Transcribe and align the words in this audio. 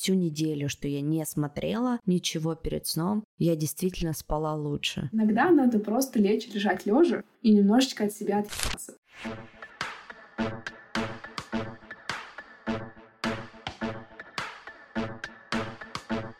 всю 0.00 0.14
неделю, 0.14 0.70
что 0.70 0.88
я 0.88 1.02
не 1.02 1.26
смотрела 1.26 2.00
ничего 2.06 2.54
перед 2.54 2.86
сном, 2.86 3.22
я 3.36 3.54
действительно 3.54 4.14
спала 4.14 4.54
лучше. 4.54 5.10
Иногда 5.12 5.50
надо 5.50 5.78
просто 5.78 6.18
лечь, 6.18 6.48
лежать 6.54 6.86
лежа 6.86 7.22
и 7.42 7.52
немножечко 7.52 8.04
от 8.04 8.12
себя 8.14 8.38
отъебаться. 8.38 8.94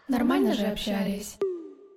Нормально 0.09 0.55
же 0.55 0.65
общались. 0.65 1.37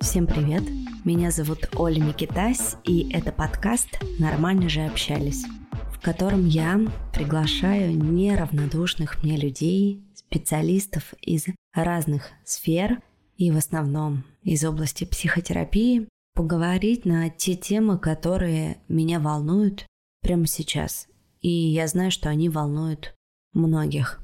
Всем 0.02 0.27
привет! 0.27 0.64
Меня 1.05 1.32
зовут 1.32 1.70
Оля 1.77 2.02
Микитась, 2.02 2.75
и 2.84 3.09
это 3.14 3.32
подкаст 3.32 3.88
«Нормально 4.20 4.68
же 4.68 4.82
общались», 4.82 5.45
в 5.93 6.02
котором 6.02 6.45
я 6.45 6.77
приглашаю 7.14 7.95
неравнодушных 7.95 9.23
мне 9.23 9.38
людей, 9.38 10.04
специалистов 10.34 11.13
из 11.21 11.45
разных 11.73 12.31
сфер 12.43 13.02
и 13.38 13.52
в 13.52 13.57
основном 13.57 14.23
из 14.41 14.66
области 14.66 15.03
психотерапии, 15.03 16.07
поговорить 16.34 17.05
на 17.05 17.30
те 17.30 17.55
темы, 17.55 17.99
которые 17.99 18.77
меня 18.88 19.20
волнуют 19.20 19.85
прямо 20.21 20.48
сейчас. 20.48 21.07
И 21.41 21.49
я 21.49 21.88
знаю, 21.88 22.09
что 22.09 22.30
они 22.30 22.49
волнуют 22.49 23.16
многих. 23.54 24.20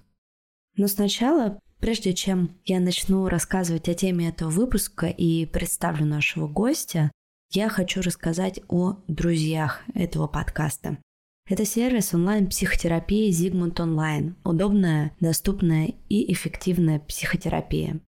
Но 0.75 0.88
сначала 0.88 1.59
Прежде 1.80 2.13
чем 2.13 2.59
я 2.66 2.81
начну 2.81 3.30
рассказывать 3.30 3.88
о 3.88 3.94
теме 3.94 4.27
этого 4.27 4.49
выпуска 4.49 5.05
и 5.07 5.45
представлю 5.45 6.05
нашего 6.05 6.45
гостя, 6.45 7.09
я 7.53 7.69
хочу 7.69 8.02
рассказать 8.02 8.59
о 8.67 8.97
друзьях 9.07 9.81
этого 9.94 10.27
подкаста. 10.27 10.97
Это 11.49 11.66
сервис 11.66 12.13
онлайн-психотерапии 12.13 13.31
Zigmund 13.31 13.77
Online. 13.77 14.35
Удобная, 14.44 15.13
доступная 15.20 15.95
и 16.08 16.31
эффективная 16.31 16.99
психотерапия. 16.99 17.99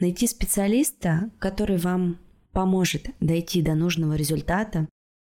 Найти 0.00 0.26
специалиста, 0.26 1.30
который 1.38 1.78
вам 1.78 2.18
поможет 2.52 3.08
дойти 3.18 3.62
до 3.62 3.74
нужного 3.74 4.16
результата, 4.16 4.86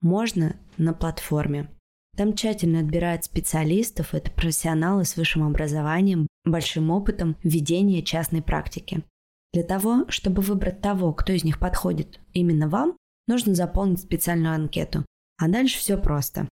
можно 0.01 0.57
на 0.75 0.93
платформе. 0.93 1.69
Там 2.17 2.33
тщательно 2.33 2.79
отбирают 2.79 3.23
специалистов, 3.23 4.13
это 4.13 4.29
профессионалы 4.29 5.05
с 5.05 5.15
высшим 5.15 5.43
образованием, 5.43 6.27
большим 6.43 6.91
опытом 6.91 7.37
ведения 7.43 8.03
частной 8.03 8.41
практики. 8.41 9.05
Для 9.53 9.63
того, 9.63 10.03
чтобы 10.09 10.41
выбрать 10.41 10.81
того, 10.81 11.13
кто 11.13 11.31
из 11.31 11.45
них 11.45 11.59
подходит 11.59 12.19
именно 12.33 12.67
вам, 12.67 12.97
нужно 13.25 13.55
заполнить 13.55 14.01
специальную 14.01 14.53
анкету. 14.53 15.05
А 15.37 15.47
дальше 15.47 15.77
все 15.77 15.97
просто. 15.97 16.49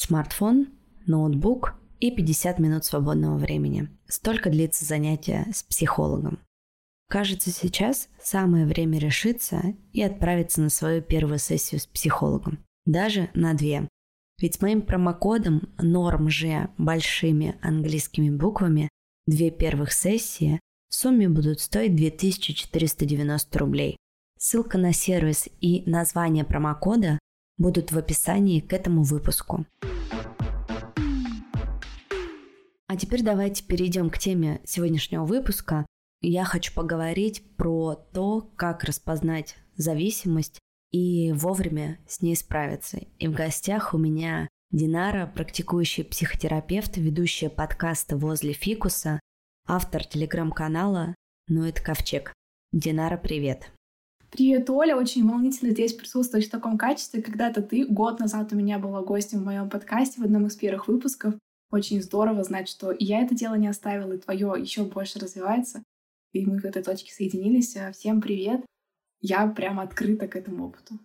Смартфон, 0.00 0.68
ноутбук 1.06 1.74
и 2.00 2.10
50 2.10 2.58
минут 2.58 2.86
свободного 2.86 3.36
времени. 3.36 3.90
Столько 4.08 4.48
длится 4.48 4.86
занятие 4.86 5.46
с 5.52 5.62
психологом. 5.62 6.38
Кажется, 7.10 7.50
сейчас 7.50 8.08
самое 8.18 8.64
время 8.64 8.98
решиться 8.98 9.60
и 9.92 10.02
отправиться 10.02 10.62
на 10.62 10.70
свою 10.70 11.02
первую 11.02 11.38
сессию 11.38 11.82
с 11.82 11.86
психологом. 11.86 12.64
Даже 12.86 13.28
на 13.34 13.52
две. 13.52 13.88
Ведь 14.40 14.54
с 14.54 14.62
моим 14.62 14.80
промокодом 14.80 15.68
норм 15.76 16.30
же 16.30 16.70
большими 16.78 17.58
английскими 17.60 18.30
буквами 18.30 18.88
две 19.26 19.50
первых 19.50 19.92
сессии 19.92 20.60
в 20.88 20.94
сумме 20.94 21.28
будут 21.28 21.60
стоить 21.60 21.94
2490 21.94 23.58
рублей. 23.58 23.98
Ссылка 24.38 24.78
на 24.78 24.94
сервис 24.94 25.46
и 25.60 25.82
название 25.84 26.46
промокода 26.46 27.18
будут 27.60 27.92
в 27.92 27.98
описании 27.98 28.58
к 28.58 28.72
этому 28.72 29.04
выпуску. 29.04 29.66
А 32.88 32.96
теперь 32.96 33.22
давайте 33.22 33.62
перейдем 33.62 34.10
к 34.10 34.18
теме 34.18 34.60
сегодняшнего 34.64 35.24
выпуска. 35.24 35.86
Я 36.22 36.44
хочу 36.44 36.74
поговорить 36.74 37.44
про 37.56 37.94
то, 37.94 38.50
как 38.56 38.82
распознать 38.82 39.56
зависимость 39.76 40.58
и 40.90 41.32
вовремя 41.32 41.98
с 42.08 42.20
ней 42.20 42.34
справиться. 42.34 42.98
И 43.18 43.28
в 43.28 43.32
гостях 43.32 43.94
у 43.94 43.98
меня 43.98 44.48
Динара, 44.72 45.26
практикующий 45.26 46.04
психотерапевт, 46.04 46.96
ведущая 46.96 47.50
подкаста 47.50 48.16
«Возле 48.16 48.54
фикуса», 48.54 49.20
автор 49.66 50.04
телеграм-канала 50.04 51.14
«Ну 51.48 51.64
это 51.64 51.82
ковчег». 51.82 52.32
Динара, 52.72 53.16
привет! 53.16 53.70
Привет, 54.30 54.70
Оля. 54.70 54.96
Очень 54.96 55.28
волнительно 55.28 55.72
здесь 55.72 55.92
присутствовать 55.92 56.46
в 56.46 56.50
таком 56.50 56.78
качестве. 56.78 57.22
Когда-то 57.22 57.62
ты 57.62 57.84
год 57.86 58.20
назад 58.20 58.52
у 58.52 58.56
меня 58.56 58.78
была 58.78 59.02
гостем 59.02 59.40
в 59.40 59.44
моем 59.44 59.68
подкасте 59.68 60.20
в 60.20 60.24
одном 60.24 60.46
из 60.46 60.56
первых 60.56 60.88
выпусков. 60.88 61.34
Очень 61.70 62.02
здорово 62.02 62.42
знать, 62.44 62.68
что 62.68 62.90
и 62.92 63.04
я 63.04 63.22
это 63.22 63.34
дело 63.34 63.54
не 63.54 63.68
оставила, 63.68 64.12
и 64.12 64.18
твое 64.18 64.54
еще 64.58 64.84
больше 64.84 65.18
развивается. 65.18 65.82
И 66.32 66.46
мы 66.46 66.60
в 66.60 66.64
этой 66.64 66.82
точке 66.82 67.12
соединились. 67.12 67.76
Всем 67.92 68.20
привет 68.20 68.64
я 69.20 69.46
прям 69.46 69.80
открыта 69.80 70.28
к 70.28 70.36
этому 70.36 70.66
опыту. 70.66 70.98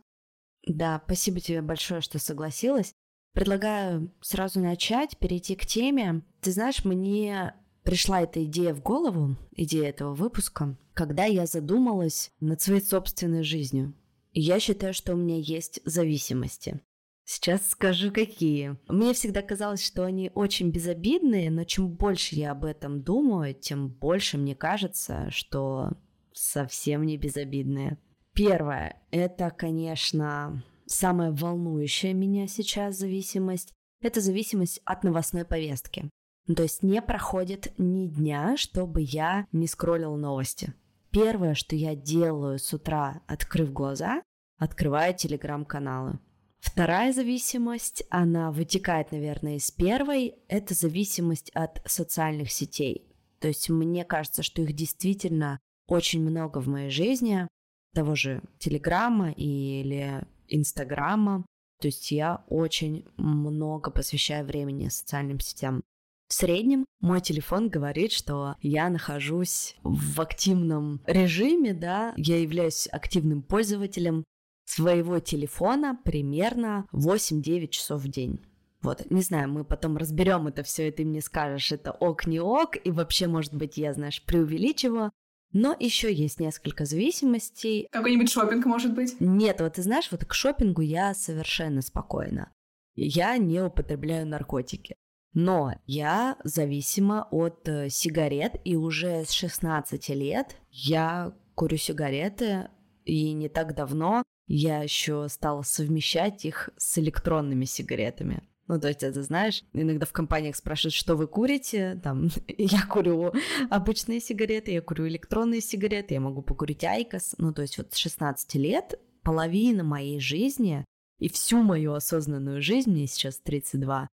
Да, 0.65 1.01
спасибо 1.05 1.39
тебе 1.39 1.61
большое, 1.61 2.01
что 2.01 2.17
согласилась. 2.17 2.93
Предлагаю 3.33 4.11
сразу 4.21 4.59
начать, 4.59 5.17
перейти 5.17 5.55
к 5.55 5.65
теме. 5.65 6.23
Ты 6.41 6.51
знаешь, 6.51 6.85
мне 6.85 7.53
пришла 7.85 8.21
эта 8.21 8.43
идея 8.43 8.73
в 8.73 8.81
голову, 8.81 9.37
идея 9.51 9.89
этого 9.89 10.13
выпуска, 10.13 10.77
когда 10.93 11.23
я 11.25 11.45
задумалась 11.45 12.31
над 12.41 12.61
своей 12.61 12.81
собственной 12.81 13.43
жизнью. 13.43 13.93
И 14.33 14.41
я 14.41 14.59
считаю, 14.59 14.93
что 14.93 15.13
у 15.13 15.17
меня 15.17 15.37
есть 15.37 15.79
зависимости. 15.85 16.81
Сейчас 17.23 17.69
скажу, 17.69 18.11
какие. 18.11 18.77
Мне 18.87 19.13
всегда 19.13 19.41
казалось, 19.41 19.83
что 19.83 20.03
они 20.03 20.31
очень 20.35 20.69
безобидные, 20.69 21.49
но 21.49 21.63
чем 21.63 21.89
больше 21.89 22.35
я 22.35 22.51
об 22.51 22.65
этом 22.65 23.01
думаю, 23.01 23.53
тем 23.53 23.87
больше 23.87 24.37
мне 24.37 24.55
кажется, 24.55 25.29
что 25.29 25.91
совсем 26.33 27.03
не 27.05 27.17
безобидные. 27.17 27.97
Первое, 28.33 29.01
это, 29.11 29.49
конечно, 29.49 30.63
самая 30.85 31.31
волнующая 31.31 32.13
меня 32.13 32.47
сейчас 32.47 32.97
зависимость. 32.97 33.73
Это 34.01 34.21
зависимость 34.21 34.81
от 34.85 35.03
новостной 35.03 35.45
повестки. 35.45 36.09
То 36.53 36.63
есть 36.63 36.83
не 36.83 37.01
проходит 37.01 37.73
ни 37.77 38.07
дня, 38.07 38.55
чтобы 38.57 39.01
я 39.01 39.47
не 39.51 39.67
скроллила 39.67 40.15
новости. 40.15 40.73
Первое, 41.11 41.53
что 41.53 41.75
я 41.75 41.95
делаю 41.95 42.59
с 42.59 42.73
утра, 42.73 43.21
открыв 43.25 43.71
глаза, 43.71 44.21
открываю 44.57 45.15
телеграм-каналы. 45.15 46.19
Вторая 46.59 47.13
зависимость, 47.13 48.03
она 48.09 48.51
вытекает, 48.51 49.11
наверное, 49.11 49.57
из 49.57 49.71
первой, 49.71 50.35
это 50.47 50.73
зависимость 50.73 51.51
от 51.51 51.81
социальных 51.85 52.51
сетей. 52.51 53.07
То 53.39 53.47
есть 53.47 53.69
мне 53.69 54.03
кажется, 54.03 54.43
что 54.43 54.61
их 54.61 54.73
действительно 54.73 55.59
очень 55.87 56.21
много 56.21 56.59
в 56.59 56.67
моей 56.67 56.89
жизни, 56.89 57.47
того 57.93 58.15
же 58.15 58.41
Телеграма 58.59 59.31
или 59.31 60.25
Инстаграма. 60.47 61.45
То 61.79 61.87
есть 61.87 62.11
я 62.11 62.43
очень 62.49 63.05
много 63.17 63.91
посвящаю 63.91 64.45
времени 64.45 64.89
социальным 64.89 65.39
сетям. 65.39 65.83
В 66.27 66.33
среднем 66.33 66.85
мой 67.01 67.21
телефон 67.21 67.69
говорит, 67.69 68.11
что 68.11 68.55
я 68.61 68.89
нахожусь 68.89 69.75
в 69.83 70.19
активном 70.19 71.01
режиме, 71.05 71.73
да, 71.73 72.13
я 72.17 72.39
являюсь 72.39 72.87
активным 72.91 73.43
пользователем 73.43 74.23
своего 74.65 75.19
телефона 75.19 75.99
примерно 76.03 76.87
8-9 76.91 77.67
часов 77.67 78.01
в 78.01 78.09
день. 78.09 78.43
Вот, 78.81 79.09
не 79.11 79.21
знаю, 79.21 79.49
мы 79.49 79.63
потом 79.63 79.97
разберем 79.97 80.47
это 80.47 80.63
все, 80.63 80.87
и 80.87 80.91
ты 80.91 81.05
мне 81.05 81.21
скажешь, 81.21 81.71
это 81.71 81.91
ок, 81.91 82.27
не 82.27 82.39
ок, 82.39 82.75
и 82.83 82.91
вообще, 82.91 83.27
может 83.27 83.53
быть, 83.53 83.77
я, 83.77 83.93
знаешь, 83.93 84.23
преувеличиваю, 84.23 85.11
но 85.53 85.75
еще 85.79 86.13
есть 86.13 86.39
несколько 86.39 86.85
зависимостей. 86.85 87.87
Какой-нибудь 87.91 88.31
шопинг, 88.31 88.65
может 88.65 88.93
быть? 88.93 89.15
Нет, 89.19 89.61
вот 89.61 89.73
ты 89.73 89.83
знаешь, 89.83 90.11
вот 90.11 90.25
к 90.25 90.33
шопингу 90.33 90.81
я 90.81 91.13
совершенно 91.13 91.81
спокойна. 91.81 92.51
Я 92.95 93.37
не 93.37 93.61
употребляю 93.61 94.27
наркотики. 94.27 94.95
Но 95.35 95.73
я 95.85 96.37
зависима 96.45 97.27
от 97.29 97.67
э, 97.67 97.89
сигарет, 97.89 98.53
и 98.63 98.77
уже 98.77 99.25
с 99.25 99.31
16 99.31 100.09
лет 100.09 100.55
я 100.71 101.33
курю 101.55 101.75
сигареты, 101.75 102.69
и 103.03 103.33
не 103.33 103.49
так 103.49 103.75
давно 103.75 104.23
я 104.47 104.81
еще 104.81 105.27
стала 105.29 105.61
совмещать 105.63 106.45
их 106.45 106.69
с 106.77 106.97
электронными 106.99 107.65
сигаретами. 107.65 108.47
Ну, 108.67 108.79
то 108.79 108.87
есть, 108.87 109.03
это 109.03 109.21
знаешь, 109.23 109.63
иногда 109.73 110.05
в 110.05 110.13
компаниях 110.13 110.55
спрашивают, 110.55 110.93
что 110.93 111.15
вы 111.15 111.27
курите, 111.27 111.99
там, 112.01 112.29
я 112.47 112.85
курю 112.87 113.33
обычные 113.69 114.21
сигареты, 114.21 114.71
я 114.71 114.81
курю 114.81 115.05
электронные 115.05 115.59
сигареты, 115.59 116.13
я 116.13 116.21
могу 116.21 116.43
покурить 116.43 116.85
IQOS, 116.85 117.35
ну, 117.39 117.53
то 117.53 117.61
есть, 117.61 117.77
вот 117.77 117.93
с 117.93 117.97
16 117.97 118.55
лет 118.55 118.99
половина 119.21 119.83
моей 119.83 120.21
жизни 120.21 120.85
и 121.19 121.27
всю 121.27 121.61
мою 121.61 121.93
осознанную 121.93 122.61
жизнь, 122.61 122.91
мне 122.91 123.05
сейчас 123.05 123.37
32, 123.39 124.07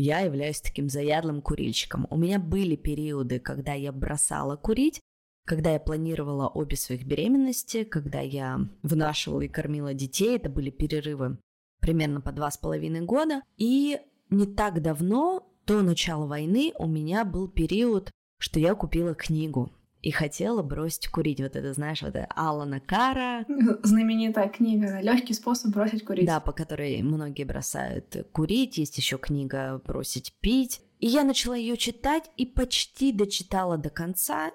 я 0.00 0.20
являюсь 0.20 0.60
таким 0.60 0.88
заядлым 0.88 1.40
курильщиком. 1.40 2.06
У 2.10 2.16
меня 2.16 2.38
были 2.38 2.76
периоды, 2.76 3.38
когда 3.38 3.72
я 3.72 3.92
бросала 3.92 4.56
курить, 4.56 5.00
когда 5.46 5.72
я 5.72 5.80
планировала 5.80 6.48
обе 6.48 6.76
своих 6.76 7.06
беременности, 7.06 7.84
когда 7.84 8.20
я 8.20 8.60
вынашивала 8.82 9.42
и 9.42 9.48
кормила 9.48 9.94
детей, 9.94 10.36
это 10.36 10.50
были 10.50 10.70
перерывы 10.70 11.38
примерно 11.80 12.20
по 12.20 12.32
два 12.32 12.50
с 12.50 12.58
половиной 12.58 13.02
года. 13.02 13.42
И 13.56 14.00
не 14.28 14.46
так 14.46 14.82
давно, 14.82 15.48
до 15.66 15.82
начала 15.82 16.26
войны, 16.26 16.72
у 16.78 16.86
меня 16.86 17.24
был 17.24 17.48
период, 17.48 18.10
что 18.38 18.58
я 18.58 18.74
купила 18.74 19.14
книгу. 19.14 19.72
И 20.06 20.12
хотела 20.12 20.62
бросить 20.62 21.08
курить. 21.08 21.40
Вот 21.40 21.56
это, 21.56 21.72
знаешь, 21.72 22.00
вот 22.00 22.10
это 22.14 22.28
Алана 22.36 22.78
Кара. 22.78 23.44
Знаменитая 23.82 24.48
книга 24.48 25.00
«Легкий 25.00 25.34
способ 25.34 25.72
бросить 25.72 26.04
курить». 26.04 26.26
Да, 26.26 26.38
по 26.38 26.52
которой 26.52 27.02
многие 27.02 27.42
бросают 27.42 28.28
курить. 28.30 28.78
Есть 28.78 28.98
еще 28.98 29.18
книга 29.18 29.82
«Бросить 29.84 30.32
пить». 30.40 30.80
И 31.00 31.08
я 31.08 31.24
начала 31.24 31.56
ее 31.56 31.76
читать 31.76 32.30
и 32.36 32.46
почти 32.46 33.10
дочитала 33.10 33.78
до 33.78 33.90
конца, 33.90 34.52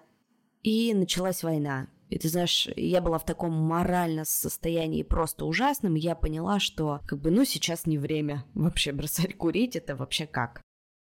и 0.63 0.93
началась 0.93 1.43
война. 1.43 1.89
И 2.07 2.17
ты 2.17 2.29
знаешь, 2.29 2.69
я 2.77 3.01
была 3.01 3.17
в 3.17 3.25
таком 3.25 3.51
морально 3.51 4.23
состоянии 4.23 5.03
просто 5.03 5.43
ужасном, 5.43 5.95
я 5.95 6.15
поняла, 6.15 6.61
что 6.61 7.01
как 7.05 7.19
бы, 7.19 7.29
ну, 7.29 7.43
сейчас 7.43 7.85
не 7.85 7.97
время 7.97 8.45
вообще 8.53 8.93
бросать 8.93 9.35
курить, 9.35 9.75
это 9.75 9.97
вообще 9.97 10.27
как? 10.27 10.61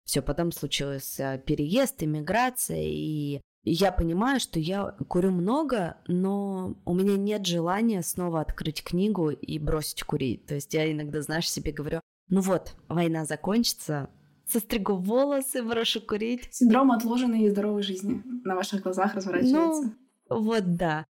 Все, 0.05 0.21
потом 0.21 0.53
случилось 0.53 1.19
переезд, 1.47 2.03
иммиграция, 2.03 2.83
и 2.83 3.41
я 3.71 3.93
понимаю, 3.93 4.41
что 4.41 4.59
я 4.59 4.95
курю 5.09 5.31
много, 5.31 5.97
но 6.07 6.77
у 6.85 6.95
меня 6.95 7.17
нет 7.17 7.47
желания 7.47 8.03
снова 8.03 8.41
открыть 8.41 8.83
книгу 8.83 9.31
и 9.31 9.59
бросить 9.59 10.03
курить. 10.03 10.47
То 10.47 10.55
есть 10.55 10.75
я 10.75 10.91
иногда, 10.91 11.23
знаешь, 11.23 11.51
себе 11.51 11.73
говорю, 11.73 12.01
ну 12.29 12.41
вот, 12.41 12.77
война 12.89 13.25
закончится, 13.25 14.11
состригу 14.47 14.97
волосы, 14.97 15.63
брошу 15.63 16.01
курить. 16.01 16.49
Синдром 16.53 16.93
отложенной 16.93 17.45
и 17.45 17.51
здоровой 17.51 17.83
жизни 17.83 18.23
на 18.45 18.55
ваших 18.55 18.83
глазах 18.83 19.15
разворачивается. 19.15 19.95
Ну, 20.29 20.43
вот 20.43 20.77
да. 20.77 21.07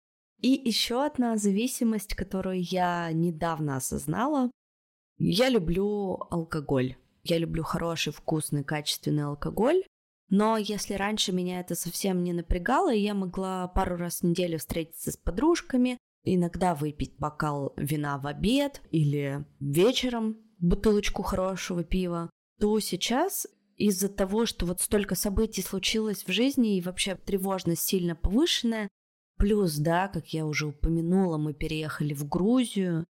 И 0.42 0.50
еще 0.50 1.06
одна 1.06 1.38
зависимость, 1.38 2.16
которую 2.16 2.62
я 2.62 3.12
недавно 3.12 3.76
осознала. 3.76 4.50
Я 5.18 5.50
люблю 5.50 6.18
алкоголь. 6.32 6.96
Я 7.24 7.38
люблю 7.38 7.64
хороший, 7.64 8.14
вкусный, 8.14 8.64
качественный 8.64 9.26
алкоголь. 9.26 9.84
Но 10.30 10.58
если 10.58 10.94
раньше 10.94 11.32
меня 11.32 11.60
это 11.60 11.76
совсем 11.76 12.24
не 12.24 12.34
напрягало, 12.34 12.94
я 12.94 13.14
могла 13.14 13.68
пару 13.68 13.98
раз 13.98 14.20
в 14.20 14.24
неделю 14.24 14.60
встретиться 14.60 15.12
с 15.12 15.18
подружками, 15.18 15.98
иногда 16.24 16.76
выпить 16.76 17.18
бокал 17.18 17.74
вина 17.78 18.18
в 18.20 18.28
обед 18.28 18.82
или 18.92 19.46
вечером 19.60 20.38
бутылочку 20.60 21.24
хорошего 21.24 21.84
пива, 21.84 22.30
то 22.60 22.80
сейчас 22.80 23.48
из-за 23.78 24.10
того, 24.10 24.46
что 24.46 24.66
вот 24.66 24.82
столько 24.82 25.16
событий 25.16 25.62
случилось 25.62 26.26
в 26.26 26.32
жизни 26.32 26.78
и 26.78 26.82
вообще 26.82 27.16
тревожность 27.16 27.82
сильно 27.82 28.16
повышенная, 28.16 28.90
плюс, 29.38 29.78
да, 29.78 30.10
как 30.10 30.28
я 30.28 30.46
уже 30.46 30.68
упомянула, 30.68 31.38
мы 31.38 31.54
переехали 31.54 32.14
в 32.14 32.28
Грузию, 32.28 33.06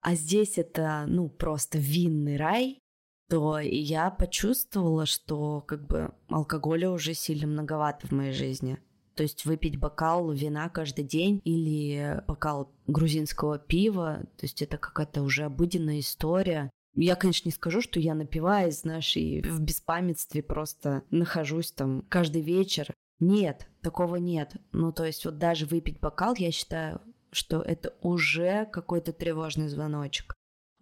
а 0.00 0.14
здесь 0.14 0.56
это, 0.56 1.04
ну, 1.06 1.28
просто 1.28 1.78
винный 1.78 2.38
рай, 2.38 2.78
то 3.28 3.58
я 3.58 4.10
почувствовала, 4.10 5.06
что 5.06 5.60
как 5.62 5.86
бы 5.86 6.12
алкоголя 6.28 6.90
уже 6.90 7.14
сильно 7.14 7.46
многовато 7.46 8.06
в 8.06 8.12
моей 8.12 8.32
жизни. 8.32 8.78
То 9.14 9.22
есть 9.22 9.46
выпить 9.46 9.78
бокал 9.78 10.30
вина 10.30 10.68
каждый 10.68 11.04
день 11.04 11.40
или 11.44 12.22
бокал 12.28 12.70
грузинского 12.86 13.58
пива, 13.58 14.20
то 14.36 14.44
есть 14.44 14.60
это 14.60 14.76
какая-то 14.76 15.22
уже 15.22 15.44
обыденная 15.44 16.00
история. 16.00 16.70
Я, 16.94 17.16
конечно, 17.16 17.48
не 17.48 17.52
скажу, 17.52 17.80
что 17.80 17.98
я 17.98 18.14
напиваюсь, 18.14 18.80
знаешь, 18.80 19.16
и 19.16 19.40
в 19.42 19.60
беспамятстве 19.60 20.42
просто 20.42 21.02
нахожусь 21.10 21.72
там 21.72 22.02
каждый 22.08 22.42
вечер. 22.42 22.92
Нет, 23.18 23.68
такого 23.80 24.16
нет. 24.16 24.56
Ну, 24.72 24.92
то 24.92 25.04
есть 25.04 25.24
вот 25.24 25.38
даже 25.38 25.64
выпить 25.66 26.00
бокал, 26.00 26.34
я 26.36 26.50
считаю, 26.50 27.00
что 27.32 27.60
это 27.60 27.94
уже 28.02 28.66
какой-то 28.66 29.12
тревожный 29.12 29.68
звоночек. 29.68 30.34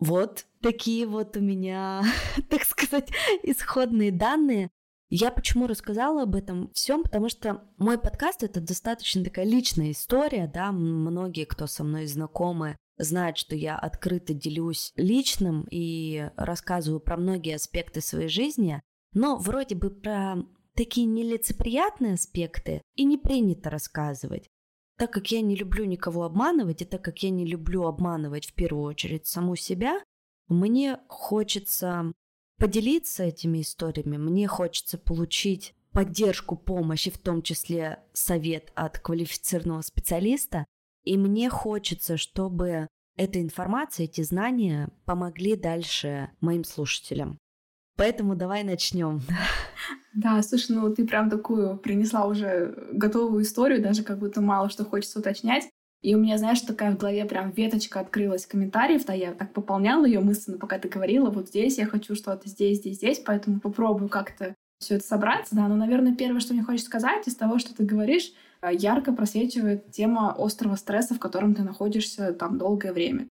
Вот 0.05 0.45
такие 0.61 1.07
вот 1.07 1.35
у 1.39 1.41
меня, 1.41 2.03
так 2.51 2.65
сказать, 2.65 3.09
исходные 3.43 4.13
данные. 4.13 4.69
Я 5.09 5.31
почему 5.31 5.67
рассказала 5.67 6.25
об 6.25 6.35
этом 6.35 6.71
всем, 6.75 7.05
потому 7.05 7.31
что 7.31 7.63
мой 7.79 7.99
подкаст 7.99 8.43
это 8.43 8.61
достаточно 8.61 9.25
такая 9.25 9.47
личная 9.47 9.93
история, 9.93 10.51
да, 10.53 10.73
многие, 10.73 11.47
кто 11.47 11.67
со 11.67 11.85
мной 11.85 12.07
знакомы, 12.07 12.77
знает, 12.99 13.39
что 13.39 13.57
я 13.57 13.79
открыто 13.79 14.35
делюсь 14.35 14.93
личным 14.97 15.67
и 15.71 16.31
рассказываю 16.37 17.01
про 17.01 17.17
многие 17.17 17.55
аспекты 17.55 18.03
своей 18.03 18.29
жизни, 18.29 18.83
но 19.15 19.39
вроде 19.39 19.75
бы 19.75 19.89
про 19.89 20.37
такие 20.75 21.07
нелицеприятные 21.07 22.15
аспекты 22.15 22.83
и 22.95 23.05
не 23.05 23.17
принято 23.17 23.71
рассказывать. 23.71 24.51
Так 24.97 25.13
как 25.13 25.31
я 25.33 25.41
не 25.41 25.57
люблю 25.57 25.85
никого 25.85 26.25
обманывать, 26.25 26.83
и 26.83 26.85
так 26.85 27.03
как 27.03 27.23
я 27.23 27.31
не 27.31 27.45
люблю 27.45 27.85
обманывать 27.85 28.47
в 28.47 28.55
первую 28.55 28.85
очередь 28.85 29.27
саму 29.27 29.57
себя, 29.57 30.01
мне 30.49 31.01
хочется 31.09 32.13
поделиться 32.59 33.25
этими 33.25 33.63
историями, 33.63 34.17
мне 34.17 34.47
хочется 34.47 34.99
получить 34.99 35.75
поддержку, 35.93 36.57
помощь 36.57 37.07
и 37.07 37.11
в 37.11 37.19
том 37.19 37.43
числе 37.43 38.01
совет 38.13 38.73
от 38.75 38.99
квалифицированного 38.99 39.83
специалиста, 39.83 40.67
и 41.03 41.17
мне 41.17 41.51
хочется, 41.51 42.17
чтобы 42.17 42.89
эта 43.17 43.41
информация, 43.41 44.05
эти 44.05 44.23
знания 44.23 44.91
помогли 45.05 45.57
дальше 45.57 46.31
моим 46.41 46.65
слушателям. 46.65 47.39
Поэтому 47.97 48.35
давай 48.35 48.65
начнем. 48.65 49.21
Да, 50.15 50.41
слушай, 50.43 50.73
ну 50.77 50.95
ты 50.95 51.05
прям 51.07 51.29
такую 51.29 51.77
принесла 51.77 52.27
уже 52.27 52.89
готовую 52.93 53.43
историю, 53.43 53.83
даже 53.83 54.05
как 54.05 54.19
будто 54.19 54.41
мало 54.41 54.71
что 54.71 54.85
хочется 54.85 55.19
уточнять. 55.19 55.69
И 56.03 56.15
у 56.15 56.19
меня, 56.19 56.39
знаешь, 56.39 56.61
такая 56.61 56.95
в 56.95 56.99
голове 56.99 57.25
прям 57.25 57.51
веточка 57.51 57.99
открылась 58.01 58.47
комментариев, 58.47 59.05
да, 59.07 59.13
я 59.13 59.33
так 59.33 59.53
пополняла 59.53 60.05
ее 60.05 60.21
мысленно, 60.21 60.59
пока 60.59 60.79
ты 60.79 60.89
говорила, 60.89 61.31
вот 61.31 61.49
здесь 61.49 61.79
я 61.79 61.87
хочу 61.87 62.15
что-то, 62.15 62.49
здесь, 62.49 62.79
здесь, 62.79 62.97
здесь, 62.97 63.19
поэтому 63.19 63.59
попробую 63.59 64.09
как-то 64.09 64.55
все 64.79 64.97
это 64.97 65.05
собраться, 65.05 65.57
да. 65.57 65.67
Но, 65.67 65.77
наверное, 65.77 66.15
первое, 66.15 66.41
что 66.41 66.53
мне 66.53 66.63
хочется 66.63 66.87
сказать 66.87 67.27
из 67.27 67.35
того, 67.35 67.59
что 67.59 67.75
ты 67.75 67.85
говоришь, 67.85 68.33
Э, 68.65 68.75
ярко 68.75 69.13
просвечивает 69.13 69.91
тема 69.91 70.35
острого 70.39 70.77
стресса, 70.77 71.15
в 71.15 71.19
котором 71.19 71.55
ты 71.55 71.63
находишься 71.63 72.33
там 72.33 72.57
долгое 72.57 72.93
время. 72.93 73.29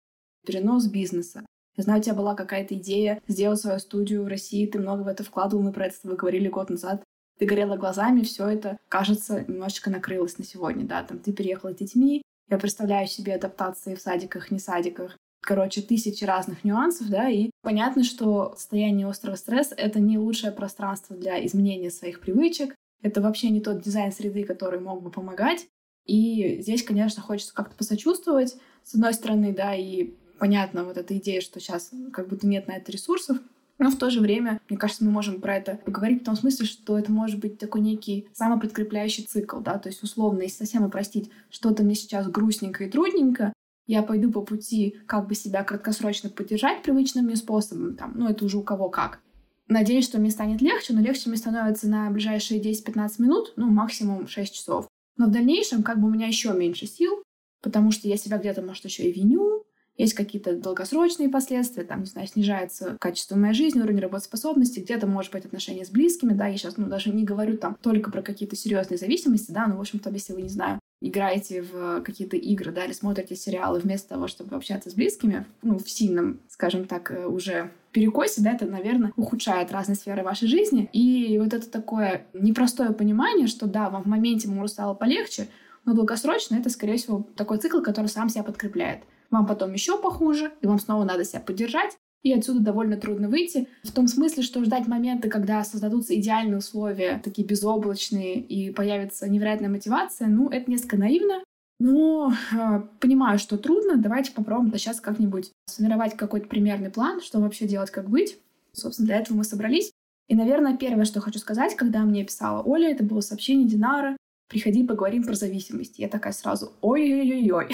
Перенос 0.46 0.88
бизнеса. 0.88 1.46
Я 1.80 1.84
знаю, 1.84 2.02
у 2.02 2.04
тебя 2.04 2.14
была 2.14 2.36
какая-то 2.36 2.76
идея 2.76 3.22
сделать 3.30 3.62
свою 3.62 3.80
студию 3.80 4.26
в 4.26 4.28
России, 4.28 4.66
ты 4.66 4.80
много 4.80 5.04
в 5.04 5.08
это 5.08 5.24
вкладывал, 5.24 5.64
мы 5.64 5.72
про 5.72 5.86
это 5.86 5.96
с 5.96 6.00
тобой 6.00 6.18
говорили 6.18 6.50
год 6.50 6.70
назад. 6.70 7.02
Ты 7.38 7.46
горела 7.46 7.78
глазами, 7.78 8.24
все 8.24 8.50
это, 8.50 8.78
кажется, 8.90 9.46
немножечко 9.48 9.90
накрылось 9.90 10.38
на 10.38 10.44
сегодня, 10.44 10.86
да, 10.86 11.04
там 11.04 11.20
ты 11.20 11.32
переехала 11.32 11.72
с 11.72 11.78
детьми, 11.78 12.22
я 12.50 12.58
представляю 12.58 13.08
себе 13.08 13.36
адаптации 13.36 13.96
в 13.96 14.02
садиках, 14.02 14.52
не 14.52 14.60
садиках, 14.60 15.16
короче, 15.42 15.82
тысячи 15.82 16.26
разных 16.26 16.66
нюансов, 16.66 17.08
да, 17.08 17.30
и 17.30 17.50
понятно, 17.62 18.04
что 18.04 18.56
состояние 18.58 19.08
острого 19.08 19.36
стресса— 19.36 19.74
это 19.78 20.02
не 20.02 20.18
лучшее 20.18 20.52
пространство 20.52 21.16
для 21.16 21.46
изменения 21.46 21.92
своих 21.92 22.20
привычек, 22.20 22.76
это 23.02 23.22
вообще 23.22 23.52
не 23.52 23.62
тот 23.62 23.82
дизайн 23.82 24.12
среды, 24.12 24.44
который 24.44 24.82
мог 24.82 25.02
бы 25.02 25.12
помогать. 25.12 25.66
И 26.06 26.60
здесь, 26.62 26.84
конечно, 26.84 27.22
хочется 27.22 27.54
как-то 27.54 27.78
посочувствовать, 27.78 28.58
с 28.84 28.96
одной 28.96 29.14
стороны, 29.14 29.54
да, 29.54 29.74
и 29.76 30.16
понятно 30.40 30.84
вот 30.84 30.98
эта 30.98 31.18
идея, 31.18 31.42
что 31.42 31.60
сейчас 31.60 31.92
как 32.12 32.28
будто 32.28 32.48
нет 32.48 32.68
на 32.68 32.74
это 32.74 32.92
ресурсов, 32.92 33.38
но 33.78 33.90
в 33.90 33.98
то 33.98 34.10
же 34.10 34.20
время, 34.20 34.60
мне 34.70 34.78
кажется, 34.78 35.06
мы 35.06 35.12
можем 35.12 35.40
про 35.40 35.56
это 35.56 35.80
поговорить 35.86 36.22
в 36.22 36.26
том 36.26 36.36
смысле, 36.36 36.66
что 36.66 37.00
это 37.00 37.12
может 37.12 37.40
быть 37.40 37.58
такой 37.58 37.82
некий 37.82 38.28
самопредкрепляющий 38.34 39.24
цикл, 39.24 39.60
да, 39.60 39.78
то 39.78 39.88
есть 39.90 40.04
условно, 40.04 40.42
если 40.42 40.58
совсем 40.58 40.84
упростить, 40.84 41.32
что-то 41.50 41.84
мне 41.84 41.96
сейчас 41.96 42.28
грустненько 42.28 42.84
и 42.84 42.90
трудненько, 42.90 43.54
я 43.88 44.04
пойду 44.04 44.32
по 44.32 44.42
пути 44.42 44.98
как 45.08 45.28
бы 45.28 45.34
себя 45.34 45.64
краткосрочно 45.64 46.30
поддержать 46.30 46.84
привычным 46.84 47.26
мне 47.26 47.38
способом, 47.38 47.96
там, 47.96 48.14
ну 48.16 48.28
это 48.28 48.46
уже 48.46 48.58
у 48.58 48.64
кого 48.64 48.90
как. 48.90 49.22
Надеюсь, 49.70 50.06
что 50.06 50.20
мне 50.20 50.32
станет 50.32 50.62
легче, 50.62 50.94
но 50.94 51.02
легче 51.02 51.30
мне 51.30 51.38
становится 51.38 51.88
на 51.88 52.10
ближайшие 52.10 52.60
10-15 52.60 53.22
минут, 53.22 53.54
ну, 53.56 53.70
максимум 53.70 54.28
6 54.28 54.54
часов. 54.54 54.88
Но 55.16 55.28
в 55.28 55.32
дальнейшем 55.32 55.84
как 55.84 56.00
бы 56.00 56.08
у 56.08 56.12
меня 56.12 56.26
еще 56.26 56.54
меньше 56.54 56.88
сил, 56.88 57.24
потому 57.62 57.92
что 57.92 58.08
я 58.08 58.18
себя 58.18 58.40
где-то, 58.40 58.64
может, 58.64 58.86
еще 58.86 59.04
и 59.04 59.12
виню, 59.12 59.64
есть 60.00 60.14
какие-то 60.14 60.56
долгосрочные 60.56 61.28
последствия, 61.28 61.84
там, 61.84 62.00
не 62.00 62.06
знаю, 62.06 62.26
снижается 62.26 62.96
качество 63.00 63.36
моей 63.36 63.54
жизни, 63.54 63.82
уровень 63.82 64.00
работоспособности, 64.00 64.80
где-то, 64.80 65.08
может 65.08 65.34
быть, 65.34 65.46
отношения 65.46 65.84
с 65.84 65.90
близкими, 65.90 66.34
да, 66.34 66.48
я 66.48 66.58
сейчас, 66.58 66.78
ну, 66.78 66.88
даже 66.88 67.12
не 67.12 67.26
говорю 67.26 67.58
там 67.58 67.78
только 67.82 68.10
про 68.10 68.22
какие-то 68.22 68.56
серьезные 68.56 68.98
зависимости, 68.98 69.52
да, 69.52 69.68
но, 69.68 69.76
в 69.76 69.82
общем-то, 69.82 70.10
если 70.10 70.32
вы, 70.32 70.44
не 70.44 70.50
знаю, 70.50 70.80
играете 71.02 71.62
в 71.62 72.02
какие-то 72.02 72.38
игры, 72.38 72.72
да, 72.72 72.86
или 72.86 72.94
смотрите 72.94 73.36
сериалы 73.36 73.80
вместо 73.80 74.10
того, 74.10 74.28
чтобы 74.28 74.56
общаться 74.56 74.90
с 74.90 74.94
близкими, 74.94 75.46
ну, 75.64 75.78
в 75.78 75.90
сильном, 75.90 76.40
скажем 76.48 76.86
так, 76.86 77.12
э, 77.12 77.26
уже 77.26 77.70
перекосе, 77.92 78.42
да, 78.42 78.54
это, 78.54 78.66
наверное, 78.66 79.12
ухудшает 79.18 79.72
разные 79.74 79.98
сферы 79.98 80.24
вашей 80.24 80.48
жизни. 80.48 80.90
И 80.94 81.38
вот 81.40 81.54
это 81.54 81.70
такое 81.70 82.26
непростое 82.34 82.94
понимание, 82.94 83.48
что 83.48 83.68
да, 83.68 83.90
вам 83.90 84.04
в 84.04 84.08
моменте 84.08 84.48
ему 84.48 84.66
стало 84.70 84.94
полегче, 84.94 85.50
но 85.84 85.94
долгосрочно 85.94 86.56
это, 86.56 86.70
скорее 86.70 86.98
всего, 86.98 87.28
такой 87.36 87.58
цикл, 87.58 87.82
который 87.82 88.08
сам 88.08 88.30
себя 88.30 88.44
подкрепляет. 88.44 89.04
Вам 89.32 89.46
потом 89.46 89.74
еще 89.74 90.02
похуже, 90.02 90.52
и 90.62 90.68
вам 90.68 90.80
снова 90.80 91.04
надо 91.04 91.24
себя 91.24 91.40
поддержать, 91.40 91.98
и 92.24 92.34
отсюда 92.34 92.60
довольно 92.60 92.98
трудно 92.98 93.30
выйти. 93.30 93.68
В 93.84 93.92
том 93.92 94.08
смысле, 94.08 94.44
что 94.44 94.64
ждать 94.64 94.88
момента, 94.88 95.30
когда 95.30 95.64
создадутся 95.64 96.16
идеальные 96.16 96.58
условия, 96.58 97.22
такие 97.24 97.48
безоблачные, 97.48 98.40
и 98.40 98.72
появится 98.72 99.30
невероятная 99.30 99.70
мотивация, 99.70 100.28
ну, 100.28 100.50
это 100.50 100.70
несколько 100.70 100.98
наивно. 100.98 101.44
Но 101.80 102.34
э, 102.52 102.82
понимаю, 103.00 103.40
что 103.40 103.58
трудно. 103.58 103.96
Давайте 103.96 104.34
попробуем 104.34 104.74
сейчас 104.76 105.00
как-нибудь 105.00 105.52
сформировать 105.66 106.18
какой-то 106.18 106.48
примерный 106.48 106.90
план, 106.90 107.22
что 107.22 107.40
вообще 107.40 107.68
делать, 107.68 107.90
как 107.90 108.10
быть. 108.10 108.38
Собственно, 108.74 109.08
для 109.08 109.18
этого 109.18 109.38
мы 109.38 109.44
собрались. 109.46 109.92
И, 110.28 110.36
наверное, 110.36 110.78
первое, 110.78 111.06
что 111.06 111.22
хочу 111.22 111.40
сказать, 111.40 111.76
когда 111.76 112.02
мне 112.02 112.26
писала 112.26 112.62
Оля, 112.62 112.92
это 112.92 113.04
было 113.04 113.22
сообщение 113.22 113.68
Динара. 113.68 114.18
приходи, 114.50 114.86
поговорим 114.86 115.24
про 115.24 115.36
зависимость. 115.36 116.00
Я 116.00 116.10
такая 116.10 116.34
сразу, 116.34 116.74
ой-ой-ой-ой, 116.82 117.70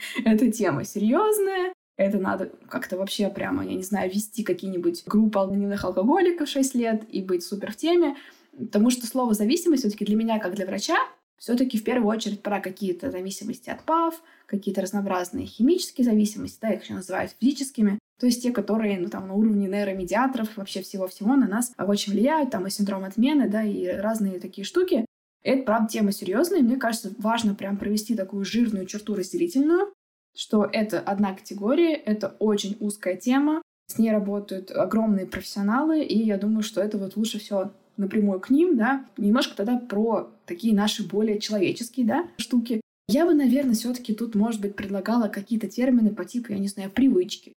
эта 0.24 0.50
тема 0.50 0.84
серьезная, 0.84 1.72
это 1.96 2.18
надо 2.18 2.50
как-то 2.68 2.96
вообще 2.96 3.28
прямо, 3.28 3.64
я 3.64 3.74
не 3.74 3.82
знаю, 3.82 4.10
вести 4.10 4.42
какие-нибудь 4.42 5.04
группы 5.06 5.38
анонимных 5.38 5.84
алкоголиков 5.84 6.48
6 6.48 6.74
лет 6.74 7.02
и 7.10 7.22
быть 7.22 7.44
супер 7.44 7.72
в 7.72 7.76
теме. 7.76 8.16
Потому 8.56 8.90
что 8.90 9.06
слово 9.06 9.34
зависимость 9.34 9.82
все-таки 9.82 10.04
для 10.04 10.16
меня, 10.16 10.38
как 10.38 10.54
для 10.54 10.66
врача, 10.66 10.96
все-таки 11.38 11.78
в 11.78 11.84
первую 11.84 12.08
очередь 12.08 12.42
про 12.42 12.60
какие-то 12.60 13.10
зависимости 13.10 13.70
от 13.70 13.82
ПАВ, 13.84 14.22
какие-то 14.46 14.82
разнообразные 14.82 15.46
химические 15.46 16.04
зависимости, 16.04 16.58
да, 16.60 16.70
их 16.70 16.82
еще 16.82 16.94
называют 16.94 17.34
физическими, 17.40 17.98
то 18.20 18.26
есть 18.26 18.42
те, 18.42 18.52
которые 18.52 19.00
ну, 19.00 19.08
там, 19.08 19.28
на 19.28 19.34
уровне 19.34 19.66
нейромедиаторов, 19.66 20.56
вообще 20.56 20.82
всего-всего 20.82 21.36
на 21.36 21.48
нас 21.48 21.72
очень 21.78 22.12
влияют, 22.12 22.50
там 22.50 22.66
и 22.66 22.70
синдром 22.70 23.04
отмены, 23.04 23.48
да, 23.48 23.62
и 23.62 23.86
разные 23.86 24.38
такие 24.38 24.64
штуки. 24.64 25.06
Это, 25.42 25.62
правда, 25.62 25.88
тема 25.88 26.12
серьезная, 26.12 26.60
мне 26.60 26.76
кажется, 26.76 27.12
важно 27.18 27.54
прям 27.54 27.76
провести 27.76 28.14
такую 28.14 28.44
жирную 28.44 28.86
черту 28.86 29.14
разделительную, 29.14 29.92
что 30.36 30.68
это 30.70 31.00
одна 31.00 31.34
категория, 31.34 31.94
это 31.94 32.36
очень 32.38 32.76
узкая 32.80 33.16
тема, 33.16 33.62
с 33.88 33.98
ней 33.98 34.10
работают 34.10 34.70
огромные 34.70 35.26
профессионалы, 35.26 36.02
и 36.02 36.18
я 36.22 36.38
думаю, 36.38 36.62
что 36.62 36.80
это 36.80 36.98
вот 36.98 37.16
лучше 37.16 37.38
все 37.38 37.72
напрямую 37.96 38.40
к 38.40 38.50
ним, 38.50 38.76
да, 38.76 39.06
немножко 39.16 39.56
тогда 39.56 39.78
про 39.78 40.30
такие 40.46 40.74
наши 40.74 41.06
более 41.06 41.38
человеческие, 41.40 42.06
да, 42.06 42.28
штуки. 42.36 42.80
Я 43.08 43.26
бы, 43.26 43.34
наверное, 43.34 43.74
все-таки 43.74 44.14
тут, 44.14 44.34
может 44.34 44.60
быть, 44.60 44.76
предлагала 44.76 45.28
какие-то 45.28 45.68
термины 45.68 46.14
по 46.14 46.24
типу, 46.24 46.52
я 46.52 46.58
не 46.58 46.68
знаю, 46.68 46.90
привычки. 46.90 47.52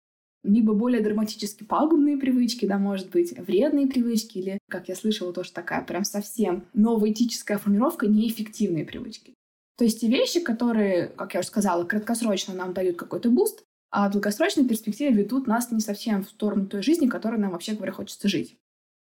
Либо 0.43 0.73
более 0.73 1.01
драматически 1.01 1.63
пагубные 1.63 2.17
привычки, 2.17 2.65
да, 2.65 2.79
может 2.79 3.09
быть, 3.11 3.37
вредные 3.37 3.87
привычки, 3.87 4.39
или, 4.39 4.57
как 4.69 4.89
я 4.89 4.95
слышала, 4.95 5.33
тоже 5.33 5.51
такая 5.51 5.83
прям 5.83 6.03
совсем 6.03 6.65
новая 6.73 7.11
этическая 7.11 7.59
формировка, 7.59 8.07
неэффективные 8.07 8.85
привычки. 8.85 9.33
То 9.77 9.83
есть 9.83 10.01
те 10.01 10.07
вещи, 10.07 10.39
которые, 10.39 11.07
как 11.07 11.33
я 11.33 11.41
уже 11.41 11.47
сказала, 11.47 11.83
краткосрочно 11.83 12.53
нам 12.53 12.73
дают 12.73 12.97
какой-то 12.97 13.29
boost, 13.29 13.63
а 13.91 14.09
в 14.09 14.13
долгосрочной 14.13 14.67
перспективе 14.67 15.11
ведут 15.11 15.47
нас 15.47 15.71
не 15.71 15.81
совсем 15.81 16.23
в 16.23 16.29
сторону 16.29 16.65
той 16.65 16.81
жизни, 16.81 17.07
которой 17.07 17.39
нам 17.39 17.51
вообще, 17.51 17.73
говоря, 17.73 17.91
хочется 17.91 18.27
жить. 18.27 18.57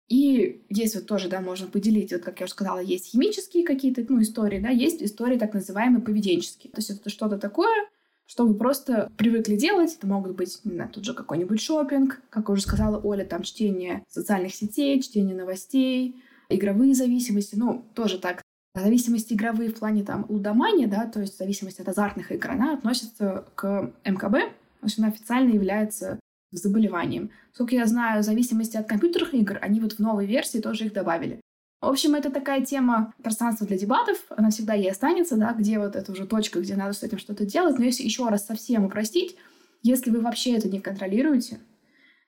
И 0.09 0.65
есть 0.69 0.95
вот 0.95 1.07
тоже, 1.07 1.29
да, 1.29 1.39
можно 1.39 1.67
поделить, 1.67 2.11
вот 2.11 2.21
как 2.21 2.41
я 2.41 2.45
уже 2.45 2.53
сказала, 2.53 2.79
есть 2.79 3.11
химические 3.11 3.63
какие-то, 3.63 4.05
ну, 4.09 4.21
истории, 4.21 4.59
да, 4.59 4.69
есть 4.69 5.01
истории 5.01 5.37
так 5.37 5.53
называемые 5.53 6.01
поведенческие. 6.01 6.71
То 6.71 6.79
есть 6.79 6.89
это 6.89 7.09
что-то 7.09 7.37
такое, 7.37 7.87
что 8.31 8.47
вы 8.47 8.53
просто 8.53 9.11
привыкли 9.17 9.57
делать. 9.57 9.93
Это 9.93 10.07
могут 10.07 10.37
быть, 10.37 10.61
не 10.63 10.75
знаю, 10.75 10.89
тут 10.89 11.03
же 11.03 11.13
какой-нибудь 11.13 11.59
шопинг, 11.59 12.21
как 12.29 12.47
уже 12.47 12.61
сказала 12.61 12.97
Оля, 12.97 13.25
там 13.25 13.43
чтение 13.43 14.05
социальных 14.07 14.55
сетей, 14.55 15.01
чтение 15.01 15.35
новостей, 15.35 16.23
игровые 16.47 16.95
зависимости, 16.95 17.55
ну, 17.55 17.83
тоже 17.93 18.19
так. 18.19 18.41
Зависимости 18.73 19.33
игровые 19.33 19.69
в 19.69 19.77
плане 19.77 20.05
там 20.05 20.25
лудомания, 20.29 20.87
да, 20.87 21.07
то 21.07 21.19
есть 21.19 21.37
зависимость 21.37 21.81
от 21.81 21.89
азартных 21.89 22.31
игр, 22.31 22.51
она 22.51 22.73
относится 22.73 23.43
к 23.55 23.91
МКБ, 24.05 24.31
то 24.31 24.85
есть 24.85 24.97
она 24.97 25.09
официально 25.09 25.51
является 25.51 26.17
заболеванием. 26.53 27.31
Сколько 27.51 27.75
я 27.75 27.85
знаю, 27.85 28.23
зависимости 28.23 28.77
от 28.77 28.87
компьютерных 28.87 29.33
игр, 29.33 29.57
они 29.61 29.81
вот 29.81 29.93
в 29.93 29.99
новой 29.99 30.25
версии 30.25 30.59
тоже 30.59 30.85
их 30.85 30.93
добавили. 30.93 31.41
В 31.81 31.87
общем, 31.87 32.13
это 32.13 32.29
такая 32.29 32.63
тема 32.63 33.11
пространства 33.23 33.65
для 33.65 33.75
дебатов, 33.75 34.17
она 34.29 34.51
всегда 34.51 34.75
и 34.75 34.85
останется, 34.87 35.35
да, 35.35 35.51
где 35.53 35.79
вот 35.79 35.95
это 35.95 36.11
уже 36.11 36.27
точка, 36.27 36.61
где 36.61 36.75
надо 36.75 36.93
с 36.93 37.01
этим 37.01 37.17
что-то 37.17 37.43
делать. 37.43 37.79
Но 37.79 37.85
если 37.85 38.03
еще 38.03 38.27
раз 38.27 38.45
совсем 38.45 38.85
упростить, 38.85 39.35
если 39.81 40.11
вы 40.11 40.21
вообще 40.21 40.55
это 40.55 40.69
не 40.69 40.79
контролируете, 40.79 41.59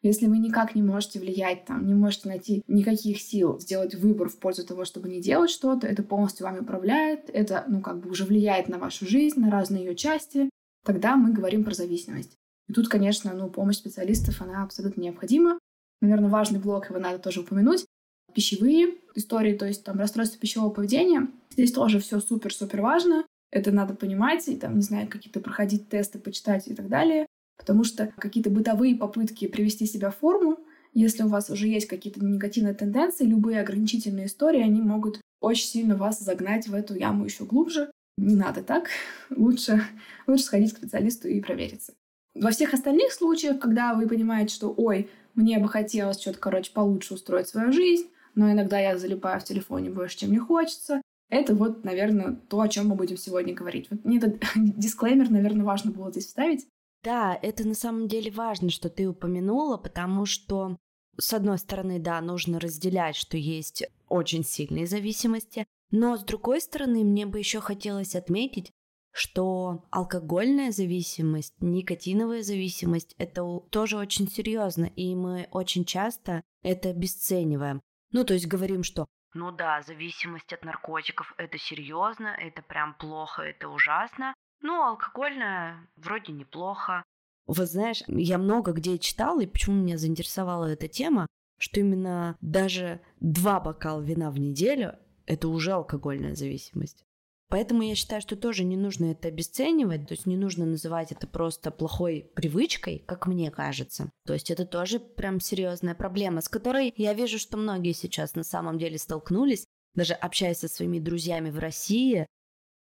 если 0.02 0.26
вы 0.26 0.40
никак 0.40 0.74
не 0.74 0.82
можете 0.82 1.20
влиять, 1.20 1.66
там, 1.66 1.86
не 1.86 1.94
можете 1.94 2.30
найти 2.30 2.64
никаких 2.68 3.22
сил 3.22 3.60
сделать 3.60 3.94
выбор 3.94 4.28
в 4.28 4.38
пользу 4.40 4.66
того, 4.66 4.86
чтобы 4.86 5.08
не 5.08 5.22
делать 5.22 5.52
что-то, 5.52 5.86
это 5.86 6.02
полностью 6.02 6.46
вами 6.46 6.60
управляет, 6.60 7.30
это, 7.32 7.64
ну, 7.68 7.80
как 7.80 8.00
бы 8.00 8.10
уже 8.10 8.26
влияет 8.26 8.68
на 8.68 8.80
вашу 8.80 9.06
жизнь, 9.08 9.40
на 9.40 9.52
разные 9.52 9.86
ее 9.86 9.96
части, 9.96 10.50
тогда 10.84 11.16
мы 11.16 11.32
говорим 11.32 11.64
про 11.64 11.76
зависимость. 11.76 12.34
И 12.68 12.74
тут, 12.74 12.90
конечно, 12.90 13.32
ну, 13.34 13.50
помощь 13.50 13.78
специалистов, 13.78 14.42
она 14.42 14.64
абсолютно 14.64 15.00
необходима. 15.00 15.60
Наверное, 16.02 16.30
важный 16.30 16.60
блок, 16.60 16.90
его 16.90 17.00
надо 17.00 17.20
тоже 17.20 17.42
упомянуть. 17.42 17.86
Пищевые 18.34 18.96
истории, 19.16 19.56
то 19.56 19.66
есть 19.66 19.84
там 19.84 20.00
расстройство 20.00 20.40
пищевого 20.40 20.70
поведения. 20.70 21.28
Здесь 21.52 21.72
тоже 21.72 22.00
все 22.00 22.20
супер-супер 22.20 22.82
важно. 22.82 23.26
Это 23.52 23.72
надо 23.72 23.94
понимать, 23.94 24.48
и 24.48 24.56
там, 24.56 24.76
не 24.76 24.82
знаю, 24.82 25.08
какие-то 25.08 25.40
проходить 25.40 25.90
тесты, 25.90 26.18
почитать 26.18 26.68
и 26.68 26.74
так 26.74 26.90
далее. 26.90 27.28
Потому 27.58 27.84
что 27.84 28.12
какие-то 28.18 28.50
бытовые 28.50 28.96
попытки 28.96 29.48
привести 29.48 29.86
себя 29.86 30.10
в 30.10 30.18
форму, 30.18 30.58
если 30.94 31.24
у 31.24 31.28
вас 31.28 31.50
уже 31.50 31.68
есть 31.68 31.88
какие-то 31.88 32.24
негативные 32.24 32.74
тенденции, 32.74 33.26
любые 33.26 33.62
ограничительные 33.62 34.28
истории, 34.28 34.62
они 34.62 34.82
могут 34.82 35.20
очень 35.42 35.68
сильно 35.68 35.96
вас 35.96 36.20
загнать 36.20 36.68
в 36.68 36.74
эту 36.74 36.96
яму 36.96 37.26
еще 37.26 37.46
глубже. 37.46 37.92
Не 38.18 38.36
надо 38.36 38.64
так. 38.64 38.90
Лучше, 39.30 39.84
лучше 40.28 40.44
сходить 40.44 40.74
к 40.74 40.78
специалисту 40.78 41.28
и 41.28 41.42
провериться. 41.42 41.94
Во 42.36 42.52
всех 42.52 42.74
остальных 42.74 43.12
случаях, 43.12 43.60
когда 43.60 43.94
вы 43.94 44.08
понимаете, 44.08 44.54
что 44.54 44.74
«Ой, 44.76 45.10
мне 45.36 45.60
бы 45.60 45.68
хотелось 45.68 46.20
что-то, 46.20 46.40
короче, 46.40 46.72
получше 46.72 47.16
устроить 47.16 47.48
свою 47.48 47.72
жизнь», 47.72 48.08
но 48.36 48.52
иногда 48.52 48.80
я 48.80 48.98
залипаю 48.98 49.40
в 49.40 49.44
телефоне 49.44 49.90
больше, 49.90 50.20
чем 50.20 50.30
мне 50.30 50.40
хочется, 50.40 51.02
это 51.30 51.56
вот, 51.56 51.84
наверное, 51.84 52.36
то, 52.36 52.62
о 52.62 52.68
чем 52.68 52.90
мы 52.90 52.96
будем 52.96 53.18
сегодня 53.18 53.54
говорить. 53.54 53.88
Вот 53.90 54.06
мне 54.06 54.18
этот 54.18 54.44
дисклеймер, 54.56 55.32
наверное, 55.32 55.66
важно 55.66 55.92
было 55.92 56.12
здесь 56.12 56.28
вставить. 56.28 56.68
Да, 57.04 57.38
это 57.42 57.68
на 57.68 57.74
самом 57.74 58.08
деле 58.08 58.32
важно, 58.32 58.70
что 58.70 58.90
ты 58.90 59.08
упомянула, 59.08 59.78
потому 59.78 60.26
что, 60.26 60.78
с 61.18 61.34
одной 61.34 61.58
стороны, 61.58 62.00
да, 62.00 62.22
нужно 62.22 62.60
разделять, 62.60 63.16
что 63.16 63.36
есть 63.36 63.84
очень 64.08 64.44
сильные 64.44 64.86
зависимости, 64.86 65.66
но 65.92 66.18
с 66.18 66.24
другой 66.24 66.62
стороны, 66.62 67.04
мне 67.04 67.26
бы 67.26 67.40
еще 67.40 67.60
хотелось 67.60 68.16
отметить, 68.16 68.72
что 69.12 69.84
алкогольная 69.92 70.72
зависимость, 70.72 71.54
никотиновая 71.60 72.42
зависимость– 72.42 73.14
это 73.18 73.60
тоже 73.70 73.98
очень 73.98 74.28
серьезно, 74.28 74.86
и 74.86 75.14
мы 75.14 75.48
очень 75.52 75.86
часто 75.86 76.42
это 76.64 76.90
обесцениваем. 76.90 77.82
Ну, 78.14 78.24
то 78.24 78.34
есть 78.34 78.48
говорим, 78.48 78.84
что 78.84 79.08
ну 79.34 79.52
да, 79.52 79.82
зависимость 79.82 80.54
от 80.54 80.64
наркотиков– 80.64 81.34
это 81.38 81.58
серьезно, 81.58 82.28
это 82.28 82.62
прям 82.62 82.94
плохо, 82.94 83.42
это 83.42 83.68
ужасно. 83.68 84.34
Ну, 84.62 84.82
алкогольная 84.84 85.90
вроде 85.96 86.32
неплохо. 86.34 87.04
Вот 87.48 87.68
знаешь, 87.68 88.04
я 88.08 88.38
много 88.38 88.72
где 88.72 89.00
читала, 89.00 89.42
и 89.42 89.48
почему 89.48 89.82
меня 89.82 89.98
заинтересовала 89.98 90.68
эта 90.68 90.88
тема, 90.88 91.26
что 91.60 91.80
именно 91.80 92.38
даже 92.42 93.02
два 93.20 93.60
бокала 93.60 94.02
вина 94.02 94.30
в 94.30 94.40
неделю– 94.40 94.94
это 95.26 95.48
уже 95.48 95.72
алкогольная 95.72 96.36
зависимость. 96.36 97.06
Поэтому 97.54 97.84
я 97.84 97.94
считаю, 97.94 98.20
что 98.20 98.36
тоже 98.36 98.64
не 98.64 98.76
нужно 98.76 99.12
это 99.12 99.28
обесценивать, 99.28 100.08
то 100.08 100.16
есть 100.16 100.26
не 100.26 100.38
нужно 100.38 100.66
называть 100.66 101.12
это 101.12 101.28
просто 101.28 101.70
плохой 101.70 102.32
привычкой, 102.34 103.04
как 103.06 103.28
мне 103.28 103.52
кажется. 103.52 104.10
То 104.26 104.34
есть 104.34 104.50
это 104.50 104.66
тоже 104.66 105.00
прям 105.00 105.40
серьезная 105.40 105.94
проблема, 105.94 106.42
с 106.42 106.50
которой 106.50 106.96
я 106.98 107.14
вижу, 107.14 107.38
что 107.38 107.58
многие 107.58 107.94
сейчас 107.94 108.34
на 108.34 108.44
самом 108.44 108.80
деле 108.80 108.98
столкнулись, 108.98 109.68
даже 109.94 110.16
общаясь 110.16 110.62
со 110.62 110.68
своими 110.68 110.98
друзьями 110.98 111.52
в 111.52 111.60
России, 111.60 112.26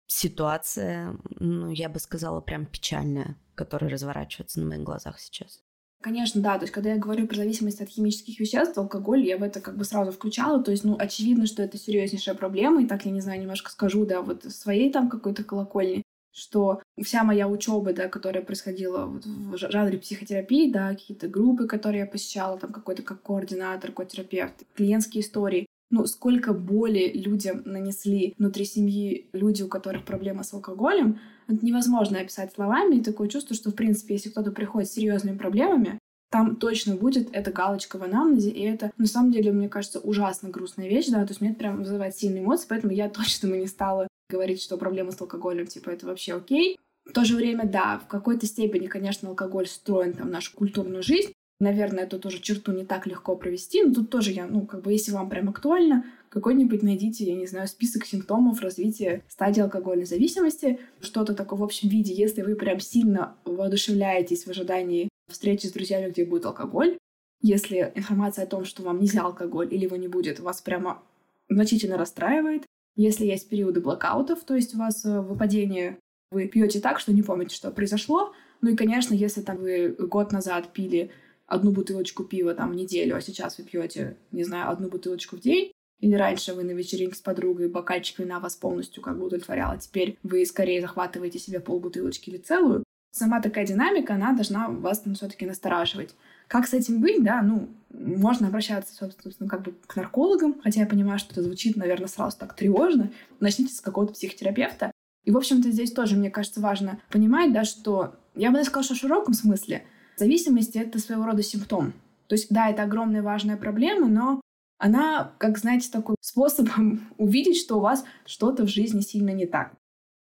ситуация, 0.06 1.16
ну, 1.40 1.70
я 1.70 1.88
бы 1.88 1.98
сказала, 1.98 2.42
прям 2.42 2.66
печальная, 2.66 3.38
которая 3.54 3.90
разворачивается 3.90 4.60
на 4.60 4.66
моих 4.66 4.82
глазах 4.82 5.18
сейчас. 5.18 5.62
Конечно, 6.00 6.40
да. 6.40 6.58
То 6.58 6.64
есть, 6.64 6.72
когда 6.72 6.90
я 6.90 6.96
говорю 6.96 7.26
про 7.26 7.36
зависимость 7.36 7.80
от 7.80 7.88
химических 7.88 8.38
веществ, 8.38 8.78
алкоголь, 8.78 9.24
я 9.26 9.36
в 9.36 9.42
это 9.42 9.60
как 9.60 9.76
бы 9.76 9.84
сразу 9.84 10.12
включала. 10.12 10.62
То 10.62 10.70
есть, 10.70 10.84
ну, 10.84 10.96
очевидно, 10.98 11.46
что 11.46 11.62
это 11.62 11.76
серьезнейшая 11.76 12.36
проблема. 12.36 12.82
И 12.82 12.86
так, 12.86 13.04
я 13.04 13.10
не 13.10 13.20
знаю, 13.20 13.40
немножко 13.40 13.70
скажу, 13.70 14.06
да, 14.06 14.22
вот 14.22 14.44
своей 14.44 14.92
там 14.92 15.08
какой-то 15.08 15.42
колокольни, 15.42 16.04
что 16.32 16.80
вся 17.02 17.24
моя 17.24 17.48
учеба, 17.48 17.92
да, 17.92 18.08
которая 18.08 18.44
происходила 18.44 19.06
вот 19.06 19.26
в 19.26 19.56
жанре 19.56 19.98
психотерапии, 19.98 20.70
да, 20.70 20.90
какие-то 20.90 21.26
группы, 21.26 21.66
которые 21.66 22.00
я 22.00 22.06
посещала, 22.06 22.58
там 22.58 22.72
какой-то 22.72 23.02
как 23.02 23.22
координатор, 23.22 23.90
котерапевт, 23.90 24.54
клиентские 24.74 25.22
истории, 25.24 25.66
ну, 25.90 26.06
сколько 26.06 26.52
боли 26.52 27.10
людям 27.14 27.62
нанесли 27.64 28.34
внутри 28.38 28.64
семьи 28.64 29.28
люди, 29.32 29.62
у 29.62 29.68
которых 29.68 30.04
проблема 30.04 30.42
с 30.42 30.52
алкоголем, 30.52 31.18
это 31.46 31.64
невозможно 31.64 32.20
описать 32.20 32.52
словами. 32.52 32.96
И 32.96 33.02
такое 33.02 33.28
чувство, 33.28 33.56
что, 33.56 33.70
в 33.70 33.74
принципе, 33.74 34.14
если 34.14 34.28
кто-то 34.28 34.50
приходит 34.52 34.90
с 34.90 34.94
серьезными 34.94 35.38
проблемами, 35.38 35.98
там 36.30 36.56
точно 36.56 36.94
будет 36.94 37.30
эта 37.32 37.50
галочка 37.50 37.98
в 37.98 38.02
анамнезе, 38.02 38.50
и 38.50 38.62
это, 38.62 38.92
на 38.98 39.06
самом 39.06 39.32
деле, 39.32 39.50
мне 39.50 39.68
кажется, 39.68 39.98
ужасно 39.98 40.50
грустная 40.50 40.88
вещь, 40.88 41.08
да, 41.08 41.24
то 41.24 41.30
есть 41.30 41.40
мне 41.40 41.50
это 41.50 41.58
прям 41.58 41.78
вызывает 41.78 42.14
сильные 42.16 42.42
эмоции, 42.42 42.66
поэтому 42.68 42.92
я 42.92 43.08
точно 43.08 43.48
бы 43.48 43.56
не 43.56 43.66
стала 43.66 44.06
говорить, 44.28 44.62
что 44.62 44.76
проблема 44.76 45.10
с 45.10 45.20
алкоголем, 45.20 45.66
типа, 45.66 45.90
это 45.90 46.06
вообще 46.06 46.34
окей. 46.34 46.78
В 47.06 47.12
то 47.12 47.24
же 47.24 47.34
время, 47.34 47.66
да, 47.66 47.98
в 47.98 48.06
какой-то 48.06 48.44
степени, 48.44 48.86
конечно, 48.86 49.30
алкоголь 49.30 49.64
встроен 49.64 50.12
там 50.12 50.28
в 50.28 50.30
нашу 50.30 50.54
культурную 50.54 51.02
жизнь, 51.02 51.32
Наверное, 51.60 52.04
эту 52.04 52.20
тоже 52.20 52.40
черту 52.40 52.72
не 52.72 52.84
так 52.84 53.06
легко 53.06 53.34
провести, 53.34 53.82
но 53.82 53.92
тут 53.92 54.10
тоже 54.10 54.30
я, 54.30 54.46
ну, 54.46 54.64
как 54.64 54.82
бы, 54.82 54.92
если 54.92 55.10
вам 55.10 55.28
прям 55.28 55.48
актуально, 55.48 56.04
какой-нибудь 56.28 56.82
найдите, 56.82 57.24
я 57.24 57.34
не 57.34 57.46
знаю, 57.46 57.66
список 57.66 58.06
симптомов 58.06 58.60
развития 58.60 59.24
стадии 59.28 59.60
алкогольной 59.60 60.04
зависимости, 60.04 60.78
что-то 61.00 61.34
такое 61.34 61.58
в 61.58 61.64
общем 61.64 61.88
виде, 61.88 62.14
если 62.14 62.42
вы 62.42 62.54
прям 62.54 62.78
сильно 62.78 63.36
воодушевляетесь 63.44 64.44
в 64.44 64.50
ожидании 64.50 65.08
встречи 65.28 65.66
с 65.66 65.72
друзьями, 65.72 66.10
где 66.10 66.24
будет 66.24 66.46
алкоголь, 66.46 66.96
если 67.40 67.92
информация 67.94 68.44
о 68.44 68.48
том, 68.48 68.64
что 68.64 68.82
вам 68.82 69.00
нельзя 69.00 69.22
алкоголь 69.22 69.72
или 69.72 69.84
его 69.84 69.96
не 69.96 70.08
будет, 70.08 70.40
вас 70.40 70.60
прямо 70.60 71.02
значительно 71.48 71.96
расстраивает, 71.96 72.64
Если 72.96 73.26
есть 73.26 73.48
периоды 73.48 73.80
блокаутов, 73.80 74.44
то 74.44 74.54
есть 74.54 74.74
у 74.74 74.78
вас 74.78 75.04
э, 75.04 75.20
выпадение, 75.20 75.98
вы 76.32 76.48
пьете 76.48 76.80
так, 76.80 76.98
что 76.98 77.12
не 77.12 77.22
помните, 77.22 77.54
что 77.54 77.70
произошло. 77.70 78.32
Ну 78.60 78.70
и, 78.70 78.76
конечно, 78.76 79.14
если 79.14 79.40
там 79.40 79.58
вы 79.58 79.90
год 79.98 80.32
назад 80.32 80.72
пили 80.72 81.12
одну 81.48 81.72
бутылочку 81.72 82.24
пива 82.24 82.54
там 82.54 82.70
в 82.70 82.74
неделю, 82.76 83.16
а 83.16 83.20
сейчас 83.20 83.58
вы 83.58 83.64
пьете, 83.64 84.16
не 84.30 84.44
знаю, 84.44 84.70
одну 84.70 84.88
бутылочку 84.88 85.36
в 85.36 85.40
день, 85.40 85.72
или 86.00 86.14
раньше 86.14 86.54
вы 86.54 86.62
на 86.62 86.70
вечеринке 86.70 87.16
с 87.16 87.20
подругой 87.20 87.68
бокальчик 87.68 88.20
вина 88.20 88.38
вас 88.38 88.54
полностью 88.54 89.02
как 89.02 89.18
бы 89.18 89.26
удовлетворял, 89.26 89.72
а 89.72 89.78
теперь 89.78 90.16
вы 90.22 90.46
скорее 90.46 90.80
захватываете 90.80 91.40
себе 91.40 91.58
полбутылочки 91.58 92.30
или 92.30 92.36
целую, 92.36 92.84
сама 93.10 93.40
такая 93.40 93.66
динамика, 93.66 94.14
она 94.14 94.32
должна 94.32 94.68
вас 94.68 95.00
там 95.00 95.14
все-таки 95.14 95.46
настораживать. 95.46 96.14
Как 96.46 96.66
с 96.66 96.74
этим 96.74 97.00
быть, 97.00 97.22
да, 97.22 97.42
ну, 97.42 97.68
можно 97.90 98.48
обращаться, 98.48 98.94
собственно, 98.94 99.48
как 99.48 99.62
бы 99.62 99.74
к 99.86 99.96
наркологам, 99.96 100.60
хотя 100.62 100.80
я 100.80 100.86
понимаю, 100.86 101.18
что 101.18 101.32
это 101.32 101.42
звучит, 101.42 101.76
наверное, 101.76 102.08
сразу 102.08 102.38
так 102.38 102.54
тревожно. 102.54 103.10
Начните 103.40 103.74
с 103.74 103.80
какого-то 103.80 104.12
психотерапевта. 104.12 104.92
И, 105.24 105.30
в 105.30 105.36
общем-то, 105.36 105.70
здесь 105.70 105.92
тоже, 105.92 106.16
мне 106.16 106.30
кажется, 106.30 106.60
важно 106.60 107.00
понимать, 107.10 107.52
да, 107.52 107.64
что 107.64 108.14
я 108.34 108.50
бы 108.50 108.56
даже 108.56 108.68
сказала, 108.68 108.84
что 108.84 108.94
в 108.94 108.98
широком 108.98 109.34
смысле 109.34 109.84
зависимость— 110.18 110.76
это 110.76 110.98
своего 110.98 111.24
рода 111.24 111.42
симптом. 111.42 111.92
То 112.26 112.34
есть, 112.34 112.48
да, 112.50 112.68
это 112.68 112.82
огромная 112.82 113.22
важная 113.22 113.56
проблема, 113.56 114.08
но 114.08 114.40
она, 114.78 115.32
как 115.38 115.58
знаете, 115.58 115.90
такой 115.90 116.16
способом 116.20 117.08
увидеть, 117.18 117.58
что 117.58 117.76
у 117.76 117.80
вас 117.80 118.04
что-то 118.26 118.64
в 118.64 118.68
жизни 118.68 119.00
сильно 119.00 119.30
не 119.30 119.46
так. 119.46 119.72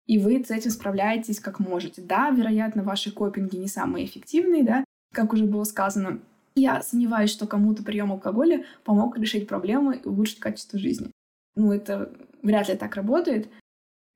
И 0.06 0.20
вы 0.20 0.44
с 0.44 0.52
этим 0.52 0.70
справляетесь 0.70 1.40
как 1.40 1.60
можете. 1.60 2.02
Да, 2.02 2.30
вероятно, 2.30 2.84
ваши 2.84 3.12
копинги 3.12 3.56
не 3.56 3.68
самые 3.68 4.06
эффективные, 4.06 4.64
да, 4.64 4.86
как 5.14 5.34
уже 5.34 5.46
было 5.46 5.64
сказано. 5.64 6.20
Я 6.56 6.82
сомневаюсь, 6.82 7.32
что 7.32 7.48
кому-то 7.48 7.84
прием 7.84 8.12
алкоголя 8.12 8.66
помог 8.84 9.18
решить 9.18 9.48
проблемы 9.48 9.98
и 9.98 10.08
улучшить 10.08 10.40
качество 10.40 10.80
жизни. 10.80 11.12
Ну, 11.56 11.72
это 11.72 12.14
вряд 12.44 12.70
ли 12.70 12.76
так 12.76 12.96
работает. 12.96 13.50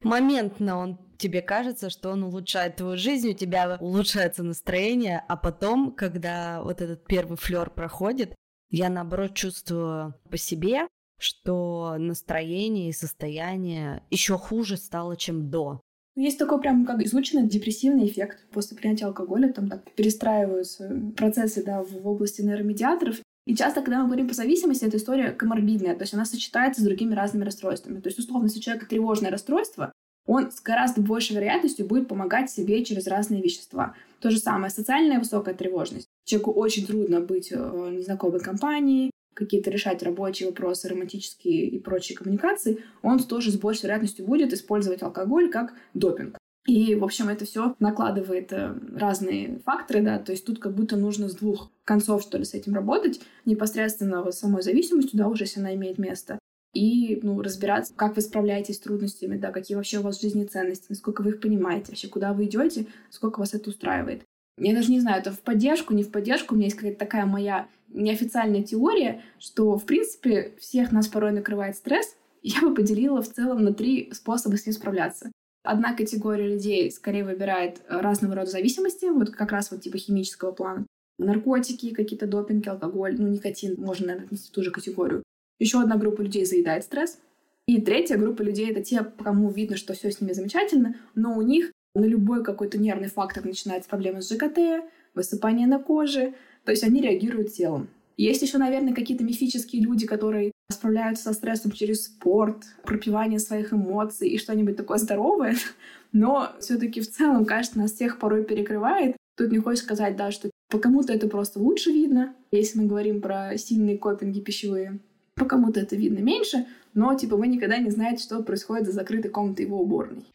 Моментно 0.02 0.78
он 0.78 0.98
тебе 1.18 1.42
кажется, 1.42 1.90
что 1.90 2.12
он 2.12 2.24
улучшает 2.24 2.78
твою 2.78 2.98
жизнь, 2.98 3.30
у 3.30 3.34
тебя 3.34 3.78
улучшается 3.80 4.44
настроение, 4.44 5.24
а 5.28 5.36
потом, 5.36 5.92
когда 5.92 6.62
вот 6.64 6.82
этот 6.82 7.06
первый 7.06 7.38
флер 7.38 7.70
проходит, 7.70 8.34
я 8.70 8.90
наоборот 8.90 9.36
чувствую 9.36 10.16
по 10.30 10.38
себе, 10.38 10.88
что 11.20 11.98
настроение 11.98 12.90
и 12.90 12.94
состояние 12.94 14.04
еще 14.10 14.38
хуже 14.38 14.78
стало, 14.78 15.18
чем 15.18 15.50
до. 15.50 15.82
Есть 16.16 16.40
такой 16.40 16.60
прям 16.60 16.86
как 16.86 17.02
изученный 17.02 17.48
депрессивный 17.48 18.08
эффект. 18.08 18.46
После 18.52 18.78
принятия 18.78 19.06
алкоголя 19.06 19.52
там 19.54 19.70
так 19.70 19.90
перестраиваются 19.94 21.14
процессы 21.16 21.64
да, 21.64 21.84
в 21.84 22.08
области 22.08 22.42
нейромедиаторов. 22.42 23.22
И 23.46 23.56
часто, 23.56 23.82
когда 23.82 24.00
мы 24.00 24.06
говорим 24.06 24.28
по 24.28 24.34
зависимости, 24.34 24.86
эта 24.86 24.98
история 24.98 25.32
коморбидная, 25.32 25.96
то 25.96 26.04
есть 26.04 26.14
она 26.14 26.26
сочетается 26.26 26.82
с 26.82 26.86
другими 26.86 27.16
разными 27.16 27.44
расстройствами. 27.44 28.00
То 28.00 28.10
есть, 28.10 28.20
условно, 28.20 28.46
если 28.46 28.60
у 28.60 28.62
человека 28.62 28.86
тревожное 28.86 29.32
расстройство, 29.32 29.92
он 30.26 30.52
с 30.52 30.62
гораздо 30.62 31.02
большей 31.02 31.36
вероятностью 31.36 31.88
будет 31.88 32.08
помогать 32.08 32.52
себе 32.52 32.86
через 32.86 33.08
разные 33.08 33.42
вещества. 33.42 33.96
То 34.20 34.30
же 34.30 34.38
самое, 34.38 34.70
социальная 34.70 35.18
высокая 35.18 35.56
тревожность. 35.56 36.08
Человеку 36.26 36.52
очень 36.52 36.86
трудно 36.86 37.22
быть 37.22 37.52
в 37.52 37.90
незнакомой 37.90 38.40
компании, 38.40 39.10
какие-то 39.34 39.72
решать 39.72 40.04
рабочие 40.04 40.50
вопросы, 40.50 40.90
романтические 40.90 41.66
и 41.68 41.80
прочие 41.80 42.18
коммуникации, 42.18 42.84
он 43.02 43.20
тоже 43.20 43.52
с 43.52 43.58
большей 43.58 43.84
вероятностью 43.84 44.26
будет 44.26 44.54
использовать 44.54 45.02
алкоголь 45.02 45.50
как 45.50 45.74
допинг. 45.94 46.38
И, 46.66 46.94
в 46.96 47.04
общем, 47.04 47.30
это 47.30 47.46
все 47.46 47.76
накладывает 47.80 48.52
э, 48.52 48.76
разные 48.96 49.60
факторы, 49.66 50.02
да, 50.02 50.20
то 50.20 50.32
есть 50.32 50.46
тут 50.46 50.60
как 50.60 50.76
будто 50.76 50.98
нужно 50.98 51.30
с 51.30 51.36
двух 51.36 51.72
концов, 51.84 52.22
что 52.22 52.38
ли, 52.38 52.44
с 52.44 52.54
этим 52.54 52.76
работать, 52.76 53.22
непосредственно 53.46 54.30
с 54.30 54.40
самой 54.40 54.62
зависимостью, 54.62 55.18
да, 55.18 55.28
уже 55.28 55.46
если 55.46 55.62
она 55.62 55.74
имеет 55.74 55.98
место, 55.98 56.38
и, 56.74 57.20
ну, 57.24 57.42
разбираться, 57.42 57.94
как 57.96 58.16
вы 58.16 58.22
справляетесь 58.22 58.76
с 58.76 58.80
трудностями, 58.80 59.38
да, 59.38 59.52
какие 59.52 59.76
вообще 59.76 60.00
у 60.00 60.04
вас 60.04 60.18
в 60.18 60.22
жизни 60.22 60.46
ценности, 60.46 60.86
насколько 60.90 61.22
вы 61.22 61.32
их 61.32 61.42
понимаете, 61.42 61.88
вообще 61.90 62.08
куда 62.08 62.34
вы 62.34 62.46
идете, 62.46 62.86
сколько 63.10 63.40
вас 63.40 63.54
это 63.54 63.70
устраивает. 63.70 64.24
Я 64.60 64.76
даже 64.76 64.92
не 64.92 65.00
знаю, 65.00 65.22
это 65.22 65.32
в 65.32 65.40
поддержку, 65.40 65.94
не 65.94 66.04
в 66.04 66.12
поддержку. 66.12 66.54
У 66.54 66.58
меня 66.58 66.66
есть 66.66 66.76
какая-то 66.76 67.00
такая 67.00 67.26
моя 67.26 67.68
неофициальная 67.88 68.62
теория, 68.62 69.22
что, 69.40 69.78
в 69.78 69.86
принципе, 69.86 70.54
всех 70.60 70.92
нас 70.92 71.08
порой 71.08 71.32
накрывает 71.32 71.78
стресс. 71.78 72.16
Я 72.44 72.62
бы 72.62 72.74
поделила 72.74 73.22
в 73.22 73.30
целом 73.30 73.64
на 73.64 73.74
три 73.74 74.12
способа 74.14 74.58
с 74.58 74.66
ним 74.66 74.74
справляться. 74.74 75.32
Одна 75.64 75.94
категория 75.94 76.48
людей 76.48 76.90
скорее 76.92 77.24
выбирает 77.24 77.82
разного 77.88 78.36
рода 78.36 78.50
зависимости, 78.50 79.06
вот 79.06 79.32
как 79.32 79.52
раз 79.52 79.72
вот 79.72 79.82
типа 79.82 79.98
химического 79.98 80.52
плана. 80.52 80.86
Наркотики, 81.18 81.94
какие-то 81.94 82.28
допинги, 82.28 82.70
алкоголь, 82.70 83.16
ну, 83.20 83.28
никотин, 83.28 83.76
можно, 83.78 84.08
наверное, 84.08 84.28
отнести 84.28 84.50
в 84.50 84.52
ту 84.52 84.64
же 84.64 84.72
категорию. 84.72 85.24
Еще 85.60 85.82
одна 85.82 85.98
группа 85.98 86.22
людей 86.22 86.46
заедает 86.46 86.86
стресс. 86.86 87.20
И 87.68 87.82
третья 87.82 88.18
группа 88.18 88.42
людей— 88.42 88.70
это 88.72 88.82
те, 88.82 89.04
кому 89.04 89.52
видно, 89.52 89.76
что 89.76 89.94
все 89.94 90.12
с 90.12 90.22
ними 90.22 90.32
замечательно, 90.32 90.96
но 91.14 91.38
у 91.38 91.42
них 91.42 91.72
на 91.94 92.06
любой 92.06 92.44
какой-то 92.44 92.80
нервный 92.80 93.10
фактор 93.10 93.46
начинается 93.46 93.90
проблема 93.90 94.22
с 94.22 94.30
ЖКТ, 94.30 94.90
высыпание 95.14 95.68
на 95.68 95.80
коже, 95.80 96.34
то 96.64 96.72
есть 96.72 96.84
они 96.84 97.02
реагируют 97.02 97.52
телом. 97.54 97.90
Есть 98.16 98.42
еще, 98.42 98.58
наверное, 98.58 98.94
какие-то 98.94 99.24
мифические 99.24 99.82
люди, 99.82 100.08
которые 100.08 100.52
справляются 100.72 101.24
со 101.24 101.34
стрессом 101.34 101.72
через 101.72 102.06
спорт, 102.06 102.64
пропивание 102.84 103.40
своих 103.40 103.74
эмоций 103.74 104.30
и 104.30 104.38
что-нибудь 104.38 104.78
такое 104.78 104.98
здоровое. 104.98 105.56
Но 106.12 106.52
все-таки 106.60 107.02
в 107.02 107.10
целом, 107.10 107.46
кажется, 107.46 107.80
нас 107.80 107.94
всех 107.94 108.20
порой 108.20 108.44
перекрывает. 108.44 109.16
Тут 109.36 109.52
не 109.52 109.60
хочешь 109.60 109.84
сказать, 109.84 110.16
да, 110.16 110.32
что 110.32 110.50
по 110.70 110.78
кому-то 110.78 111.12
это 111.12 111.28
просто 111.28 111.60
лучше 111.60 111.92
видно, 111.92 112.36
если 112.52 112.80
мы 112.80 112.86
говорим 112.86 113.22
про 113.22 113.58
сильные 113.58 113.98
копинги 113.98 114.40
пищевые. 114.42 115.00
По 115.36 115.46
кому-то 115.46 115.80
это 115.80 115.96
видно 115.96 116.20
меньше, 116.20 116.66
но 116.94 117.16
типа 117.16 117.36
вы 117.36 117.48
никогда 117.48 117.78
не 117.78 117.90
знаете, 117.90 118.24
что 118.24 118.44
происходит 118.44 118.86
за 118.86 118.92
закрытой 118.92 119.30
комнатой 119.30 119.66
его 119.66 119.82
уборной. 119.82 120.26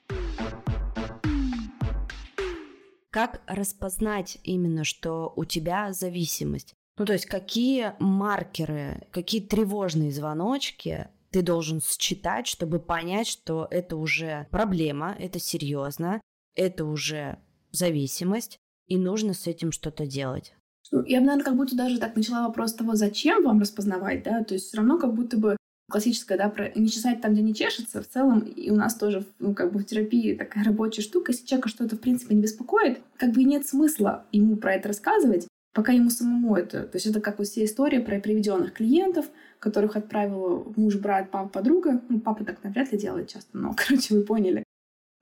Как 3.11 3.43
распознать 3.47 4.39
именно, 4.43 4.83
что 4.83 5.33
у 5.37 5.45
тебя 5.45 5.93
зависимость? 5.93 6.75
Ну, 6.97 7.05
то 7.07 7.13
есть 7.13 7.27
какие 7.27 7.95
маркеры, 7.99 9.07
какие 9.11 9.41
тревожные 9.41 10.13
звоночки 10.13 11.09
ты 11.31 11.43
должен 11.43 11.81
считать, 11.81 12.47
чтобы 12.47 12.79
понять, 12.79 13.27
что 13.27 13.67
это 13.71 13.97
уже 13.97 14.47
проблема, 14.51 15.17
это 15.19 15.41
серьезно, 15.41 16.21
это 16.55 16.85
уже 16.85 17.39
зависимость, 17.73 18.59
и 18.87 18.97
нужно 18.97 19.35
с 19.35 19.49
этим 19.49 19.73
что-то 19.73 20.07
делать. 20.07 20.55
Ну, 20.93 21.05
я 21.05 21.19
бы, 21.19 21.27
наверное, 21.27 21.45
как 21.45 21.57
будто 21.57 21.77
даже 21.77 21.99
так 21.99 22.15
начала 22.15 22.47
вопрос 22.47 22.75
того, 22.75 22.95
зачем 22.95 23.43
вам 23.43 23.61
распознавать, 23.61 24.23
да, 24.23 24.45
то 24.45 24.55
есть 24.55 24.69
все 24.69 24.77
равно 24.77 24.99
как 24.99 25.13
будто 25.15 25.37
бы 25.37 25.57
классическая, 25.91 26.39
да, 26.39 26.49
про 26.49 26.71
не 26.77 26.89
чесать 26.89 27.21
там, 27.21 27.33
где 27.33 27.43
не 27.43 27.55
чешется, 27.55 28.03
в 28.03 28.09
целом, 28.09 28.41
и 28.41 28.71
у 28.71 28.77
нас 28.77 28.95
тоже, 28.95 29.27
ну, 29.41 29.55
как 29.55 29.73
бы 29.73 29.81
в 29.81 29.85
терапии 29.85 30.37
такая 30.37 30.63
рабочая 30.63 31.03
штука, 31.03 31.33
если 31.33 31.47
человека 31.47 31.69
что-то, 31.69 31.97
в 31.97 32.01
принципе, 32.01 32.35
не 32.35 32.43
беспокоит, 32.43 33.01
как 33.17 33.33
бы 33.33 33.43
и 33.43 33.45
нет 33.45 33.67
смысла 33.67 34.25
ему 34.31 34.57
про 34.57 34.75
это 34.75 34.89
рассказывать, 34.89 35.49
пока 35.75 35.93
ему 35.93 36.09
самому 36.09 36.57
это... 36.57 36.85
То 36.85 36.97
есть 36.97 37.07
это 37.07 37.21
как 37.21 37.39
вот 37.39 37.49
все 37.49 37.65
истории 37.65 37.99
про 37.99 38.19
приведенных 38.21 38.73
клиентов, 38.73 39.27
которых 39.59 39.97
отправил 39.97 40.73
муж, 40.77 40.97
брат, 40.97 41.31
папа, 41.31 41.49
подруга. 41.49 42.01
Ну, 42.09 42.21
папа 42.21 42.45
так 42.45 42.63
навряд 42.63 42.93
ли 42.93 42.99
делает 42.99 43.29
часто, 43.29 43.59
но, 43.59 43.75
короче, 43.77 44.15
вы 44.15 44.23
поняли. 44.23 44.65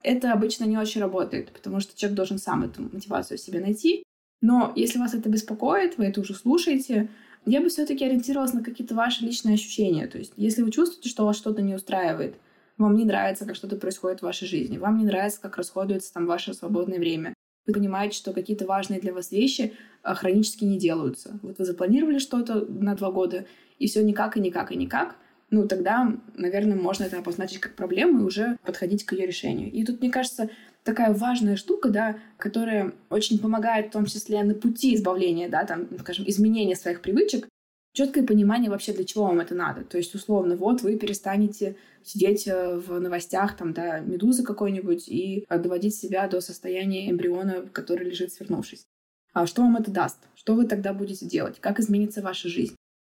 Это 0.04 0.32
обычно 0.32 0.64
не 0.64 0.76
очень 0.76 1.00
работает, 1.00 1.52
потому 1.52 1.80
что 1.80 1.96
человек 1.96 2.16
должен 2.16 2.38
сам 2.38 2.64
эту 2.64 2.82
мотивацию 2.82 3.38
себе 3.38 3.60
найти. 3.60 4.04
Но 4.40 4.72
если 4.76 4.98
вас 4.98 5.14
это 5.14 5.28
беспокоит, 5.28 5.96
вы 5.96 6.04
это 6.04 6.20
уже 6.20 6.34
слушаете, 6.34 7.08
я 7.46 7.60
бы 7.60 7.68
все-таки 7.68 8.04
ориентировалась 8.04 8.52
на 8.52 8.62
какие-то 8.62 8.94
ваши 8.94 9.24
личные 9.24 9.54
ощущения. 9.54 10.06
То 10.06 10.18
есть, 10.18 10.32
если 10.36 10.62
вы 10.62 10.70
чувствуете, 10.70 11.08
что 11.08 11.24
вас 11.24 11.36
что-то 11.36 11.62
не 11.62 11.74
устраивает, 11.74 12.36
вам 12.76 12.96
не 12.96 13.04
нравится, 13.04 13.46
как 13.46 13.54
что-то 13.54 13.76
происходит 13.76 14.20
в 14.20 14.24
вашей 14.24 14.48
жизни, 14.48 14.78
вам 14.78 14.98
не 14.98 15.04
нравится, 15.04 15.40
как 15.40 15.56
расходуется 15.56 16.12
там 16.12 16.26
ваше 16.26 16.52
свободное 16.54 16.98
время, 16.98 17.34
вы 17.66 17.72
понимаете, 17.72 18.16
что 18.16 18.32
какие-то 18.32 18.66
важные 18.66 19.00
для 19.00 19.12
вас 19.12 19.30
вещи 19.30 19.74
а, 20.02 20.14
хронически 20.14 20.64
не 20.64 20.78
делаются. 20.78 21.38
Вот 21.42 21.58
вы 21.58 21.64
запланировали 21.64 22.18
что-то 22.18 22.64
на 22.66 22.94
два 22.94 23.10
года, 23.10 23.46
и 23.78 23.86
все 23.86 24.02
никак 24.02 24.36
и 24.36 24.40
никак 24.40 24.72
и 24.72 24.76
никак, 24.76 25.16
ну, 25.52 25.68
тогда, 25.68 26.10
наверное, 26.34 26.76
можно 26.76 27.04
это 27.04 27.18
обозначить 27.18 27.60
как 27.60 27.74
проблему 27.74 28.20
и 28.20 28.24
уже 28.24 28.56
подходить 28.64 29.04
к 29.04 29.12
ее 29.12 29.26
решению. 29.26 29.70
И 29.70 29.84
тут, 29.84 30.00
мне 30.00 30.10
кажется, 30.10 30.48
такая 30.82 31.12
важная 31.12 31.56
штука, 31.56 31.90
да, 31.90 32.16
которая 32.38 32.92
очень 33.10 33.38
помогает 33.38 33.88
в 33.88 33.90
том 33.90 34.06
числе 34.06 34.42
на 34.44 34.54
пути 34.54 34.94
избавления, 34.94 35.50
да, 35.50 35.64
там, 35.66 35.88
скажем, 36.00 36.24
изменения 36.26 36.74
своих 36.74 37.02
привычек, 37.02 37.46
четкое 37.92 38.24
понимание 38.24 38.70
вообще, 38.70 38.92
для 38.92 39.04
чего 39.04 39.24
вам 39.24 39.40
это 39.40 39.54
надо. 39.54 39.84
То 39.84 39.98
есть, 39.98 40.14
условно, 40.14 40.56
вот 40.56 40.82
вы 40.82 40.96
перестанете 40.96 41.76
сидеть 42.02 42.46
э, 42.46 42.76
в 42.76 42.98
новостях, 43.00 43.56
там, 43.56 43.72
да, 43.72 44.00
медузы 44.00 44.42
какой-нибудь 44.42 45.08
и 45.08 45.46
доводить 45.48 45.94
себя 45.94 46.26
до 46.28 46.40
состояния 46.40 47.10
эмбриона, 47.10 47.66
который 47.72 48.08
лежит 48.08 48.32
свернувшись. 48.32 48.86
А 49.32 49.46
что 49.46 49.62
вам 49.62 49.76
это 49.76 49.90
даст? 49.90 50.18
Что 50.34 50.54
вы 50.54 50.66
тогда 50.66 50.92
будете 50.92 51.26
делать? 51.26 51.58
Как 51.60 51.80
изменится 51.80 52.22
ваша 52.22 52.48
жизнь? 52.48 52.76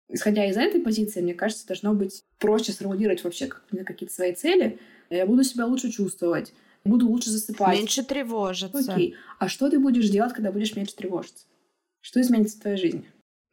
Исходя 0.10 0.46
из 0.46 0.58
этой 0.58 0.82
позиции, 0.82 1.22
мне 1.22 1.34
кажется, 1.34 1.66
должно 1.66 1.94
быть 1.94 2.24
проще 2.38 2.72
сформулировать 2.72 3.24
вообще 3.24 3.48
какие-то 3.48 4.14
свои 4.14 4.34
цели. 4.36 4.80
Я 5.10 5.26
буду 5.26 5.44
себя 5.44 5.66
лучше 5.66 5.90
чувствовать 5.90 6.54
буду 6.86 7.08
лучше 7.08 7.30
засыпать. 7.30 7.78
Меньше 7.78 8.04
тревожиться. 8.04 8.94
Окей. 8.94 9.16
А 9.40 9.48
что 9.48 9.70
ты 9.70 9.80
будешь 9.80 10.10
делать, 10.10 10.34
когда 10.34 10.52
будешь 10.52 10.76
меньше 10.76 10.96
тревожиться? 10.96 11.46
Что 12.02 12.22
изменится 12.22 12.58
в 12.58 12.62
твоей 12.62 12.78
жизни? 12.78 13.06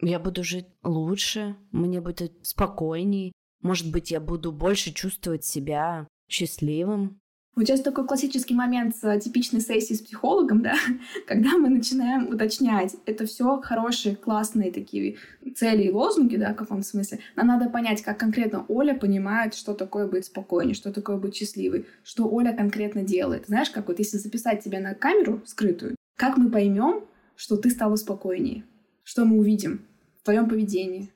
Я 0.03 0.19
буду 0.19 0.43
жить 0.43 0.67
лучше, 0.83 1.57
мне 1.73 2.01
будет 2.01 2.33
спокойней. 2.43 3.33
Может 3.63 3.93
быть, 3.93 4.11
я 4.11 4.21
буду 4.21 4.51
больше 4.51 4.93
чувствовать 4.93 5.45
себя 5.45 6.09
счастливым. 6.29 7.21
Вот 7.57 7.67
сейчас 7.67 7.81
такой 7.83 8.07
классический 8.07 8.55
момент 8.55 8.97
с 8.97 9.19
типичной 9.19 9.61
сессии 9.61 9.93
с 9.93 10.01
психологом, 10.01 10.63
да, 10.63 10.77
когда 11.27 11.59
мы 11.59 11.69
начинаем 11.69 12.29
уточнять, 12.29 12.97
это 13.05 13.27
все 13.27 13.61
хорошие, 13.61 14.17
классные 14.17 14.73
такие 14.73 15.17
цели 15.57 15.83
и 15.83 15.91
лозунги, 15.91 16.37
да, 16.37 16.55
в 16.55 16.57
каком 16.57 16.83
смысле. 16.83 17.19
Нам 17.37 17.49
надо 17.49 17.69
понять, 17.69 18.03
как 18.03 18.19
конкретно 18.19 18.65
Оля 18.69 18.95
понимает, 18.95 19.55
что 19.55 19.75
такое 19.75 20.07
быть 20.07 20.27
спокойней, 20.27 20.75
что 20.75 20.93
такое 20.93 21.17
быть 21.17 21.35
счастливой, 21.35 21.87
что 22.05 22.31
Оля 22.31 22.55
конкретно 22.55 23.03
делает. 23.03 23.47
Знаешь, 23.49 23.71
как 23.71 23.89
вот 23.89 23.99
если 23.99 24.17
записать 24.17 24.63
тебя 24.65 24.81
на 24.81 24.95
камеру 24.95 25.43
скрытую, 25.45 25.97
как 26.17 26.39
мы 26.39 26.51
поймем, 26.51 27.05
что 27.35 27.57
ты 27.57 27.69
стала 27.69 27.97
спокойнее? 27.97 28.65
Что 29.03 29.25
мы 29.25 29.39
увидим 29.39 29.85
в 30.21 30.25
твоем 30.25 30.49
поведении? 30.49 31.13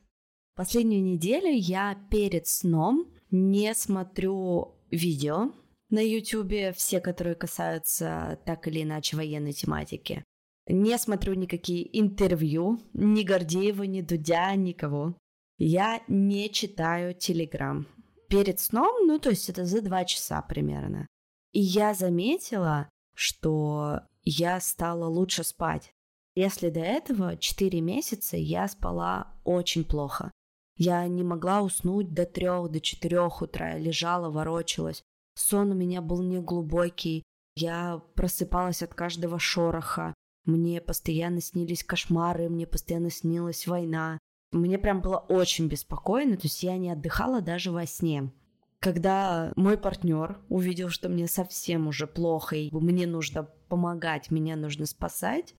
Последнюю 0.56 1.02
неделю 1.02 1.50
я 1.50 1.96
перед 2.10 2.46
сном 2.46 3.12
не 3.30 3.74
смотрю 3.74 4.76
видео 4.90 5.52
на 5.90 6.00
YouTube, 6.00 6.74
все, 6.76 7.00
которые 7.00 7.34
касаются 7.34 8.38
так 8.46 8.66
или 8.68 8.82
иначе 8.82 9.16
военной 9.16 9.52
тематики. 9.52 10.24
Не 10.66 10.96
смотрю 10.98 11.34
никакие 11.34 12.00
интервью, 12.00 12.80
ни 12.94 13.22
Гордеева, 13.22 13.82
ни 13.82 14.00
Дудя, 14.00 14.54
никого. 14.54 15.14
Я 15.58 16.02
не 16.08 16.48
читаю 16.50 17.14
Телеграм. 17.14 17.86
Перед 18.28 18.60
сном, 18.60 19.06
ну 19.06 19.18
то 19.18 19.30
есть 19.30 19.50
это 19.50 19.66
за 19.66 19.82
два 19.82 20.04
часа 20.04 20.40
примерно. 20.42 21.06
И 21.52 21.60
я 21.60 21.94
заметила, 21.94 22.88
что 23.14 24.00
я 24.22 24.58
стала 24.60 25.06
лучше 25.06 25.44
спать. 25.44 25.92
Если 26.34 26.70
до 26.70 26.80
этого 26.80 27.36
4 27.36 27.80
месяца 27.80 28.36
я 28.36 28.66
спала 28.68 29.32
очень 29.44 29.84
плохо. 29.84 30.32
Я 30.76 31.06
не 31.06 31.22
могла 31.22 31.62
уснуть 31.62 32.12
до 32.12 32.26
трех, 32.26 32.70
до 32.70 32.80
четырех 32.80 33.42
утра. 33.42 33.74
Я 33.74 33.78
лежала, 33.78 34.30
ворочалась. 34.30 35.02
Сон 35.36 35.70
у 35.70 35.74
меня 35.74 36.00
был 36.02 36.22
неглубокий. 36.22 37.22
Я 37.56 38.02
просыпалась 38.14 38.82
от 38.82 38.94
каждого 38.94 39.38
шороха. 39.38 40.14
Мне 40.44 40.80
постоянно 40.80 41.40
снились 41.40 41.84
кошмары, 41.84 42.48
мне 42.48 42.66
постоянно 42.66 43.10
снилась 43.10 43.66
война. 43.66 44.18
Мне 44.50 44.78
прям 44.78 45.00
было 45.00 45.18
очень 45.18 45.68
беспокойно, 45.68 46.36
то 46.36 46.44
есть 46.44 46.62
я 46.62 46.76
не 46.76 46.90
отдыхала 46.90 47.40
даже 47.40 47.70
во 47.70 47.86
сне. 47.86 48.32
Когда 48.80 49.52
мой 49.56 49.78
партнер 49.78 50.38
увидел, 50.48 50.90
что 50.90 51.08
мне 51.08 51.26
совсем 51.26 51.86
уже 51.86 52.06
плохо, 52.06 52.56
и 52.56 52.70
мне 52.72 53.06
нужно 53.06 53.44
помогать, 53.68 54.30
меня 54.30 54.56
нужно 54.56 54.86
спасать, 54.86 55.54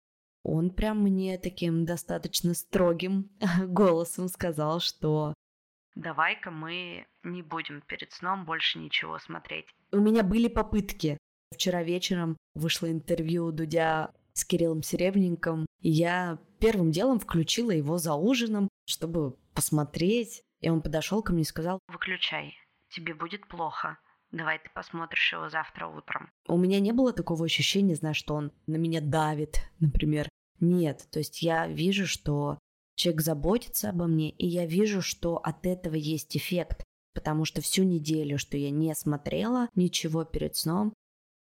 он 0.45 0.69
прям 0.69 1.01
мне 1.01 1.38
таким 1.38 1.86
достаточно 1.86 2.53
строгим 2.53 3.29
голосом 3.67 4.27
сказал, 4.27 4.79
что 4.79 5.34
давай-ка 5.95 6.51
мы 6.51 7.08
не 7.23 7.41
будем 7.41 7.81
перед 7.81 8.12
сном 8.12 8.45
больше 8.45 8.79
ничего 8.79 9.17
смотреть. 9.19 9.65
У 9.91 9.97
меня 9.97 10.23
были 10.23 10.47
попытки. 10.47 11.17
Вчера 11.53 11.84
вечером 11.84 12.38
вышло 12.53 12.91
интервью 12.91 13.51
Дудя 13.51 14.12
с 14.34 14.43
Кириллом 14.43 14.84
Серебренником, 14.84 15.65
я 15.79 16.39
первым 16.60 16.91
делом 16.91 17.19
включила 17.19 17.71
его 17.71 17.97
за 17.97 18.15
ужином, 18.15 18.67
чтобы 18.86 19.38
посмотреть. 19.53 20.41
И 20.62 20.69
он 20.69 20.81
подошел 20.81 21.21
ко 21.21 21.31
мне 21.31 21.43
и 21.43 21.45
сказал, 21.45 21.79
выключай, 21.88 22.58
тебе 22.89 23.13
будет 23.13 23.47
плохо. 23.47 23.97
Давай 24.31 24.59
ты 24.59 24.69
посмотришь 24.73 25.33
его 25.33 25.49
завтра 25.49 25.88
утром. 25.88 26.29
У 26.47 26.57
меня 26.57 26.79
не 26.79 26.91
было 26.91 27.13
такого 27.13 27.45
ощущения, 27.45 27.95
знаешь, 27.95 28.17
что 28.17 28.35
он 28.35 28.51
на 28.67 28.75
меня 28.75 29.01
давит, 29.01 29.59
например. 29.79 30.29
Нет, 30.59 31.07
то 31.11 31.19
есть 31.19 31.41
я 31.41 31.67
вижу, 31.67 32.07
что 32.07 32.59
человек 32.95 33.21
заботится 33.21 33.89
обо 33.89 34.07
мне, 34.07 34.31
и 34.31 34.47
я 34.47 34.65
вижу, 34.65 35.01
что 35.01 35.38
от 35.38 35.65
этого 35.65 35.95
есть 35.95 36.35
эффект, 36.35 36.83
потому 37.13 37.45
что 37.45 37.61
всю 37.61 37.83
неделю, 37.83 38.38
что 38.38 38.57
я 38.57 38.71
не 38.71 38.93
смотрела 38.95 39.69
ничего 39.75 40.23
перед 40.23 40.55
сном, 40.55 40.93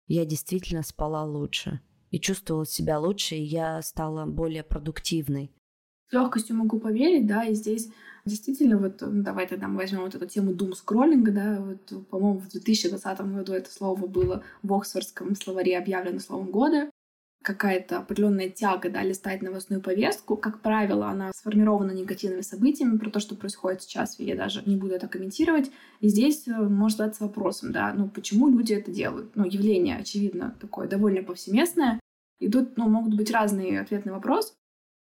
я 0.07 0.25
действительно 0.25 0.83
спала 0.83 1.23
лучше 1.23 1.81
и 2.11 2.19
чувствовала 2.19 2.65
себя 2.65 2.99
лучше, 2.99 3.35
и 3.35 3.43
я 3.43 3.81
стала 3.81 4.25
более 4.25 4.63
продуктивной. 4.63 5.51
С 6.09 6.13
легкостью 6.13 6.55
могу 6.55 6.79
поверить, 6.79 7.25
да, 7.25 7.43
и 7.45 7.53
здесь 7.53 7.89
действительно 8.25 8.77
вот, 8.77 9.01
ну, 9.01 9.23
давай 9.23 9.47
тогда 9.47 9.67
мы 9.67 9.77
возьмем 9.77 10.01
вот 10.01 10.15
эту 10.15 10.27
тему 10.27 10.53
дум-скроллинга, 10.53 11.31
да, 11.31 11.59
вот, 11.59 12.07
по-моему, 12.07 12.39
в 12.39 12.49
2020 12.49 13.21
году 13.21 13.53
это 13.53 13.71
слово 13.71 14.05
было 14.07 14.43
в 14.63 14.73
Оксфордском 14.73 15.35
словаре 15.35 15.77
объявлено 15.77 16.19
словом 16.19 16.51
года, 16.51 16.89
какая-то 17.45 17.99
определенная 17.99 18.49
тяга 18.49 18.89
да, 18.89 19.03
листать 19.03 19.43
новостную 19.43 19.81
повестку. 19.81 20.35
Как 20.35 20.61
правило, 20.61 21.07
она 21.07 21.31
сформирована 21.33 21.91
негативными 21.91 22.41
событиями 22.41 22.97
про 22.97 23.11
то, 23.11 23.19
что 23.19 23.35
происходит 23.35 23.83
сейчас, 23.83 24.19
я 24.19 24.35
даже 24.35 24.63
не 24.65 24.75
буду 24.75 24.95
это 24.95 25.07
комментировать. 25.07 25.71
И 25.99 26.09
здесь 26.09 26.47
э, 26.47 26.51
может 26.51 26.97
задаться 26.97 27.23
вопросом, 27.23 27.71
да, 27.71 27.93
ну 27.93 28.09
почему 28.09 28.49
люди 28.49 28.73
это 28.73 28.91
делают? 28.91 29.35
Ну, 29.35 29.45
явление, 29.45 29.97
очевидно, 29.97 30.55
такое 30.59 30.87
довольно 30.87 31.21
повсеместное. 31.23 31.99
И 32.39 32.49
тут 32.49 32.77
ну, 32.77 32.89
могут 32.89 33.15
быть 33.15 33.31
разные 33.31 33.79
ответы 33.79 34.09
на 34.09 34.15
вопрос. 34.15 34.55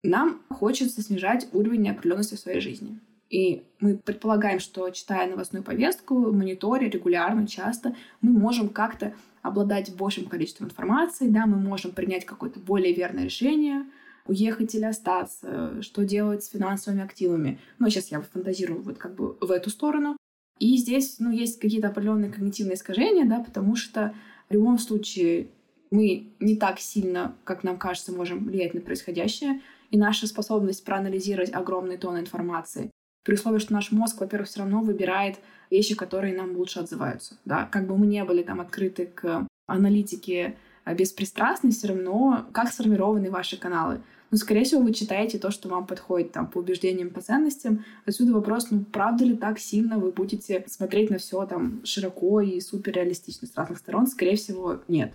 Нам 0.03 0.43
хочется 0.49 1.03
снижать 1.03 1.49
уровень 1.53 1.83
неопределенности 1.83 2.35
в 2.35 2.41
своей 2.41 2.61
жизни. 2.61 3.01
И 3.31 3.65
мы 3.81 3.99
предполагаем, 3.99 4.59
что 4.59 4.89
читая 4.91 5.29
новостную 5.29 5.63
повестку, 5.63 6.33
мониторя 6.33 6.89
регулярно, 6.89 7.47
часто, 7.47 7.95
мы 8.23 8.33
можем 8.33 8.71
как-то 8.71 9.15
обладать 9.43 9.95
большим 9.95 10.27
количеством 10.27 10.69
информации, 10.69 11.29
да, 11.29 11.47
мы 11.47 11.59
можем 11.59 11.93
принять 11.93 12.25
какое-то 12.25 12.59
более 12.59 12.95
верное 12.95 13.25
решение, 13.25 13.85
уехать 14.27 14.75
или 14.75 14.85
остаться, 14.85 15.83
что 15.83 16.05
делать 16.05 16.45
с 16.45 16.51
финансовыми 16.51 17.03
активами. 17.03 17.59
Ну, 17.79 17.91
сейчас 17.91 18.11
я 18.11 18.21
фантазирую 18.21 18.83
вот 18.83 18.99
как 18.99 19.15
бы 19.15 19.37
в 19.41 19.51
эту 19.51 19.71
сторону. 19.71 20.17
И 20.59 20.77
здесь, 20.77 21.17
ну, 21.19 21.31
есть 21.31 21.61
какие-то 21.61 21.89
определенные 21.89 22.31
когнитивные 22.31 22.75
искажения, 22.75 23.27
да, 23.27 23.41
потому 23.41 23.77
что 23.77 24.15
в 24.49 24.55
любом 24.55 24.79
случае 24.79 25.49
мы 25.91 26.33
не 26.41 26.57
так 26.57 26.79
сильно, 26.81 27.37
как 27.45 27.63
нам 27.63 27.79
кажется, 27.79 28.13
можем 28.13 28.45
влиять 28.45 28.75
на 28.75 28.81
происходящее, 28.81 29.61
и 29.90 29.98
наша 29.98 30.27
способность 30.27 30.85
проанализировать 30.85 31.53
огромный 31.53 31.96
тон 31.96 32.18
информации, 32.18 32.90
при 33.24 33.35
условии, 33.35 33.59
что 33.59 33.74
наш 33.74 33.92
мозг, 33.92 34.20
во-первых, 34.20 34.48
все 34.48 34.61
равно 34.61 34.81
выбирает 34.81 35.37
вещи, 35.70 35.94
которые 35.94 36.35
нам 36.35 36.57
лучше 36.57 36.81
отзываются. 36.81 37.37
Да? 37.44 37.66
Как 37.66 37.87
бы 37.87 37.96
мы 37.96 38.07
не 38.07 38.24
были 38.24 38.42
там 38.42 38.59
открыты 38.61 39.05
к 39.05 39.46
аналитике 39.66 40.57
а, 40.85 40.94
беспристрастной, 40.94 41.72
все 41.72 41.88
равно 41.88 42.46
как 42.53 42.72
сформированы 42.72 43.31
ваши 43.31 43.59
каналы. 43.59 44.01
Ну, 44.31 44.38
скорее 44.38 44.64
всего, 44.64 44.81
вы 44.81 44.94
читаете 44.94 45.38
то, 45.38 45.51
что 45.51 45.68
вам 45.68 45.87
подходит 45.87 46.33
там, 46.33 46.46
по 46.46 46.59
убеждениям, 46.59 47.11
по 47.11 47.20
ценностям. 47.20 47.85
Отсюда 48.07 48.33
вопрос, 48.33 48.70
ну, 48.70 48.85
правда 48.85 49.24
ли 49.24 49.37
так 49.37 49.59
сильно 49.59 49.98
вы 49.98 50.11
будете 50.11 50.64
смотреть 50.66 51.11
на 51.11 51.18
все 51.18 51.44
там 51.44 51.85
широко 51.85 52.40
и 52.40 52.61
супер 52.61 52.92
реалистично 52.94 53.46
с 53.46 53.55
разных 53.55 53.79
сторон? 53.79 54.07
Скорее 54.07 54.37
всего, 54.37 54.81
нет. 54.88 55.12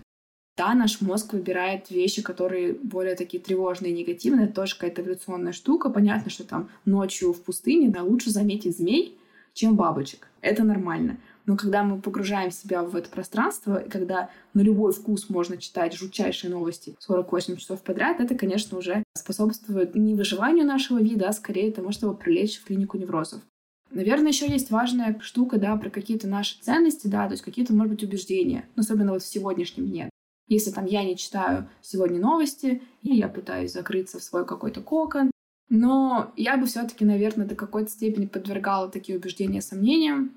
Да, 0.56 0.72
наш 0.74 1.00
мозг 1.00 1.32
выбирает 1.32 1.90
вещи, 1.90 2.22
которые 2.22 2.74
более 2.74 3.16
такие 3.16 3.42
тревожные 3.42 3.92
и 3.92 3.96
негативные. 3.96 4.46
Это 4.46 4.54
тоже 4.54 4.74
какая-то 4.74 5.02
эволюционная 5.02 5.52
штука. 5.52 5.90
Понятно, 5.90 6.30
что 6.30 6.44
там 6.44 6.70
ночью 6.84 7.32
в 7.32 7.42
пустыне 7.42 7.90
да, 7.90 8.02
лучше 8.04 8.30
заметить 8.30 8.76
змей, 8.76 9.18
чем 9.52 9.74
бабочек. 9.74 10.28
Это 10.42 10.62
нормально. 10.62 11.18
Но 11.46 11.56
когда 11.56 11.82
мы 11.82 12.00
погружаем 12.00 12.50
себя 12.50 12.82
в 12.82 12.94
это 12.96 13.10
пространство, 13.10 13.76
и 13.82 13.88
когда 13.88 14.30
на 14.54 14.60
любой 14.60 14.92
вкус 14.92 15.28
можно 15.28 15.56
читать 15.56 15.94
жутчайшие 15.94 16.50
новости 16.50 16.96
48 17.00 17.56
часов 17.56 17.82
подряд, 17.82 18.20
это, 18.20 18.34
конечно, 18.34 18.78
уже 18.78 19.02
способствует 19.14 19.94
не 19.94 20.14
выживанию 20.14 20.64
нашего 20.64 20.98
вида, 20.98 21.28
а 21.28 21.32
скорее 21.32 21.72
тому, 21.72 21.92
чтобы 21.92 22.16
прилечь 22.16 22.58
в 22.58 22.64
клинику 22.64 22.96
неврозов. 22.96 23.42
Наверное, 23.90 24.28
еще 24.28 24.50
есть 24.50 24.70
важная 24.70 25.18
штука, 25.20 25.58
да, 25.58 25.76
про 25.76 25.90
какие-то 25.90 26.26
наши 26.26 26.58
ценности, 26.60 27.06
да, 27.06 27.26
то 27.26 27.32
есть 27.32 27.42
какие-то, 27.42 27.74
может 27.74 27.92
быть, 27.92 28.02
убеждения, 28.02 28.66
ну, 28.74 28.80
особенно 28.80 29.12
вот 29.12 29.22
в 29.22 29.26
сегодняшнем 29.26 29.86
дне. 29.86 30.10
Если 30.46 30.70
там 30.70 30.86
я 30.86 31.04
не 31.04 31.16
читаю 31.16 31.68
сегодня 31.80 32.20
новости, 32.20 32.82
и 33.02 33.14
я 33.14 33.28
пытаюсь 33.28 33.72
закрыться 33.72 34.18
в 34.18 34.22
свой 34.22 34.46
какой-то 34.46 34.82
кокон, 34.82 35.30
но 35.68 36.32
я 36.36 36.56
бы 36.56 36.66
все-таки, 36.66 37.04
наверное, 37.04 37.46
до 37.46 37.54
какой-то 37.54 37.90
степени 37.90 38.26
подвергала 38.26 38.90
такие 38.90 39.18
убеждения 39.18 39.62
сомнениям. 39.62 40.32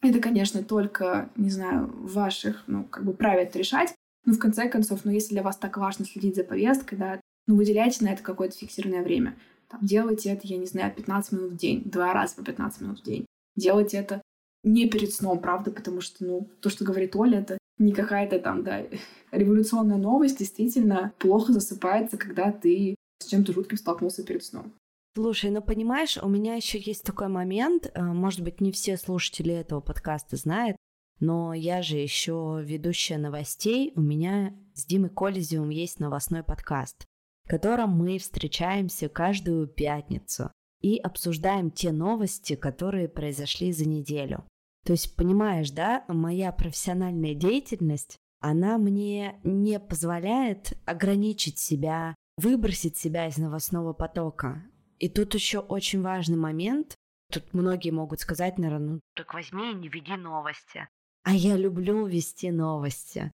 Это, 0.00 0.18
конечно, 0.18 0.62
только, 0.64 1.30
не 1.36 1.50
знаю, 1.50 1.92
ваших, 1.94 2.64
ну, 2.66 2.84
как 2.84 3.04
бы 3.04 3.12
праве 3.12 3.42
это 3.42 3.58
решать. 3.58 3.94
Но 4.24 4.32
в 4.32 4.38
конце 4.38 4.68
концов, 4.68 5.04
ну, 5.04 5.12
если 5.12 5.34
для 5.34 5.42
вас 5.42 5.56
так 5.56 5.76
важно 5.76 6.04
следить 6.04 6.36
за 6.36 6.44
повесткой, 6.44 6.96
да, 6.96 7.20
ну, 7.46 7.56
выделяйте 7.56 8.04
на 8.04 8.08
это 8.08 8.22
какое-то 8.22 8.56
фиксированное 8.56 9.02
время. 9.02 9.36
Там, 9.68 9.80
делайте 9.82 10.30
это, 10.30 10.46
я 10.46 10.56
не 10.56 10.66
знаю, 10.66 10.92
15 10.94 11.32
минут 11.32 11.52
в 11.52 11.56
день, 11.56 11.82
два 11.84 12.12
раза 12.12 12.36
по 12.36 12.42
15 12.42 12.80
минут 12.80 13.00
в 13.00 13.04
день. 13.04 13.26
Делайте 13.56 13.98
это 13.98 14.22
не 14.64 14.88
перед 14.88 15.12
сном, 15.12 15.40
правда, 15.40 15.70
потому 15.70 16.00
что, 16.00 16.24
ну, 16.24 16.48
то, 16.60 16.70
что 16.70 16.84
говорит 16.84 17.16
Оля, 17.16 17.40
это 17.40 17.58
не 17.84 17.92
какая-то 17.92 18.38
там, 18.38 18.62
да, 18.62 18.82
революционная 19.30 19.98
новость, 19.98 20.38
действительно 20.38 21.12
плохо 21.18 21.52
засыпается, 21.52 22.16
когда 22.16 22.52
ты 22.52 22.94
с 23.18 23.26
чем-то 23.26 23.52
жутким 23.52 23.76
столкнулся 23.76 24.24
перед 24.24 24.44
сном. 24.44 24.72
Слушай, 25.14 25.50
ну 25.50 25.60
понимаешь, 25.60 26.16
у 26.16 26.28
меня 26.28 26.54
еще 26.54 26.78
есть 26.78 27.04
такой 27.04 27.28
момент, 27.28 27.90
э, 27.92 28.02
может 28.02 28.40
быть, 28.40 28.60
не 28.60 28.72
все 28.72 28.96
слушатели 28.96 29.52
этого 29.52 29.80
подкаста 29.80 30.36
знают, 30.36 30.76
но 31.20 31.52
я 31.52 31.82
же 31.82 31.98
еще 31.98 32.62
ведущая 32.64 33.18
новостей, 33.18 33.92
у 33.94 34.00
меня 34.00 34.56
с 34.74 34.86
Димой 34.86 35.10
Колезиум 35.10 35.68
есть 35.68 36.00
новостной 36.00 36.42
подкаст, 36.42 37.04
в 37.44 37.50
котором 37.50 37.90
мы 37.90 38.18
встречаемся 38.18 39.08
каждую 39.08 39.66
пятницу 39.68 40.50
и 40.80 40.96
обсуждаем 40.96 41.70
те 41.70 41.92
новости, 41.92 42.56
которые 42.56 43.08
произошли 43.08 43.70
за 43.72 43.86
неделю. 43.86 44.44
То 44.84 44.92
есть, 44.92 45.14
понимаешь, 45.16 45.70
да, 45.70 46.04
моя 46.08 46.50
профессиональная 46.52 47.34
деятельность, 47.34 48.16
она 48.40 48.78
мне 48.78 49.40
не 49.44 49.78
позволяет 49.78 50.72
ограничить 50.84 51.58
себя, 51.58 52.16
выбросить 52.36 52.96
себя 52.96 53.28
из 53.28 53.38
новостного 53.38 53.92
потока. 53.92 54.64
И 54.98 55.08
тут 55.08 55.34
еще 55.34 55.60
очень 55.60 56.02
важный 56.02 56.36
момент. 56.36 56.96
Тут 57.30 57.54
многие 57.54 57.90
могут 57.90 58.20
сказать, 58.20 58.58
наверное, 58.58 58.94
ну 58.94 59.00
так 59.14 59.32
возьми 59.34 59.70
и 59.70 59.74
не 59.74 59.88
веди 59.88 60.16
новости. 60.16 60.88
А 61.24 61.32
я 61.32 61.56
люблю 61.56 62.04
вести 62.06 62.50
новости. 62.50 63.30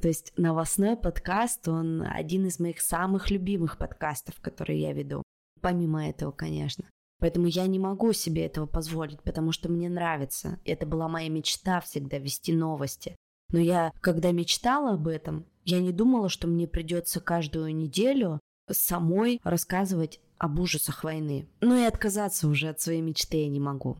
То 0.00 0.08
есть 0.08 0.32
новостной 0.36 0.96
подкаст, 0.96 1.66
он 1.68 2.02
один 2.02 2.46
из 2.46 2.60
моих 2.60 2.80
самых 2.80 3.30
любимых 3.30 3.78
подкастов, 3.78 4.40
которые 4.40 4.80
я 4.80 4.92
веду. 4.92 5.22
Помимо 5.60 6.08
этого, 6.08 6.30
конечно. 6.30 6.84
Поэтому 7.20 7.46
я 7.46 7.66
не 7.66 7.78
могу 7.78 8.12
себе 8.12 8.46
этого 8.46 8.66
позволить, 8.66 9.20
потому 9.22 9.52
что 9.52 9.68
мне 9.68 9.88
нравится. 9.88 10.60
Это 10.64 10.86
была 10.86 11.08
моя 11.08 11.28
мечта 11.28 11.80
всегда 11.80 12.18
вести 12.18 12.52
новости. 12.52 13.16
Но 13.50 13.58
я, 13.58 13.92
когда 14.00 14.30
мечтала 14.30 14.92
об 14.92 15.08
этом, 15.08 15.44
я 15.64 15.80
не 15.80 15.92
думала, 15.92 16.28
что 16.28 16.46
мне 16.46 16.68
придется 16.68 17.20
каждую 17.20 17.74
неделю 17.74 18.40
самой 18.70 19.40
рассказывать 19.42 20.20
об 20.38 20.60
ужасах 20.60 21.02
войны. 21.02 21.48
Ну 21.60 21.76
и 21.76 21.84
отказаться 21.84 22.46
уже 22.48 22.68
от 22.68 22.80
своей 22.80 23.00
мечты 23.00 23.38
я 23.38 23.48
не 23.48 23.60
могу. 23.60 23.98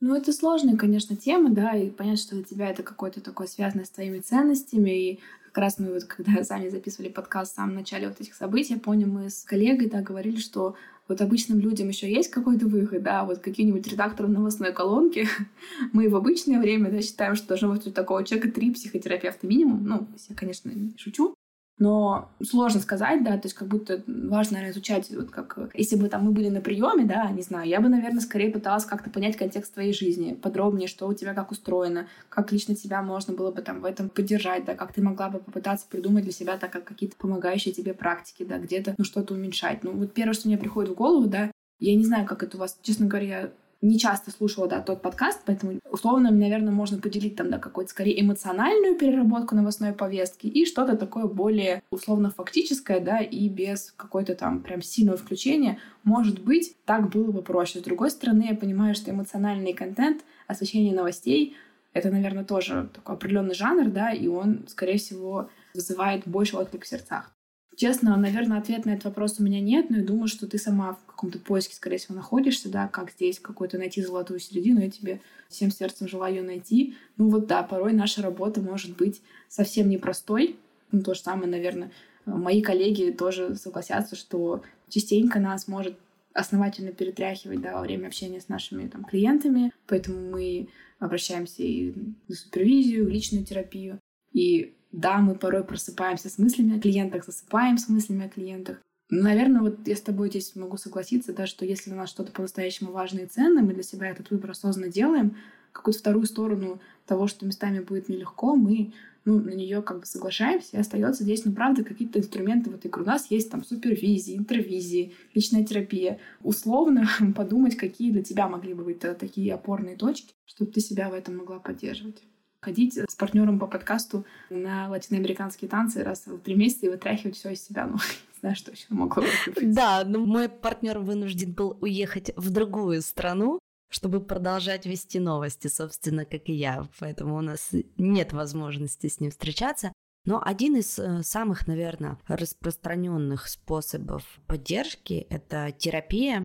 Ну, 0.00 0.14
это 0.14 0.32
сложная, 0.32 0.76
конечно, 0.76 1.16
тема, 1.16 1.50
да, 1.50 1.74
и 1.74 1.90
понять, 1.90 2.20
что 2.20 2.34
для 2.34 2.44
тебя 2.44 2.68
это 2.68 2.82
какое-то 2.82 3.20
такое 3.22 3.46
связанное 3.46 3.86
с 3.86 3.90
твоими 3.90 4.18
ценностями, 4.18 4.90
и 4.90 5.20
как 5.56 5.62
раз 5.62 5.78
мы 5.78 5.90
вот, 5.90 6.04
когда 6.04 6.44
сами 6.44 6.68
записывали 6.68 7.08
подкаст 7.08 7.52
в 7.52 7.56
самом 7.56 7.76
начале 7.76 8.08
вот 8.08 8.20
этих 8.20 8.34
событий, 8.34 8.74
я 8.74 8.78
помню, 8.78 9.06
мы 9.06 9.30
с 9.30 9.42
коллегой, 9.42 9.88
да, 9.88 10.02
говорили, 10.02 10.36
что 10.36 10.76
вот 11.08 11.22
обычным 11.22 11.60
людям 11.60 11.88
еще 11.88 12.12
есть 12.12 12.30
какой-то 12.30 12.66
выход, 12.66 13.02
да, 13.02 13.24
вот 13.24 13.38
какие-нибудь 13.38 13.86
редакторы 13.86 14.28
новостной 14.28 14.74
колонки. 14.74 15.26
Мы 15.92 16.10
в 16.10 16.16
обычное 16.16 16.60
время, 16.60 16.90
да, 16.90 17.00
считаем, 17.00 17.36
что 17.36 17.48
должно 17.48 17.70
быть 17.70 17.86
у 17.86 17.90
такого 17.90 18.22
человека 18.22 18.50
три 18.50 18.70
психотерапевта 18.70 19.46
минимум. 19.46 19.84
Ну, 19.84 20.08
я, 20.28 20.34
конечно, 20.34 20.70
шучу. 20.98 21.34
Но 21.78 22.30
сложно 22.42 22.80
сказать, 22.80 23.22
да, 23.22 23.32
то 23.32 23.42
есть 23.44 23.54
как 23.54 23.68
будто 23.68 24.02
важно, 24.06 24.54
наверное, 24.54 24.72
изучать, 24.72 25.10
вот 25.10 25.30
как, 25.30 25.58
если 25.74 25.96
бы 25.96 26.08
там 26.08 26.24
мы 26.24 26.32
были 26.32 26.48
на 26.48 26.62
приеме, 26.62 27.04
да, 27.04 27.30
не 27.30 27.42
знаю, 27.42 27.68
я 27.68 27.82
бы, 27.82 27.90
наверное, 27.90 28.20
скорее 28.20 28.50
пыталась 28.50 28.86
как-то 28.86 29.10
понять 29.10 29.36
контекст 29.36 29.74
твоей 29.74 29.92
жизни, 29.92 30.32
подробнее, 30.32 30.88
что 30.88 31.06
у 31.06 31.12
тебя 31.12 31.34
как 31.34 31.50
устроено, 31.50 32.08
как 32.30 32.50
лично 32.50 32.74
тебя 32.74 33.02
можно 33.02 33.34
было 33.34 33.50
бы 33.50 33.60
там 33.60 33.82
в 33.82 33.84
этом 33.84 34.08
поддержать, 34.08 34.64
да, 34.64 34.74
как 34.74 34.94
ты 34.94 35.02
могла 35.02 35.28
бы 35.28 35.38
попытаться 35.38 35.86
придумать 35.90 36.24
для 36.24 36.32
себя 36.32 36.56
так 36.56 36.72
как 36.72 36.84
какие-то 36.84 37.16
помогающие 37.16 37.74
тебе 37.74 37.92
практики, 37.92 38.42
да, 38.42 38.58
где-то, 38.58 38.94
ну, 38.96 39.04
что-то 39.04 39.34
уменьшать. 39.34 39.84
Ну, 39.84 39.92
вот 39.92 40.14
первое, 40.14 40.34
что 40.34 40.48
мне 40.48 40.56
приходит 40.56 40.92
в 40.92 40.94
голову, 40.94 41.26
да, 41.26 41.50
я 41.78 41.94
не 41.94 42.04
знаю, 42.06 42.26
как 42.26 42.42
это 42.42 42.56
у 42.56 42.60
вас, 42.60 42.78
честно 42.82 43.06
говоря, 43.06 43.50
не 43.82 43.98
часто 43.98 44.30
слушала, 44.30 44.66
да, 44.66 44.80
тот 44.80 45.02
подкаст, 45.02 45.42
поэтому 45.44 45.80
условно, 45.90 46.30
наверное, 46.30 46.72
можно 46.72 46.98
поделить 46.98 47.36
там, 47.36 47.50
да, 47.50 47.58
какую-то 47.58 47.90
скорее 47.90 48.20
эмоциональную 48.20 48.96
переработку 48.96 49.54
новостной 49.54 49.92
повестки 49.92 50.46
и 50.46 50.64
что-то 50.64 50.96
такое 50.96 51.26
более 51.26 51.82
условно 51.90 52.30
фактическое, 52.30 53.00
да, 53.00 53.18
и 53.18 53.48
без 53.48 53.92
какой-то 53.96 54.34
там 54.34 54.62
прям 54.62 54.82
сильного 54.82 55.18
включения. 55.18 55.78
Может 56.04 56.42
быть, 56.42 56.76
так 56.84 57.10
было 57.10 57.30
бы 57.30 57.42
проще. 57.42 57.80
С 57.80 57.82
другой 57.82 58.10
стороны, 58.10 58.46
я 58.50 58.56
понимаю, 58.56 58.94
что 58.94 59.10
эмоциональный 59.10 59.72
контент, 59.72 60.24
освещение 60.46 60.94
новостей, 60.94 61.56
это, 61.92 62.10
наверное, 62.10 62.44
тоже 62.44 62.90
такой 62.92 63.14
определенный 63.14 63.54
жанр, 63.54 63.90
да, 63.90 64.10
и 64.10 64.26
он, 64.26 64.66
скорее 64.68 64.98
всего, 64.98 65.48
вызывает 65.74 66.26
больше 66.26 66.56
отклик 66.56 66.84
в 66.84 66.88
сердцах. 66.88 67.35
Честно, 67.76 68.16
наверное, 68.16 68.58
ответ 68.58 68.86
на 68.86 68.90
этот 68.90 69.04
вопрос 69.04 69.38
у 69.38 69.42
меня 69.42 69.60
нет, 69.60 69.90
но 69.90 69.98
я 69.98 70.02
думаю, 70.02 70.28
что 70.28 70.46
ты 70.46 70.56
сама 70.56 70.94
в 70.94 71.04
каком-то 71.04 71.38
поиске, 71.38 71.74
скорее 71.74 71.98
всего, 71.98 72.14
находишься, 72.14 72.70
да, 72.70 72.88
как 72.88 73.10
здесь 73.10 73.38
какой-то 73.38 73.76
найти 73.76 74.02
золотую 74.02 74.40
середину, 74.40 74.80
я 74.80 74.90
тебе 74.90 75.20
всем 75.50 75.70
сердцем 75.70 76.08
желаю 76.08 76.42
найти. 76.42 76.94
Ну 77.18 77.28
вот 77.28 77.46
да, 77.46 77.62
порой 77.62 77.92
наша 77.92 78.22
работа 78.22 78.62
может 78.62 78.96
быть 78.96 79.20
совсем 79.48 79.90
непростой. 79.90 80.56
Ну, 80.90 81.02
то 81.02 81.12
же 81.12 81.20
самое, 81.20 81.50
наверное, 81.50 81.92
мои 82.24 82.62
коллеги 82.62 83.10
тоже 83.10 83.54
согласятся, 83.56 84.16
что 84.16 84.62
частенько 84.88 85.38
нас 85.38 85.68
может 85.68 85.98
основательно 86.32 86.92
перетряхивать 86.92 87.60
да, 87.60 87.74
во 87.74 87.82
время 87.82 88.06
общения 88.06 88.40
с 88.40 88.48
нашими 88.48 88.88
там, 88.88 89.04
клиентами, 89.04 89.70
поэтому 89.86 90.30
мы 90.30 90.68
обращаемся 90.98 91.62
и 91.62 91.92
на 92.28 92.34
супервизию, 92.34 93.08
личную 93.08 93.44
терапию. 93.44 94.00
И 94.32 94.75
да, 94.96 95.18
мы 95.18 95.34
порой 95.34 95.62
просыпаемся 95.62 96.30
с 96.30 96.38
мыслями 96.38 96.78
о 96.78 96.80
клиентах, 96.80 97.24
засыпаем 97.26 97.76
с 97.76 97.88
мыслями 97.88 98.24
о 98.24 98.30
клиентах. 98.30 98.80
Но, 99.10 99.24
наверное, 99.24 99.60
вот 99.60 99.86
я 99.86 99.94
с 99.94 100.00
тобой 100.00 100.30
здесь 100.30 100.56
могу 100.56 100.78
согласиться, 100.78 101.34
да, 101.34 101.46
что 101.46 101.66
если 101.66 101.92
у 101.92 101.94
нас 101.94 102.08
что-то 102.08 102.32
по-настоящему 102.32 102.92
важное 102.92 103.24
и 103.24 103.28
ценное, 103.28 103.62
мы 103.62 103.74
для 103.74 103.82
себя 103.82 104.08
этот 104.08 104.30
выбор 104.30 104.52
осознанно 104.52 104.90
делаем, 104.90 105.36
какую-то 105.72 106.00
вторую 106.00 106.24
сторону 106.24 106.80
того, 107.04 107.26
что 107.26 107.44
местами 107.44 107.80
будет 107.80 108.08
нелегко, 108.08 108.56
мы 108.56 108.94
ну, 109.26 109.38
на 109.38 109.50
нее 109.50 109.82
как 109.82 110.00
бы 110.00 110.06
соглашаемся, 110.06 110.76
и 110.76 110.80
остается 110.80 111.24
здесь, 111.24 111.44
ну, 111.44 111.52
правда, 111.52 111.84
какие-то 111.84 112.18
инструменты 112.18 112.70
в 112.70 112.74
этой 112.74 112.86
игры. 112.86 113.02
У 113.02 113.06
нас 113.06 113.30
есть 113.30 113.50
там 113.50 113.64
супервизии, 113.64 114.38
интервизии, 114.38 115.12
личная 115.34 115.64
терапия. 115.64 116.20
Условно 116.42 117.06
подумать, 117.36 117.76
какие 117.76 118.12
для 118.12 118.22
тебя 118.22 118.48
могли 118.48 118.72
бы 118.72 118.84
быть 118.84 119.00
такие 119.00 119.52
опорные 119.52 119.96
точки, 119.96 120.32
чтобы 120.46 120.72
ты 120.72 120.80
себя 120.80 121.10
в 121.10 121.12
этом 121.12 121.36
могла 121.36 121.58
поддерживать 121.58 122.22
ходить 122.60 122.98
с 122.98 123.14
партнером 123.14 123.58
по 123.58 123.66
подкасту 123.66 124.24
на 124.50 124.88
латиноамериканские 124.88 125.68
танцы 125.68 126.02
раз 126.02 126.26
в 126.26 126.38
три 126.38 126.54
месяца 126.54 126.86
и 126.86 126.88
вытряхивать 126.88 127.36
все 127.36 127.50
из 127.50 127.64
себя. 127.64 127.86
Ну, 127.86 127.94
не 128.34 128.40
знаю, 128.40 128.56
что 128.56 128.70
еще 128.70 128.86
могло 128.90 129.24
быть. 129.46 129.74
Да, 129.74 130.04
но 130.04 130.18
ну, 130.18 130.26
мой 130.26 130.48
партнер 130.48 130.98
вынужден 130.98 131.52
был 131.52 131.76
уехать 131.80 132.32
в 132.36 132.50
другую 132.50 133.02
страну, 133.02 133.58
чтобы 133.88 134.20
продолжать 134.20 134.86
вести 134.86 135.18
новости, 135.18 135.68
собственно, 135.68 136.24
как 136.24 136.48
и 136.48 136.52
я. 136.52 136.86
Поэтому 136.98 137.36
у 137.36 137.40
нас 137.40 137.70
нет 137.96 138.32
возможности 138.32 139.08
с 139.08 139.20
ним 139.20 139.30
встречаться. 139.30 139.92
Но 140.26 140.42
один 140.44 140.76
из 140.76 140.98
э, 140.98 141.22
самых, 141.22 141.68
наверное, 141.68 142.18
распространенных 142.26 143.46
способов 143.46 144.24
поддержки– 144.48 145.26
это 145.30 145.70
терапия. 145.70 146.42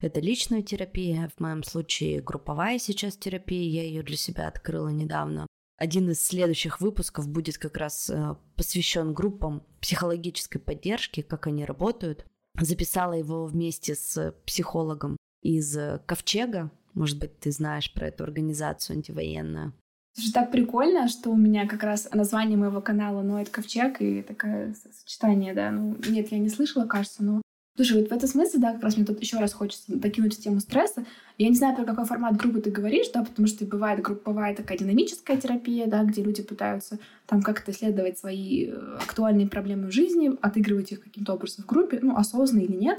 Это 0.00 0.20
личная 0.20 0.62
терапия, 0.62 1.30
в 1.36 1.40
моем 1.40 1.64
случае 1.64 2.20
групповая 2.20 2.78
сейчас 2.78 3.16
терапия, 3.16 3.68
я 3.68 3.82
ее 3.82 4.02
для 4.02 4.16
себя 4.16 4.46
открыла 4.46 4.88
недавно. 4.88 5.46
Один 5.76 6.10
из 6.10 6.24
следующих 6.24 6.80
выпусков 6.80 7.28
будет 7.28 7.58
как 7.58 7.76
раз 7.76 8.10
э, 8.10 8.34
посвящен 8.56 9.12
группам 9.12 9.64
психологической 9.80 10.60
поддержки, 10.60 11.22
как 11.22 11.46
они 11.46 11.64
работают. 11.64 12.26
Записала 12.60 13.12
его 13.12 13.46
вместе 13.46 13.94
с 13.94 14.34
психологом 14.44 15.16
из 15.42 15.76
Ковчега. 16.06 16.70
Может 16.94 17.18
быть, 17.20 17.38
ты 17.38 17.52
знаешь 17.52 17.92
про 17.92 18.08
эту 18.08 18.24
организацию 18.24 18.96
антивоенную. 18.96 19.72
Слушай, 20.14 20.32
так 20.32 20.50
прикольно, 20.50 21.08
что 21.08 21.30
у 21.30 21.36
меня 21.36 21.68
как 21.68 21.84
раз 21.84 22.08
название 22.12 22.56
моего 22.56 22.80
канала 22.80 23.22
«Ноет 23.22 23.50
ковчег» 23.50 24.00
и 24.00 24.22
такое 24.22 24.74
сочетание, 24.74 25.54
да. 25.54 25.70
Ну, 25.70 25.96
нет, 26.08 26.32
я 26.32 26.38
не 26.38 26.48
слышала, 26.48 26.86
кажется, 26.86 27.22
но 27.22 27.40
Слушай, 27.78 28.00
вот 28.00 28.08
в 28.08 28.12
этом 28.12 28.28
смысле, 28.28 28.58
да, 28.58 28.72
как 28.72 28.82
раз 28.82 28.96
мне 28.96 29.06
тут 29.06 29.20
еще 29.20 29.36
раз 29.38 29.52
хочется 29.52 29.84
докинуть 29.86 30.36
тему 30.36 30.58
стресса. 30.58 31.06
Я 31.36 31.48
не 31.48 31.54
знаю, 31.54 31.76
про 31.76 31.84
какой 31.84 32.06
формат 32.06 32.36
группы 32.36 32.60
ты 32.60 32.72
говоришь, 32.72 33.06
да, 33.14 33.22
потому 33.22 33.46
что 33.46 33.64
бывает 33.64 34.02
групповая 34.02 34.52
такая 34.56 34.76
динамическая 34.76 35.36
терапия, 35.36 35.86
да, 35.86 36.02
где 36.02 36.24
люди 36.24 36.42
пытаются 36.42 36.98
там 37.26 37.40
как-то 37.40 37.70
исследовать 37.70 38.18
свои 38.18 38.66
э, 38.66 38.96
актуальные 39.00 39.46
проблемы 39.46 39.86
в 39.86 39.92
жизни, 39.92 40.32
отыгрывать 40.40 40.90
их 40.90 41.04
каким-то 41.04 41.34
образом 41.34 41.62
в 41.62 41.68
группе, 41.68 42.00
ну, 42.02 42.16
осознанно 42.16 42.64
или 42.64 42.74
нет. 42.74 42.98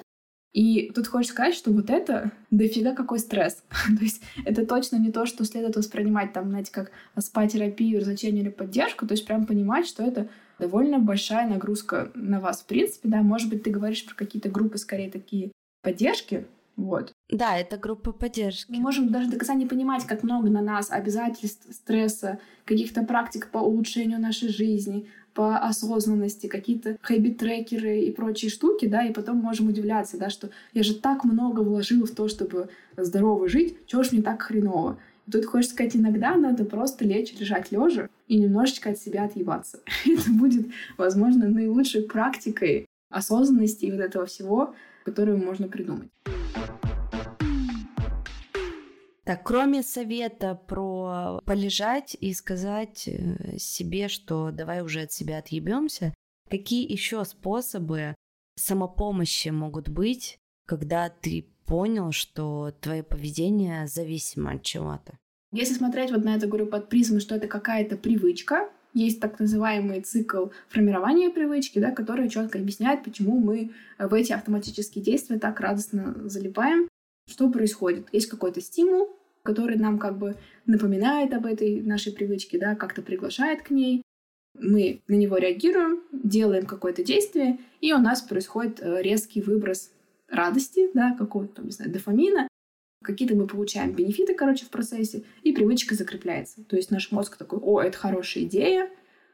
И 0.53 0.93
тут 0.95 1.07
хочется 1.07 1.33
сказать, 1.33 1.55
что 1.55 1.73
вот 1.73 1.89
это 1.89 2.31
дофига 2.49 2.95
какой 2.95 3.19
стресс. 3.19 3.61
то 3.99 4.01
есть 4.01 4.21
это 4.45 4.65
точно 4.65 4.95
не 4.95 5.11
то, 5.11 5.25
что 5.25 5.43
следует 5.43 5.75
воспринимать 5.75 6.31
там, 6.31 6.47
знаете, 6.47 6.71
как 6.71 6.91
спа-терапию, 7.19 7.99
развлечение 7.99 8.43
или 8.43 8.49
поддержку. 8.49 9.05
То 9.05 9.11
есть 9.11 9.25
прям 9.25 9.45
понимать, 9.45 9.87
что 9.87 10.03
это 10.03 10.29
довольно 10.59 10.99
большая 10.99 11.47
нагрузка 11.47 12.11
на 12.15 12.39
вас, 12.39 12.61
в 12.61 12.65
принципе, 12.65 13.09
да. 13.09 13.21
Может 13.21 13.49
быть, 13.49 13.63
ты 13.63 13.69
говоришь 13.69 14.05
про 14.05 14.15
какие-то 14.15 14.49
группы, 14.49 14.77
скорее, 14.77 15.09
такие 15.09 15.51
поддержки, 15.81 16.45
вот. 16.79 17.11
Да, 17.29 17.57
это 17.57 17.77
группа 17.77 18.13
поддержки. 18.13 18.71
Мы 18.71 18.79
можем 18.79 19.09
даже 19.09 19.29
до 19.29 19.35
конца 19.35 19.53
не 19.53 19.65
понимать, 19.65 20.05
как 20.05 20.23
много 20.23 20.49
на 20.49 20.61
нас 20.61 20.89
обязательств, 20.91 21.67
стресса, 21.73 22.39
каких-то 22.63 23.03
практик 23.03 23.49
по 23.51 23.57
улучшению 23.57 24.19
нашей 24.19 24.47
жизни, 24.47 25.09
по 25.33 25.57
осознанности, 25.57 26.47
какие-то 26.47 26.97
хэббит-трекеры 27.01 27.99
и 27.99 28.11
прочие 28.11 28.49
штуки, 28.49 28.87
да, 28.87 29.03
и 29.03 29.13
потом 29.13 29.37
можем 29.37 29.67
удивляться, 29.67 30.17
да, 30.17 30.29
что 30.29 30.51
я 30.73 30.83
же 30.83 30.95
так 30.95 31.25
много 31.25 31.59
вложил 31.59 32.05
в 32.05 32.11
то, 32.11 32.29
чтобы 32.29 32.69
здорово 32.95 33.49
жить, 33.49 33.77
чего 33.85 34.03
ж 34.03 34.13
мне 34.13 34.21
так 34.21 34.41
хреново? 34.41 34.99
Тут 35.31 35.45
хочется 35.45 35.75
сказать, 35.75 35.95
иногда 35.95 36.35
надо 36.35 36.65
просто 36.65 37.05
лечь, 37.05 37.33
лежать 37.39 37.71
лежа 37.71 38.09
и 38.27 38.37
немножечко 38.37 38.91
от 38.91 38.97
себя 38.97 39.25
отъебаться. 39.25 39.79
Это 40.05 40.31
будет, 40.31 40.67
возможно, 40.97 41.47
наилучшей 41.47 42.03
практикой 42.03 42.85
осознанности 43.09 43.85
и 43.85 43.91
вот 43.91 43.99
этого 43.99 44.25
всего, 44.25 44.73
которую 45.05 45.37
можно 45.37 45.67
придумать. 45.67 46.09
Так, 49.23 49.43
кроме 49.43 49.83
совета 49.83 50.55
про 50.55 51.39
полежать 51.45 52.17
и 52.19 52.33
сказать 52.33 53.07
э, 53.07 53.57
себе, 53.59 54.07
что 54.07 54.49
давай 54.49 54.81
уже 54.81 55.01
от 55.01 55.11
себя 55.11 55.37
отъебемся, 55.37 56.15
какие 56.49 56.91
еще 56.91 57.23
способы 57.25 58.15
самопомощи 58.55 59.49
могут 59.49 59.87
быть, 59.87 60.39
когда 60.65 61.09
ты 61.09 61.47
понял, 61.69 62.11
что 62.11 62.73
твое 62.81 63.03
поведение 63.03 63.87
зависимо 63.87 64.53
от 64.53 64.63
чего-то? 64.63 65.17
Если 65.51 65.75
смотреть 65.75 66.11
вот 66.11 66.25
на 66.25 66.35
это, 66.35 66.47
говорю, 66.47 66.65
под 66.65 66.89
призмой, 66.89 67.21
что 67.21 67.35
это 67.35 67.47
какая-то 67.47 67.95
привычка, 67.95 68.69
есть 68.93 69.19
так 69.19 69.39
называемый 69.39 70.01
цикл 70.01 70.47
формирования 70.67 71.29
привычки, 71.29 71.77
да, 71.77 71.91
который 71.91 72.27
четко 72.27 72.57
объясняет, 72.57 73.03
почему 73.03 73.39
мы 73.39 73.71
в 73.99 74.13
эти 74.15 74.31
автоматические 74.31 75.03
действия 75.03 75.37
так 75.37 75.59
радостно 75.59 76.15
залипаем. 76.27 76.87
Что 77.29 77.49
происходит? 77.51 78.07
Есть 78.11 78.27
какой-то 78.27 78.61
стимул, 78.61 79.15
который 79.43 79.77
нам 79.77 79.99
как 79.99 80.17
бы 80.17 80.35
напоминает 80.65 81.33
об 81.33 81.45
этой 81.45 81.81
нашей 81.81 82.13
привычке, 82.13 82.57
да, 82.57 82.75
как-то 82.75 83.03
приглашает 83.03 83.61
к 83.61 83.69
ней. 83.69 84.01
Мы 84.55 85.01
на 85.07 85.13
него 85.13 85.37
реагируем, 85.37 86.01
делаем 86.11 86.65
какое-то 86.65 87.03
действие, 87.03 87.59
и 87.79 87.93
у 87.93 87.99
нас 87.99 88.23
происходит 88.23 88.79
э, 88.81 89.01
резкий 89.03 89.41
выброс 89.41 89.91
радости, 90.31 90.89
да, 90.93 91.15
какого-то, 91.17 91.61
не 91.63 91.71
знаю, 91.71 91.91
дофамина, 91.91 92.47
какие-то 93.03 93.35
мы 93.35 93.47
получаем 93.47 93.93
бенефиты, 93.93 94.33
короче, 94.33 94.65
в 94.65 94.69
процессе, 94.69 95.23
и 95.43 95.51
привычка 95.53 95.95
закрепляется. 95.95 96.63
То 96.63 96.75
есть 96.75 96.91
наш 96.91 97.11
мозг 97.11 97.37
такой, 97.37 97.59
о, 97.59 97.81
это 97.81 97.97
хорошая 97.97 98.43
идея, 98.43 98.89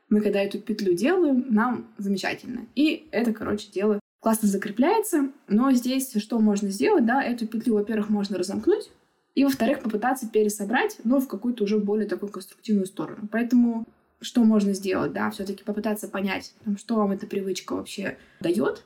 мы 0.09 0.21
когда 0.21 0.39
эту 0.39 0.59
петлю 0.59 0.93
делаем, 0.93 1.45
нам 1.49 1.87
замечательно. 1.97 2.67
И 2.75 3.07
это, 3.11 3.33
короче, 3.33 3.71
дело 3.71 3.99
классно 4.21 4.47
закрепляется, 4.47 5.31
но 5.47 5.71
здесь 5.71 6.11
что 6.17 6.39
можно 6.39 6.69
сделать, 6.69 7.05
да, 7.05 7.23
эту 7.23 7.47
петлю, 7.47 7.75
во-первых, 7.75 8.09
можно 8.09 8.37
разомкнуть, 8.37 8.89
и, 9.35 9.43
во-вторых, 9.43 9.81
попытаться 9.81 10.29
пересобрать, 10.29 10.97
но 11.03 11.19
в 11.19 11.27
какую-то 11.27 11.65
уже 11.65 11.77
более 11.77 12.07
такую 12.07 12.31
конструктивную 12.31 12.87
сторону. 12.87 13.27
Поэтому 13.29 13.85
что 14.21 14.43
можно 14.43 14.73
сделать, 14.73 15.11
да, 15.11 15.29
все-таки 15.29 15.63
попытаться 15.63 16.07
понять, 16.07 16.53
там, 16.63 16.77
что 16.77 16.95
вам 16.95 17.11
эта 17.11 17.27
привычка 17.27 17.75
вообще 17.75 18.17
дает, 18.39 18.83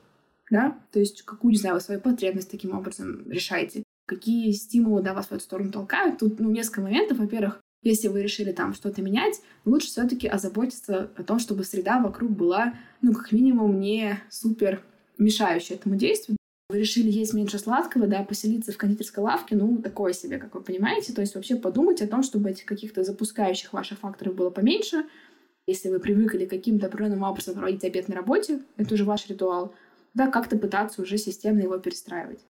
да, 0.50 0.78
то 0.92 1.00
есть 1.00 1.22
какую, 1.22 1.52
не 1.52 1.58
знаю, 1.58 1.80
свою 1.80 2.00
потребность 2.00 2.50
таким 2.50 2.76
образом 2.76 3.30
решаете 3.30 3.84
какие 4.10 4.50
стимулы 4.50 5.02
да, 5.02 5.14
вас 5.14 5.26
в 5.26 5.32
эту 5.32 5.40
сторону 5.40 5.70
толкают. 5.70 6.18
Тут 6.18 6.40
ну, 6.40 6.50
несколько 6.50 6.80
моментов. 6.80 7.18
Во-первых, 7.18 7.60
если 7.82 8.08
вы 8.08 8.22
решили 8.22 8.50
там 8.50 8.74
что-то 8.74 9.02
менять, 9.02 9.40
лучше 9.64 9.86
все-таки 9.86 10.26
озаботиться 10.26 11.12
о 11.16 11.22
том, 11.22 11.38
чтобы 11.38 11.62
среда 11.62 12.00
вокруг 12.00 12.32
была, 12.32 12.74
ну, 13.02 13.12
как 13.12 13.30
минимум, 13.30 13.78
не 13.78 14.18
супер 14.28 14.82
мешающая 15.16 15.76
этому 15.76 15.94
действию. 15.94 16.36
Вы 16.70 16.78
решили 16.78 17.08
есть 17.08 17.34
меньше 17.34 17.58
сладкого, 17.58 18.08
да, 18.08 18.24
поселиться 18.24 18.72
в 18.72 18.76
кондитерской 18.76 19.22
лавке, 19.22 19.54
ну, 19.54 19.78
такое 19.78 20.12
себе, 20.12 20.38
как 20.38 20.56
вы 20.56 20.60
понимаете. 20.60 21.12
То 21.12 21.20
есть 21.20 21.36
вообще 21.36 21.54
подумать 21.54 22.02
о 22.02 22.08
том, 22.08 22.24
чтобы 22.24 22.50
этих 22.50 22.64
каких-то 22.64 23.04
запускающих 23.04 23.72
ваших 23.72 24.00
факторов 24.00 24.34
было 24.34 24.50
поменьше. 24.50 25.04
Если 25.68 25.88
вы 25.88 26.00
привыкли 26.00 26.46
каким-то 26.46 26.86
определенным 26.86 27.22
образом 27.22 27.54
проводить 27.54 27.84
обед 27.84 28.08
на 28.08 28.16
работе, 28.16 28.60
это 28.76 28.94
уже 28.94 29.04
ваш 29.04 29.28
ритуал, 29.28 29.72
да, 30.14 30.28
как-то 30.28 30.56
пытаться 30.56 31.02
уже 31.02 31.18
системно 31.18 31.60
его 31.60 31.78
перестраивать 31.78 32.40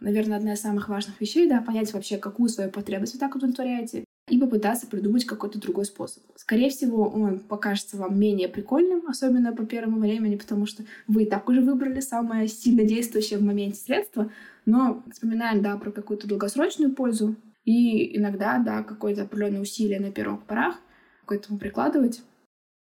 наверное, 0.00 0.38
одна 0.38 0.52
из 0.54 0.60
самых 0.60 0.88
важных 0.88 1.20
вещей, 1.20 1.48
да, 1.48 1.60
понять 1.60 1.92
вообще, 1.92 2.18
какую 2.18 2.48
свою 2.48 2.70
потребность 2.70 3.14
вы 3.14 3.18
так 3.18 3.34
удовлетворяете, 3.34 4.04
и 4.28 4.38
попытаться 4.38 4.86
придумать 4.86 5.24
какой-то 5.24 5.58
другой 5.58 5.86
способ. 5.86 6.22
Скорее 6.36 6.68
всего, 6.68 7.08
он 7.08 7.38
покажется 7.38 7.96
вам 7.96 8.18
менее 8.18 8.48
прикольным, 8.48 9.08
особенно 9.08 9.54
по 9.54 9.64
первому 9.64 10.00
времени, 10.00 10.36
потому 10.36 10.66
что 10.66 10.84
вы 11.06 11.22
и 11.22 11.26
так 11.26 11.48
уже 11.48 11.62
выбрали 11.62 12.00
самое 12.00 12.46
сильно 12.46 12.84
действующее 12.84 13.38
в 13.38 13.42
моменте 13.42 13.78
средство, 13.78 14.30
но 14.66 15.02
вспоминаем, 15.10 15.62
да, 15.62 15.76
про 15.78 15.90
какую-то 15.90 16.28
долгосрочную 16.28 16.94
пользу, 16.94 17.36
и 17.64 18.16
иногда, 18.18 18.58
да, 18.58 18.82
какое-то 18.82 19.22
определенное 19.22 19.60
усилие 19.62 20.00
на 20.00 20.10
первых 20.10 20.44
порах 20.44 20.76
к 21.24 21.32
этому 21.32 21.58
прикладывать. 21.58 22.20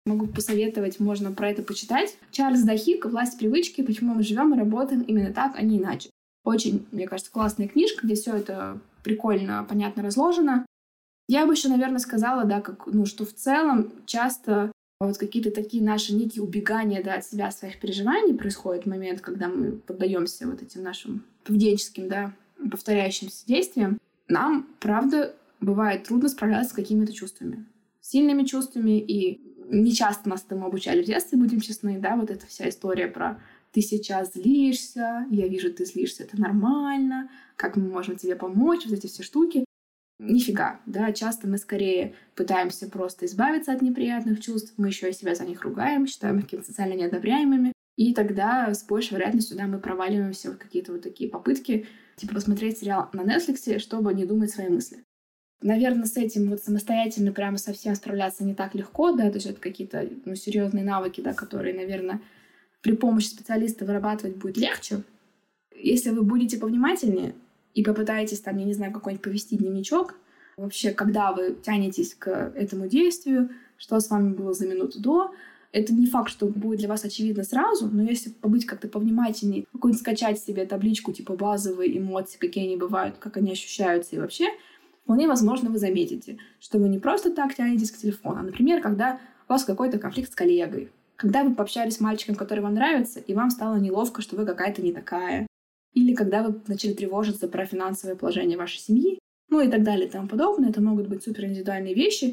Могу 0.05 0.27
посоветовать, 0.27 0.99
можно 0.99 1.31
про 1.31 1.49
это 1.49 1.62
почитать. 1.62 2.17
Чарльз 2.31 2.63
Дахик 2.63 3.05
«Власть 3.05 3.38
привычки. 3.38 3.83
Почему 3.83 4.15
мы 4.15 4.23
живем 4.23 4.53
и 4.53 4.57
работаем 4.57 5.01
именно 5.01 5.33
так, 5.33 5.53
а 5.55 5.62
не 5.62 5.77
иначе». 5.77 6.09
Очень, 6.43 6.88
мне 6.91 7.07
кажется, 7.07 7.31
классная 7.31 7.67
книжка, 7.67 8.05
где 8.05 8.15
все 8.15 8.35
это 8.35 8.79
прикольно, 9.03 9.65
понятно 9.67 10.03
разложено. 10.03 10.65
Я 11.27 11.45
бы 11.45 11.53
еще, 11.53 11.69
наверное, 11.69 11.99
сказала, 11.99 12.45
да, 12.45 12.59
как, 12.62 12.88
ну, 12.88 13.05
что 13.05 13.25
в 13.25 13.33
целом 13.33 13.91
часто 14.05 14.71
вот 14.99 15.17
какие-то 15.17 15.51
такие 15.51 15.83
наши 15.83 16.13
некие 16.13 16.43
убегания 16.43 17.03
да, 17.03 17.15
от 17.15 17.25
себя, 17.25 17.51
своих 17.51 17.79
переживаний 17.79 18.33
происходит 18.33 18.85
момент, 18.85 19.21
когда 19.21 19.47
мы 19.47 19.73
поддаемся 19.73 20.47
вот 20.47 20.62
этим 20.62 20.83
нашим 20.83 21.23
поведенческим, 21.43 22.09
да, 22.09 22.33
повторяющимся 22.69 23.45
действиям. 23.45 23.99
Нам, 24.27 24.67
правда, 24.79 25.35
бывает 25.62 26.03
трудно 26.03 26.29
справляться 26.29 26.71
с 26.71 26.75
какими-то 26.75 27.13
чувствами. 27.13 27.65
Сильными 28.01 28.43
чувствами, 28.43 28.99
и 28.99 29.48
не 29.69 29.93
часто 29.93 30.29
нас 30.29 30.43
этому 30.43 30.65
обучали 30.65 31.01
в 31.01 31.05
детстве, 31.05 31.38
будем 31.38 31.60
честны, 31.60 31.99
да, 31.99 32.15
вот 32.15 32.32
эта 32.32 32.45
вся 32.47 32.67
история 32.69 33.08
про 33.08 33.41
ты 33.71 33.82
сейчас 33.82 34.34
злишься, 34.34 35.25
я 35.29 35.47
вижу, 35.47 35.71
ты 35.71 35.86
злишься, 35.86 36.23
это 36.23 36.39
нормально, 36.39 37.29
как 37.55 37.75
мы 37.75 37.88
можем 37.88 38.15
тебе 38.15 38.36
помочь, 38.36 38.86
вот 38.86 38.97
эти 38.97 39.08
все 39.08 39.23
штуки. 39.23 39.65
Нифига, 40.17 40.82
да, 40.86 41.13
часто 41.13 41.47
мы 41.47 41.58
скорее 41.58 42.13
пытаемся 42.36 42.89
просто 42.89 43.25
избавиться 43.25 43.71
от 43.71 43.82
неприятных 43.82 44.41
чувств, 44.41 44.73
мы 44.77 44.88
еще 44.88 45.10
и 45.10 45.13
себя 45.13 45.34
за 45.34 45.45
них 45.45 45.62
ругаем, 45.62 46.08
считаем 46.08 46.39
их 46.39 46.45
какими-то 46.45 46.67
социально 46.67 46.93
неодобряемыми, 46.93 47.71
и 47.95 48.13
тогда 48.13 48.73
с 48.73 48.84
большей 48.86 49.13
вероятностью, 49.13 49.55
да, 49.55 49.67
мы 49.67 49.79
проваливаемся 49.79 50.51
в 50.51 50.58
какие-то 50.58 50.93
вот 50.93 51.03
такие 51.03 51.29
попытки, 51.29 51.86
типа 52.17 52.34
посмотреть 52.34 52.79
сериал 52.79 53.10
на 53.13 53.21
Netflix, 53.21 53.79
чтобы 53.79 54.13
не 54.13 54.25
думать 54.25 54.51
свои 54.51 54.67
мысли. 54.67 55.03
Наверное, 55.61 56.05
с 56.05 56.15
этим 56.15 56.49
вот 56.49 56.63
самостоятельно 56.63 57.33
прямо 57.33 57.57
совсем 57.57 57.93
справляться 57.95 58.45
не 58.45 58.55
так 58.55 58.75
легко, 58.75 59.11
да, 59.11 59.29
то 59.29 59.35
есть 59.35 59.47
это 59.47 59.59
какие-то 59.59 60.07
ну, 60.23 60.35
серьезные 60.35 60.85
навыки, 60.85 61.19
да, 61.19 61.33
которые, 61.33 61.75
наверное, 61.75 62.21
при 62.81 62.95
помощи 62.95 63.27
специалиста 63.27 63.85
вырабатывать 63.85 64.37
будет 64.37 64.55
легче, 64.55 65.03
если 65.75 66.11
вы 66.11 66.23
будете 66.23 66.57
повнимательнее 66.57 67.35
и 67.73 67.83
попытаетесь 67.83 68.39
там, 68.39 68.57
я 68.57 68.65
не 68.65 68.73
знаю, 68.73 68.93
какой-нибудь 68.93 69.23
повести 69.23 69.57
дневничок, 69.57 70.15
вообще, 70.57 70.91
когда 70.91 71.31
вы 71.31 71.57
тянетесь 71.61 72.15
к 72.15 72.29
этому 72.55 72.87
действию, 72.87 73.49
что 73.77 73.99
с 73.99 74.09
вами 74.09 74.33
было 74.33 74.53
за 74.53 74.67
минуту 74.67 75.01
до, 75.01 75.33
это 75.71 75.93
не 75.93 76.07
факт, 76.07 76.31
что 76.31 76.47
будет 76.47 76.79
для 76.79 76.89
вас 76.89 77.05
очевидно 77.05 77.43
сразу, 77.43 77.87
но 77.87 78.03
если 78.03 78.31
побыть 78.31 78.65
как-то 78.65 78.87
повнимательнее, 78.87 79.65
какую-нибудь 79.71 80.01
скачать 80.01 80.39
себе 80.39 80.65
табличку 80.65 81.13
типа 81.13 81.35
базовые 81.35 81.97
эмоции, 81.97 82.37
какие 82.37 82.65
они 82.65 82.75
бывают, 82.75 83.17
как 83.19 83.37
они 83.37 83.51
ощущаются 83.51 84.15
и 84.15 84.19
вообще, 84.19 84.47
вполне 85.09 85.27
возможно 85.27 85.71
вы 85.71 85.79
заметите, 85.79 86.37
что 86.59 86.77
вы 86.77 86.87
не 86.87 86.99
просто 86.99 87.31
так 87.31 87.55
тянетесь 87.55 87.89
к 87.89 87.97
телефону, 87.97 88.41
а, 88.41 88.43
например, 88.43 88.79
когда 88.79 89.19
у 89.47 89.53
вас 89.53 89.65
какой-то 89.65 89.97
конфликт 89.97 90.31
с 90.31 90.35
коллегой, 90.35 90.91
когда 91.15 91.43
вы 91.43 91.55
пообщались 91.55 91.95
с 91.95 91.99
мальчиком, 91.99 92.35
который 92.35 92.59
вам 92.59 92.75
нравится, 92.75 93.19
и 93.19 93.33
вам 93.33 93.49
стало 93.49 93.77
неловко, 93.77 94.21
что 94.21 94.35
вы 94.35 94.45
какая-то 94.45 94.83
не 94.83 94.93
такая. 94.93 95.47
Или 95.95 96.13
когда 96.13 96.43
вы 96.43 96.61
начали 96.67 96.93
тревожиться 96.93 97.47
про 97.47 97.65
финансовое 97.65 98.15
положение 98.15 98.55
вашей 98.55 98.77
семьи, 98.77 99.17
ну 99.49 99.61
и 99.61 99.67
так 99.67 99.81
далее 99.81 100.07
и 100.07 100.11
тому 100.11 100.27
подобное. 100.27 100.69
Это 100.69 100.79
могут 100.79 101.07
быть 101.07 101.23
супер 101.23 101.45
индивидуальные 101.45 101.95
вещи. 101.95 102.31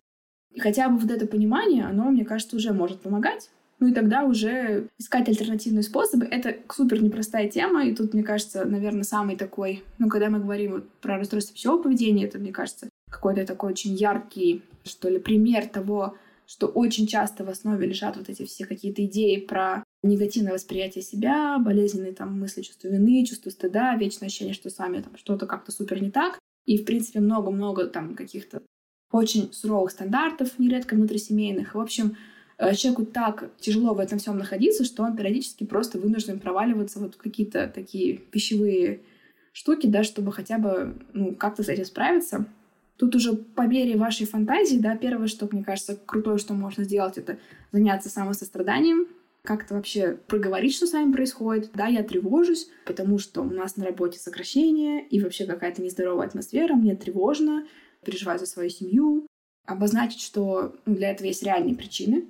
И 0.53 0.61
хотя 0.61 0.91
бы 0.91 0.99
вот 0.99 1.11
это 1.11 1.27
понимание, 1.27 1.87
оно, 1.87 2.11
мне 2.11 2.27
кажется, 2.27 2.57
уже 2.57 2.75
может 2.75 3.01
помогать. 3.01 3.49
Ну 3.79 3.89
и 3.89 3.93
тогда 3.93 4.25
уже 4.25 4.89
искать 4.99 5.29
альтернативные 5.29 5.83
способы. 5.83 6.25
Это 6.27 6.57
супер 6.73 7.03
непростая 7.03 7.49
тема, 7.49 7.85
и 7.85 7.95
тут, 7.95 8.15
мне 8.15 8.23
кажется, 8.23 8.65
наверное, 8.65 9.03
самый 9.03 9.37
такой, 9.37 9.83
ну, 9.99 10.09
когда 10.09 10.31
мы 10.31 10.39
говорим 10.39 10.73
вот 10.73 10.89
про 11.01 11.19
расстройство 11.19 11.55
пищевого 11.55 11.83
поведения, 11.83 12.25
это, 12.25 12.39
мне 12.39 12.53
кажется, 12.53 12.89
какой-то 13.11 13.45
такой 13.45 13.73
очень 13.73 13.95
яркий, 13.95 14.63
что 14.85 15.09
ли, 15.09 15.19
пример 15.19 15.67
того, 15.67 16.17
что 16.47 16.69
очень 16.69 17.07
часто 17.07 17.45
в 17.45 17.51
основе 17.51 17.87
лежат 17.87 18.17
вот 18.17 18.29
эти 18.29 18.45
все 18.47 18.65
какие-то 18.65 19.05
идеи 19.05 19.41
про 19.41 19.83
негативное 20.03 20.55
восприятие 20.55 21.03
себя, 21.03 21.59
болезненные 21.59 22.13
там 22.13 22.39
мысли, 22.39 22.63
чувство 22.63 22.89
вины, 22.89 23.27
чувство 23.27 23.51
стыда, 23.51 23.97
вечное 23.97 24.29
ощущение, 24.29 24.55
что 24.55 24.71
с 24.71 24.79
вами 24.79 25.03
там 25.03 25.17
что-то 25.17 25.47
как-то 25.47 25.73
супер 25.73 26.01
не 26.01 26.11
так. 26.11 26.39
И, 26.65 26.79
в 26.79 26.85
принципе, 26.85 27.21
много-много 27.21 27.87
там 27.87 28.15
каких-то 28.15 28.63
очень 29.13 29.53
суровых 29.53 29.91
стандартов, 29.91 30.59
нередко 30.59 30.95
внутрисемейных. 30.95 31.75
В 31.75 31.81
общем, 31.81 32.17
человеку 32.75 33.05
так 33.05 33.51
тяжело 33.59 33.95
в 33.95 34.01
этом 34.01 34.19
всем 34.19 34.39
находиться, 34.39 34.85
что 34.85 35.03
он 35.03 35.17
периодически 35.17 35.65
просто 35.65 35.99
вынужден 35.99 36.41
проваливаться 36.41 36.99
вот 36.99 37.15
в 37.15 37.19
какие-то 37.19 37.71
такие 37.73 38.17
пищевые 38.17 39.01
штуки, 39.53 39.87
да, 39.87 40.03
чтобы 40.03 40.33
хотя 40.33 40.59
бы 40.59 40.97
ну, 41.13 41.35
как-то 41.35 41.63
с 41.63 41.69
этим 41.69 41.85
справиться. 41.85 42.47
Тут 42.97 43.15
уже 43.15 43.35
по 43.35 43.63
мере 43.63 43.97
вашей 43.97 44.27
фантазии, 44.27 44.79
да, 44.79 44.97
первое, 44.97 45.27
что, 45.27 45.49
мне 45.51 45.63
кажется, 45.63 45.97
крутое, 45.97 46.39
что 46.39 46.55
можно 46.55 46.85
сделать, 46.85 47.19
это 47.19 47.39
заняться 47.73 48.09
самосостраданием, 48.09 49.07
как-то 49.47 49.75
вообще 49.75 50.19
проговорить, 50.27 50.75
что 50.75 50.87
с 50.87 50.93
вами 50.93 51.13
происходит. 51.13 51.71
Да, 51.75 51.87
я 51.87 52.03
тревожусь, 52.03 52.69
потому 52.85 53.19
что 53.19 53.43
у 53.43 53.51
нас 53.51 53.77
на 53.77 53.85
работе 53.85 54.19
сокращение 54.19 55.07
и 55.07 55.21
вообще 55.21 55.47
какая-то 55.47 55.83
нездоровая 55.83 56.27
атмосфера, 56.27 56.75
мне 56.75 56.97
тревожно, 56.97 57.67
переживаю 58.05 58.39
за 58.39 58.47
свою 58.47 58.69
семью. 58.69 59.27
Обозначить, 59.65 60.21
что 60.21 60.77
ну, 60.85 60.95
для 60.95 61.11
этого 61.11 61.27
есть 61.27 61.43
реальные 61.43 61.77
причины. 61.77 62.27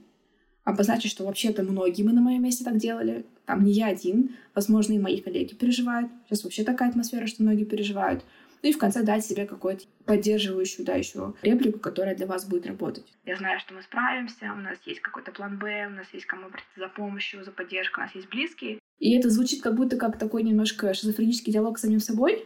Обозначить, 0.66 1.12
что 1.12 1.24
вообще-то 1.24 1.62
многие 1.62 2.02
мы 2.02 2.12
на 2.12 2.20
моем 2.20 2.42
месте 2.42 2.64
так 2.64 2.76
делали. 2.76 3.24
Там 3.44 3.62
не 3.62 3.70
я 3.70 3.86
один, 3.86 4.34
возможно, 4.52 4.94
и 4.94 4.98
мои 4.98 5.20
коллеги 5.20 5.54
переживают. 5.54 6.10
Сейчас 6.26 6.42
вообще 6.42 6.64
такая 6.64 6.88
атмосфера, 6.88 7.28
что 7.28 7.44
многие 7.44 7.62
переживают. 7.62 8.24
Ну 8.64 8.70
и 8.70 8.72
в 8.72 8.78
конце 8.78 9.04
дать 9.04 9.24
себе 9.24 9.46
какую-то 9.46 9.84
поддерживающую, 10.06 10.84
да, 10.84 10.96
еще 10.96 11.34
реплику, 11.42 11.78
которая 11.78 12.16
для 12.16 12.26
вас 12.26 12.48
будет 12.48 12.66
работать. 12.66 13.04
Я 13.24 13.36
знаю, 13.36 13.60
что 13.60 13.74
мы 13.74 13.82
справимся, 13.82 14.52
у 14.52 14.60
нас 14.60 14.76
есть 14.86 14.98
какой-то 15.02 15.30
план 15.30 15.56
Б, 15.56 15.86
у 15.86 15.90
нас 15.90 16.08
есть 16.12 16.26
кому 16.26 16.46
обратиться 16.46 16.80
за 16.80 16.88
помощью, 16.88 17.44
за 17.44 17.52
поддержкой, 17.52 18.00
у 18.00 18.02
нас 18.02 18.14
есть 18.16 18.28
близкие. 18.28 18.80
И 18.98 19.16
это 19.16 19.30
звучит 19.30 19.62
как 19.62 19.76
будто 19.76 19.96
как 19.96 20.18
такой 20.18 20.42
немножко 20.42 20.92
шизофренический 20.94 21.52
диалог 21.52 21.78
с 21.78 21.82
самим 21.82 22.00
собой, 22.00 22.44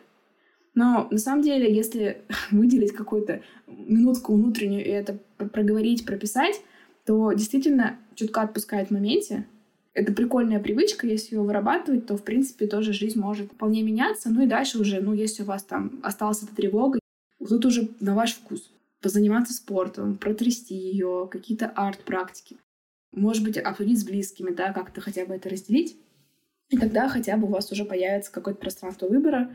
Но 0.75 1.09
на 1.11 1.19
самом 1.19 1.41
деле, 1.41 1.75
если 1.75 2.21
выделить 2.51 2.93
какую-то 2.93 3.43
минутку 3.67 4.35
внутреннюю 4.35 4.85
и 4.85 4.91
это 4.91 5.19
проговорить, 5.39 6.05
прописать, 6.05 6.61
то 7.11 7.33
действительно 7.33 7.99
чутка 8.15 8.43
отпускает 8.43 8.87
в 8.87 8.91
моменте. 8.93 9.45
Это 9.95 10.13
прикольная 10.13 10.61
привычка, 10.61 11.09
если 11.09 11.35
ее 11.35 11.43
вырабатывать, 11.43 12.07
то, 12.07 12.17
в 12.17 12.23
принципе, 12.23 12.69
тоже 12.69 12.93
жизнь 12.93 13.19
может 13.19 13.51
вполне 13.51 13.83
меняться. 13.83 14.31
Ну 14.31 14.43
и 14.43 14.47
дальше 14.47 14.79
уже, 14.79 15.01
ну, 15.01 15.13
если 15.13 15.43
у 15.43 15.47
вас 15.47 15.65
там 15.65 15.99
осталась 16.05 16.45
эта 16.45 16.55
тревога, 16.55 17.01
тут 17.41 17.67
уже 17.67 17.89
на 17.99 18.15
ваш 18.15 18.35
вкус. 18.35 18.71
Позаниматься 19.03 19.53
спортом, 19.53 20.19
протрясти 20.19 20.77
ее, 20.77 21.29
какие-то 21.29 21.67
арт-практики. 21.67 22.59
Может 23.11 23.43
быть, 23.43 23.59
обсудить 23.59 23.99
с 23.99 24.05
близкими, 24.05 24.51
да, 24.55 24.73
как-то 24.73 25.01
хотя 25.01 25.27
бы 25.27 25.35
это 25.35 25.49
разделить. 25.49 25.97
И 26.69 26.79
тогда 26.79 27.09
хотя 27.09 27.37
бы 27.37 27.49
у 27.49 27.51
вас 27.51 27.73
уже 27.73 27.85
появится 27.85 28.31
какое-то 28.31 28.61
пространство 28.61 29.09
выбора, 29.09 29.51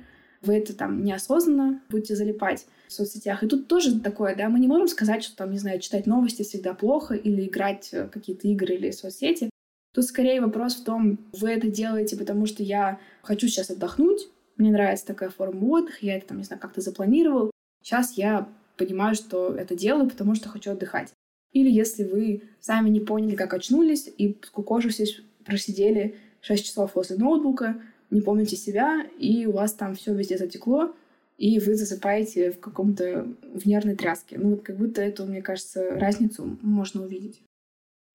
вы 0.45 0.55
это 0.55 0.75
там 0.75 1.03
неосознанно 1.03 1.81
будете 1.89 2.15
залипать 2.15 2.65
в 2.87 2.93
соцсетях. 2.93 3.43
И 3.43 3.47
тут 3.47 3.67
тоже 3.67 3.99
такое, 3.99 4.35
да, 4.35 4.49
мы 4.49 4.59
не 4.59 4.67
можем 4.67 4.87
сказать, 4.87 5.23
что 5.23 5.35
там, 5.35 5.51
не 5.51 5.57
знаю, 5.57 5.79
читать 5.79 6.05
новости 6.05 6.43
всегда 6.43 6.73
плохо 6.73 7.15
или 7.15 7.45
играть 7.45 7.93
какие-то 8.11 8.47
игры 8.47 8.75
или 8.75 8.91
соцсети. 8.91 9.49
Тут 9.93 10.05
скорее 10.05 10.41
вопрос 10.41 10.75
в 10.75 10.83
том, 10.83 11.19
вы 11.33 11.51
это 11.51 11.67
делаете, 11.67 12.17
потому 12.17 12.45
что 12.45 12.63
я 12.63 12.99
хочу 13.21 13.47
сейчас 13.47 13.69
отдохнуть, 13.69 14.27
мне 14.57 14.71
нравится 14.71 15.05
такая 15.05 15.29
форма 15.29 15.65
отдыха, 15.65 15.97
я 16.01 16.17
это 16.17 16.27
там, 16.27 16.37
не 16.37 16.43
знаю, 16.43 16.61
как-то 16.61 16.81
запланировал. 16.81 17.51
Сейчас 17.81 18.13
я 18.13 18.49
понимаю, 18.77 19.15
что 19.15 19.53
это 19.55 19.75
делаю, 19.75 20.09
потому 20.09 20.35
что 20.35 20.49
хочу 20.49 20.71
отдыхать. 20.71 21.13
Или 21.53 21.69
если 21.69 22.03
вы 22.03 22.43
сами 22.59 22.89
не 22.89 22.99
поняли, 22.99 23.35
как 23.35 23.53
очнулись 23.53 24.09
и 24.17 24.37
скукожившись 24.43 25.21
просидели 25.45 26.15
6 26.41 26.65
часов 26.65 26.95
возле 26.95 27.15
ноутбука, 27.17 27.81
не 28.09 28.21
помните 28.21 28.55
себя, 28.55 29.05
и 29.19 29.45
у 29.45 29.51
вас 29.51 29.73
там 29.73 29.95
все 29.95 30.13
везде 30.13 30.37
затекло, 30.37 30.93
и 31.37 31.59
вы 31.59 31.75
засыпаете 31.75 32.51
в 32.51 32.59
каком-то 32.59 33.27
в 33.53 33.65
нервной 33.65 33.95
тряске. 33.95 34.37
Ну 34.37 34.51
вот 34.51 34.63
как 34.63 34.77
будто 34.77 35.01
эту, 35.01 35.25
мне 35.25 35.41
кажется, 35.41 35.91
разницу 35.91 36.57
можно 36.61 37.03
увидеть. 37.03 37.41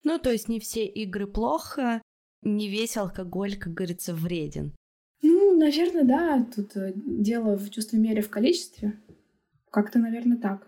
Ну, 0.03 0.17
то 0.17 0.31
есть 0.31 0.49
не 0.49 0.59
все 0.59 0.85
игры 0.85 1.27
плохо, 1.27 2.01
не 2.41 2.69
весь 2.69 2.97
алкоголь, 2.97 3.55
как 3.55 3.73
говорится, 3.73 4.13
вреден. 4.15 4.73
Ну, 5.21 5.55
наверное, 5.57 6.03
да. 6.03 6.47
Тут 6.55 6.75
э, 6.75 6.93
дело 6.95 7.55
в 7.55 7.69
чувстве 7.69 7.99
мере 7.99 8.21
в 8.21 8.29
количестве. 8.29 8.99
Как-то, 9.69 9.99
наверное, 9.99 10.37
так. 10.37 10.67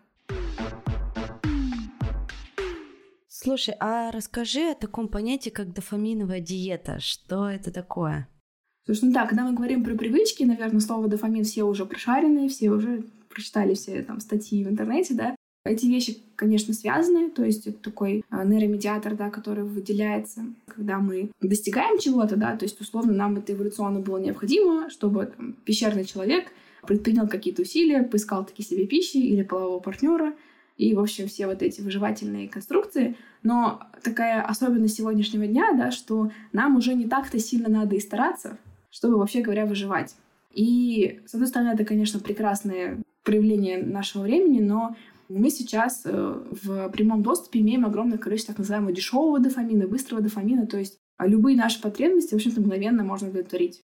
Слушай, 3.27 3.75
а 3.79 4.11
расскажи 4.11 4.71
о 4.71 4.75
таком 4.75 5.07
понятии, 5.07 5.49
как 5.49 5.73
дофаминовая 5.73 6.39
диета. 6.39 6.99
Что 6.99 7.49
это 7.49 7.71
такое? 7.71 8.29
Слушай, 8.85 9.05
ну 9.05 9.11
да, 9.13 9.25
когда 9.25 9.45
мы 9.45 9.53
говорим 9.53 9.83
про 9.83 9.95
привычки, 9.95 10.43
наверное, 10.43 10.81
слово 10.81 11.07
дофамин 11.07 11.45
все 11.45 11.63
уже 11.63 11.85
прошаренные, 11.85 12.49
все 12.49 12.69
уже 12.69 13.03
прочитали 13.29 13.73
все 13.75 14.03
там 14.03 14.19
статьи 14.19 14.63
в 14.63 14.69
интернете, 14.69 15.13
да. 15.13 15.35
Эти 15.65 15.85
вещи, 15.85 16.17
конечно, 16.35 16.73
связаны, 16.73 17.29
то 17.29 17.45
есть 17.45 17.65
это 17.67 17.77
такой 17.77 18.25
а, 18.29 18.43
нейромедиатор, 18.43 19.15
да, 19.15 19.29
который 19.29 19.63
выделяется, 19.63 20.43
когда 20.67 20.99
мы 20.99 21.31
достигаем 21.39 21.97
чего-то, 21.99 22.35
да, 22.35 22.57
то 22.57 22.65
есть, 22.65 22.81
условно, 22.81 23.13
нам 23.13 23.37
это 23.37 23.53
эволюционно 23.53 24.01
было 24.01 24.17
необходимо, 24.17 24.89
чтобы 24.89 25.27
там, 25.27 25.53
пещерный 25.63 26.03
человек 26.03 26.51
предпринял 26.85 27.29
какие-то 27.29 27.61
усилия, 27.61 28.03
поискал 28.03 28.45
таки 28.45 28.61
себе 28.61 28.85
пищи 28.85 29.15
или 29.15 29.43
полового 29.43 29.79
партнера, 29.79 30.33
и, 30.75 30.93
в 30.93 30.99
общем, 30.99 31.29
все 31.29 31.47
вот 31.47 31.61
эти 31.61 31.79
выживательные 31.79 32.49
конструкции. 32.49 33.15
Но 33.41 33.83
такая 34.03 34.41
особенность 34.41 34.97
сегодняшнего 34.97 35.47
дня, 35.47 35.71
да, 35.77 35.91
что 35.91 36.31
нам 36.51 36.75
уже 36.75 36.93
не 36.93 37.07
так-то 37.07 37.39
сильно 37.39 37.69
надо 37.69 37.95
и 37.95 38.01
стараться, 38.01 38.57
чтобы, 38.93 39.17
вообще 39.17 39.41
говоря, 39.41 39.65
выживать. 39.65 40.15
И, 40.51 41.21
с 41.25 41.33
одной 41.33 41.47
стороны, 41.47 41.69
это, 41.69 41.83
конечно, 41.83 42.19
прекрасное 42.19 43.01
проявление 43.23 43.83
нашего 43.83 44.21
времени, 44.21 44.59
но 44.59 44.95
мы 45.29 45.49
сейчас 45.49 46.03
э, 46.05 46.43
в 46.51 46.89
прямом 46.89 47.23
доступе 47.23 47.61
имеем 47.61 47.85
огромное 47.85 48.19
количество 48.19 48.53
так 48.53 48.59
называемого 48.59 48.91
дешевого 48.91 49.39
дофамина, 49.39 49.87
быстрого 49.87 50.21
дофамина, 50.21 50.67
то 50.67 50.77
есть 50.77 50.99
а 51.17 51.27
любые 51.27 51.57
наши 51.57 51.81
потребности, 51.81 52.33
в 52.33 52.37
общем-то, 52.37 52.61
мгновенно 52.61 53.03
можно 53.03 53.29
удовлетворить. 53.29 53.81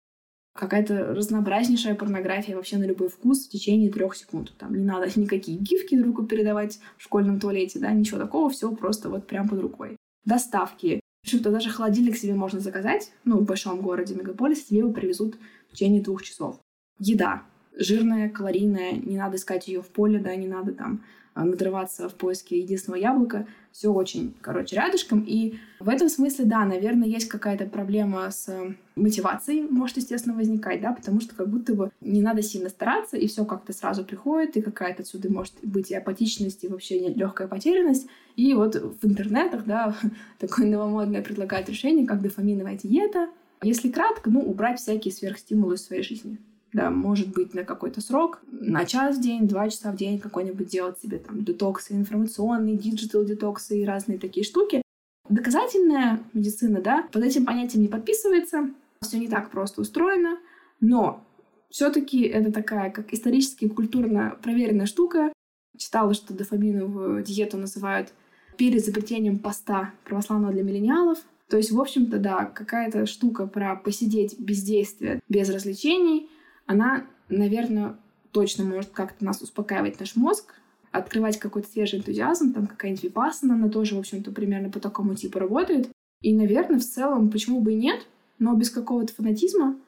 Какая-то 0.56 1.14
разнообразнейшая 1.16 1.96
порнография 1.96 2.56
вообще 2.56 2.78
на 2.78 2.84
любой 2.84 3.08
вкус 3.08 3.48
в 3.48 3.50
течение 3.50 3.92
трех 3.92 4.16
секунд. 4.16 4.54
Там 4.60 4.76
не 4.76 4.84
надо 4.84 5.10
никакие 5.20 5.58
гифки 5.58 5.98
другу 5.98 6.28
передавать 6.28 6.80
в 6.98 7.04
школьном 7.04 7.40
туалете, 7.40 7.80
да, 7.80 7.92
ничего 7.92 8.20
такого, 8.20 8.50
все 8.50 8.72
просто 8.76 9.10
вот 9.10 9.26
прям 9.26 9.48
под 9.48 9.60
рукой. 9.62 9.96
Доставки, 10.26 11.00
в 11.22 11.28
общем-то, 11.28 11.52
даже 11.52 11.70
холодильник 11.70 12.18
себе 12.18 12.34
можно 12.34 12.60
заказать, 12.60 13.12
ну, 13.26 13.40
в 13.40 13.44
большом 13.44 13.82
городе, 13.82 14.16
мегаполисе, 14.16 14.66
тебе 14.66 14.80
его 14.80 14.92
привезут 14.92 15.38
в 15.70 15.74
течение 15.74 16.02
двух 16.02 16.24
часов. 16.24 16.60
Еда. 16.98 17.44
Жирная, 17.76 18.30
калорийная, 18.30 18.94
не 18.94 19.18
надо 19.18 19.38
искать 19.38 19.68
ее 19.68 19.82
в 19.82 19.88
поле, 19.88 20.20
да, 20.20 20.36
не 20.36 20.48
надо 20.48 20.74
там 20.74 21.04
надрываться 21.44 22.10
в 22.10 22.16
поиске 22.16 22.60
единственного 22.60 23.02
яблока. 23.02 23.48
Все 23.72 23.92
очень, 23.92 24.36
короче, 24.42 24.76
рядышком. 24.76 25.22
И 25.22 25.60
в 25.80 25.90
этом 25.90 26.10
смысле, 26.10 26.46
да, 26.46 26.66
наверное, 26.66 27.08
есть 27.08 27.28
какая-то 27.28 27.66
проблема 27.66 28.30
с 28.32 28.50
э, 28.50 28.76
мотивацией, 28.96 29.62
может, 29.70 29.98
естественно, 29.98 30.36
возникать, 30.36 30.82
да, 30.82 30.92
потому 30.92 31.22
что 31.22 31.36
как 31.36 31.50
будто 31.50 31.74
бы 31.74 31.92
не 32.02 32.22
надо 32.22 32.42
сильно 32.42 32.70
стараться, 32.70 33.16
и 33.16 33.28
все 33.28 33.46
как-то 33.46 33.72
сразу 33.72 34.04
приходит, 34.04 34.58
и 34.58 34.62
какая-то 34.62 35.04
отсюда 35.04 35.32
может 35.32 35.54
быть 35.62 35.92
и 35.92 35.96
апатичность, 35.96 36.64
и 36.64 36.68
вообще 36.68 37.10
легкая 37.10 37.48
потерянность. 37.48 38.08
И 38.36 38.54
вот 38.54 38.76
в 38.76 39.06
интернетах, 39.06 39.66
да, 39.66 39.96
такое 40.40 40.66
новомодное 40.66 41.22
предлагает 41.22 41.70
решение, 41.70 42.08
как 42.08 42.22
дофаминовая 42.22 42.78
диета. 42.78 43.30
Если 43.62 43.90
кратко, 43.92 44.30
ну, 44.30 44.40
убрать 44.40 44.80
всякие 44.80 45.14
сверхстимулы 45.14 45.76
из 45.76 45.86
своей 45.86 46.04
жизни 46.04 46.40
да, 46.74 46.92
может 46.92 47.30
быть, 47.30 47.54
на 47.54 47.64
какой-то 47.64 48.02
срок, 48.02 48.40
на 48.52 48.86
час 48.86 49.18
в 49.18 49.22
день, 49.22 49.48
два 49.48 49.70
часа 49.70 49.92
в 49.92 49.96
день 49.96 50.20
какой-нибудь 50.20 50.68
делать 50.68 51.00
себе 51.00 51.18
там 51.18 51.44
детоксы 51.44 51.94
информационные, 51.94 52.78
digital 52.78 53.26
детоксы 53.26 53.80
и 53.80 53.86
разные 53.86 54.20
такие 54.20 54.46
штуки. 54.46 54.82
Доказательная 55.30 56.22
медицина, 56.34 56.82
да, 56.82 57.08
под 57.12 57.24
этим 57.24 57.46
понятием 57.46 57.84
не 57.84 57.88
подписывается, 57.88 58.70
все 59.02 59.20
не 59.20 59.28
так 59.28 59.50
просто 59.52 59.82
устроено, 59.82 60.38
но 60.80 61.24
все-таки 61.70 62.22
это 62.22 62.52
такая, 62.52 62.92
как 62.92 63.14
исторически 63.14 63.68
культурно 63.68 64.38
проверенная 64.42 64.86
штука. 64.86 65.32
Читала, 65.78 66.14
что 66.14 66.34
дофаминовую 66.34 67.24
диету 67.24 67.58
называют 67.58 68.10
перед 68.58 68.82
изобретением 68.82 69.40
поста 69.40 69.94
православного 70.04 70.52
для 70.52 70.64
миллениалов. 70.64 71.20
То 71.48 71.58
есть, 71.58 71.72
в 71.72 71.80
общем-то, 71.80 72.18
да, 72.20 72.46
какая-то 72.46 73.06
штука 73.06 73.48
про 73.48 73.76
посидеть 73.76 74.40
без 74.40 74.62
действия, 74.62 75.20
без 75.30 75.50
развлечений— 75.50 76.30
она, 76.70 77.08
наверное, 77.30 77.96
точно 78.32 78.64
может 78.64 78.92
как-то 78.92 79.26
нас 79.26 79.42
успокаивать 79.42 80.00
наш 80.00 80.16
мозг, 80.16 80.54
открывать 80.92 81.40
какой-то 81.40 81.68
свежий 81.68 81.98
энтузиазм, 81.98 82.54
там 82.54 82.68
какая-нибудь 82.68 83.06
випасана, 83.06 83.56
она 83.56 83.70
тоже, 83.70 83.96
в 83.96 84.00
общем-то, 84.00 84.32
примерно 84.32 84.70
по 84.70 84.80
такому 84.80 85.16
типу 85.16 85.40
работает. 85.40 85.90
И, 86.22 86.32
наверное, 86.32 86.78
в 86.78 86.86
целом, 86.86 87.32
почему 87.32 87.60
бы 87.60 87.74
и 87.74 87.76
нет, 87.76 88.06
но 88.38 88.54
без 88.54 88.70
какого-то 88.70 89.12
фанатизма. 89.16 89.80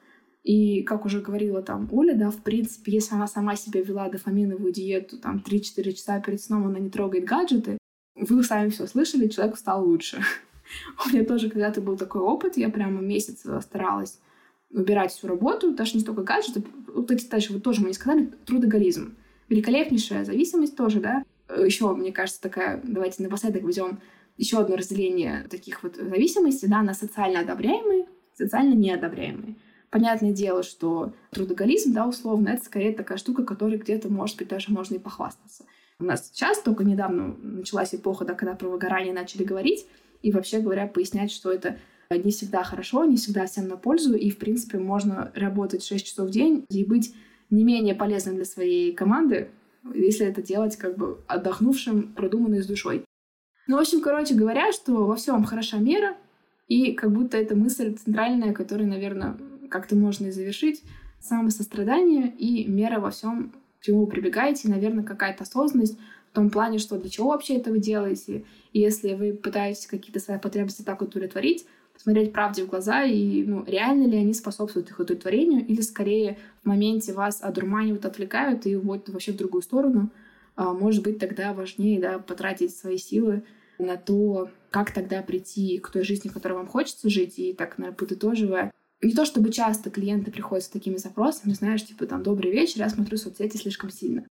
И, 0.42 0.82
как 0.82 1.04
уже 1.04 1.20
говорила 1.20 1.62
там 1.62 1.88
Оля, 1.92 2.16
да, 2.16 2.32
в 2.32 2.42
принципе, 2.42 2.90
если 2.90 3.14
она 3.14 3.28
сама 3.28 3.54
себе 3.54 3.84
вела 3.84 4.08
дофаминовую 4.08 4.72
диету, 4.72 5.18
там, 5.18 5.40
3-4 5.46 5.92
часа 5.92 6.18
перед 6.18 6.42
сном 6.42 6.66
она 6.66 6.80
не 6.80 6.90
трогает 6.90 7.26
гаджеты, 7.26 7.78
вы 8.16 8.42
сами 8.42 8.70
все 8.70 8.88
слышали, 8.88 9.28
человеку 9.28 9.56
стал 9.56 9.86
лучше. 9.86 10.20
У 11.06 11.10
меня 11.10 11.24
тоже 11.24 11.48
когда-то 11.48 11.80
был 11.80 11.96
такой 11.96 12.22
опыт, 12.22 12.56
я 12.56 12.70
прямо 12.70 13.00
месяц 13.00 13.46
старалась 13.60 14.18
убирать 14.72 15.12
всю 15.12 15.28
работу, 15.28 15.72
даже 15.72 15.94
не 15.94 16.00
столько 16.00 16.22
гаджеты. 16.22 16.64
Вот, 16.94 17.10
кстати, 17.10 17.52
вот 17.52 17.62
тоже 17.62 17.80
мы 17.80 17.88
не 17.88 17.94
сказали, 17.94 18.32
трудоголизм. 18.46 19.16
Великолепнейшая 19.48 20.24
зависимость 20.24 20.76
тоже, 20.76 21.00
да. 21.00 21.24
Еще, 21.54 21.94
мне 21.94 22.12
кажется, 22.12 22.40
такая, 22.40 22.80
давайте 22.82 23.22
напоследок 23.22 23.62
возьмем 23.62 24.00
еще 24.38 24.58
одно 24.58 24.76
разделение 24.76 25.46
таких 25.50 25.82
вот 25.82 25.96
зависимостей, 25.96 26.68
да, 26.68 26.82
на 26.82 26.94
социально 26.94 27.40
одобряемые, 27.40 28.06
социально 28.36 28.74
неодобряемые. 28.74 29.56
Понятное 29.90 30.32
дело, 30.32 30.62
что 30.62 31.12
трудоголизм, 31.32 31.92
да, 31.92 32.06
условно, 32.06 32.48
это 32.48 32.64
скорее 32.64 32.94
такая 32.94 33.18
штука, 33.18 33.44
которой 33.44 33.76
где-то, 33.76 34.08
может 34.08 34.38
быть, 34.38 34.48
даже 34.48 34.72
можно 34.72 34.94
и 34.94 34.98
похвастаться. 34.98 35.64
У 35.98 36.04
нас 36.04 36.28
сейчас 36.28 36.62
только 36.62 36.82
недавно 36.82 37.36
началась 37.36 37.94
эпоха, 37.94 38.24
да, 38.24 38.32
когда 38.32 38.54
про 38.54 38.70
выгорание 38.70 39.12
начали 39.12 39.44
говорить, 39.44 39.86
и 40.22 40.32
вообще 40.32 40.60
говоря, 40.60 40.86
пояснять, 40.86 41.30
что 41.30 41.52
это 41.52 41.78
не 42.18 42.30
всегда 42.30 42.62
хорошо, 42.62 43.04
не 43.04 43.16
всегда 43.16 43.46
всем 43.46 43.68
на 43.68 43.76
пользу, 43.76 44.14
и, 44.14 44.30
в 44.30 44.38
принципе, 44.38 44.78
можно 44.78 45.32
работать 45.34 45.84
6 45.84 46.06
часов 46.06 46.28
в 46.28 46.32
день 46.32 46.64
и 46.68 46.84
быть 46.84 47.14
не 47.50 47.64
менее 47.64 47.94
полезным 47.94 48.36
для 48.36 48.44
своей 48.44 48.92
команды, 48.92 49.50
если 49.94 50.26
это 50.26 50.42
делать 50.42 50.76
как 50.76 50.96
бы 50.96 51.18
отдохнувшим, 51.26 52.14
продуманной 52.14 52.62
с 52.62 52.66
душой. 52.66 53.04
Ну, 53.66 53.76
в 53.76 53.80
общем, 53.80 54.00
короче 54.00 54.34
говоря, 54.34 54.72
что 54.72 55.06
во 55.06 55.16
всем 55.16 55.44
хороша 55.44 55.78
мера, 55.78 56.16
и 56.68 56.92
как 56.92 57.12
будто 57.12 57.36
эта 57.36 57.54
мысль 57.54 57.94
центральная, 57.94 58.52
которую, 58.52 58.88
наверное, 58.88 59.36
как-то 59.68 59.94
можно 59.96 60.26
и 60.26 60.30
завершить, 60.30 60.82
самосострадание 61.20 62.28
и 62.28 62.66
мера 62.66 62.98
во 62.98 63.10
всем, 63.10 63.52
к 63.80 63.84
чему 63.84 64.00
вы 64.00 64.06
прибегаете, 64.06 64.68
и, 64.68 64.70
наверное, 64.70 65.04
какая-то 65.04 65.44
осознанность 65.44 65.98
в 66.30 66.34
том 66.34 66.50
плане, 66.50 66.78
что 66.78 66.98
для 66.98 67.10
чего 67.10 67.28
вообще 67.28 67.56
это 67.56 67.70
вы 67.70 67.78
делаете. 67.78 68.44
И 68.72 68.80
если 68.80 69.14
вы 69.14 69.34
пытаетесь 69.34 69.86
какие-то 69.86 70.18
свои 70.18 70.38
потребности 70.38 70.82
так 70.82 71.02
удовлетворить, 71.02 71.66
смотреть 72.02 72.32
правде 72.32 72.64
в 72.64 72.68
глаза 72.68 73.04
и 73.04 73.44
ну, 73.44 73.64
реально 73.64 74.06
ли 74.06 74.18
они 74.18 74.34
способствуют 74.34 74.90
их 74.90 74.98
удовлетворению 74.98 75.64
или 75.64 75.80
скорее 75.80 76.38
в 76.62 76.66
моменте 76.66 77.12
вас 77.12 77.40
одурманивают, 77.42 78.04
отвлекают 78.04 78.66
и 78.66 78.76
уводят 78.76 79.08
вообще 79.08 79.32
в 79.32 79.36
другую 79.36 79.62
сторону. 79.62 80.10
А, 80.56 80.72
может 80.72 81.04
быть, 81.04 81.18
тогда 81.18 81.52
важнее 81.52 82.00
да, 82.00 82.18
потратить 82.18 82.76
свои 82.76 82.98
силы 82.98 83.44
на 83.78 83.96
то, 83.96 84.50
как 84.70 84.92
тогда 84.92 85.22
прийти 85.22 85.78
к 85.78 85.90
той 85.90 86.02
жизни, 86.02 86.28
в 86.28 86.32
которой 86.32 86.54
вам 86.54 86.66
хочется 86.66 87.08
жить, 87.08 87.38
и 87.38 87.52
так, 87.52 87.78
наверное, 87.78 87.96
подытоживая, 87.96 88.72
не 89.00 89.12
то 89.12 89.24
чтобы 89.24 89.50
часто 89.50 89.90
клиенты 89.90 90.30
приходят 90.30 90.64
с 90.64 90.68
такими 90.68 90.96
запросами, 90.96 91.52
знаешь, 91.52 91.84
типа 91.84 92.06
там 92.06 92.22
«Добрый 92.22 92.52
вечер, 92.52 92.80
я 92.80 92.88
смотрю 92.88 93.16
соцсети 93.16 93.56
слишком 93.56 93.90
сильно». 93.90 94.24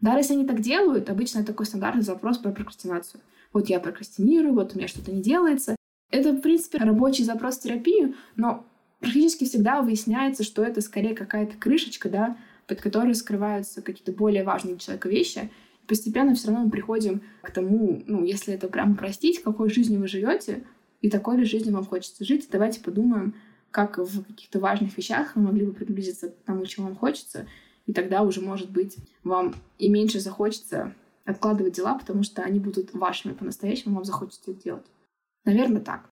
Даже 0.00 0.18
если 0.18 0.34
они 0.34 0.46
так 0.46 0.60
делают, 0.60 1.08
обычно 1.08 1.38
это 1.38 1.48
такой 1.48 1.66
стандартный 1.66 2.02
запрос 2.02 2.38
про 2.38 2.52
прокрастинацию. 2.52 3.20
Вот 3.52 3.68
я 3.68 3.80
прокрастинирую, 3.80 4.54
вот 4.54 4.74
у 4.74 4.78
меня 4.78 4.88
что-то 4.88 5.10
не 5.12 5.22
делается. 5.22 5.76
Это, 6.10 6.32
в 6.32 6.40
принципе, 6.40 6.78
рабочий 6.78 7.24
запрос 7.24 7.58
в 7.58 7.62
терапию, 7.62 8.14
но 8.36 8.66
практически 9.00 9.44
всегда 9.44 9.82
выясняется, 9.82 10.44
что 10.44 10.62
это 10.62 10.80
скорее 10.80 11.14
какая-то 11.14 11.56
крышечка, 11.56 12.08
да, 12.08 12.36
под 12.66 12.80
которой 12.80 13.14
скрываются 13.14 13.82
какие-то 13.82 14.12
более 14.12 14.44
важные 14.44 14.74
для 14.74 14.80
человека 14.80 15.08
вещи. 15.08 15.50
И 15.82 15.86
постепенно 15.86 16.34
все 16.34 16.48
равно 16.48 16.64
мы 16.64 16.70
приходим 16.70 17.22
к 17.42 17.50
тому, 17.50 18.02
ну, 18.06 18.24
если 18.24 18.54
это 18.54 18.68
прямо 18.68 18.94
простить, 18.94 19.42
какой 19.42 19.70
жизнью 19.70 20.00
вы 20.00 20.08
живете, 20.08 20.64
и 21.00 21.10
такой 21.10 21.36
ли 21.36 21.44
жизнью 21.44 21.74
вам 21.74 21.84
хочется 21.84 22.24
жить. 22.24 22.48
Давайте 22.50 22.80
подумаем, 22.80 23.34
как 23.70 23.98
в 23.98 24.24
каких-то 24.24 24.58
важных 24.58 24.96
вещах 24.96 25.36
вы 25.36 25.42
могли 25.42 25.66
бы 25.66 25.72
приблизиться 25.72 26.30
к 26.30 26.36
тому, 26.44 26.64
чего 26.66 26.86
вам 26.86 26.96
хочется, 26.96 27.46
и 27.86 27.92
тогда 27.92 28.22
уже, 28.22 28.40
может 28.40 28.70
быть, 28.70 28.96
вам 29.22 29.54
и 29.78 29.88
меньше 29.88 30.18
захочется 30.18 30.94
откладывать 31.24 31.74
дела, 31.74 31.98
потому 31.98 32.22
что 32.22 32.42
они 32.42 32.58
будут 32.58 32.94
вашими 32.94 33.32
по-настоящему, 33.32 33.96
вам 33.96 34.04
захочется 34.04 34.50
их 34.50 34.62
делать. 34.62 34.86
Наверное, 35.46 35.80
так. 35.80 36.10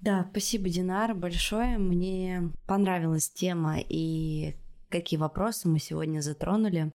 Да, 0.00 0.26
спасибо, 0.30 0.68
Динар, 0.68 1.14
большое. 1.14 1.78
Мне 1.78 2.50
понравилась 2.66 3.30
тема 3.30 3.76
и 3.78 4.56
какие 4.88 5.18
вопросы 5.18 5.68
мы 5.68 5.78
сегодня 5.78 6.20
затронули. 6.20 6.90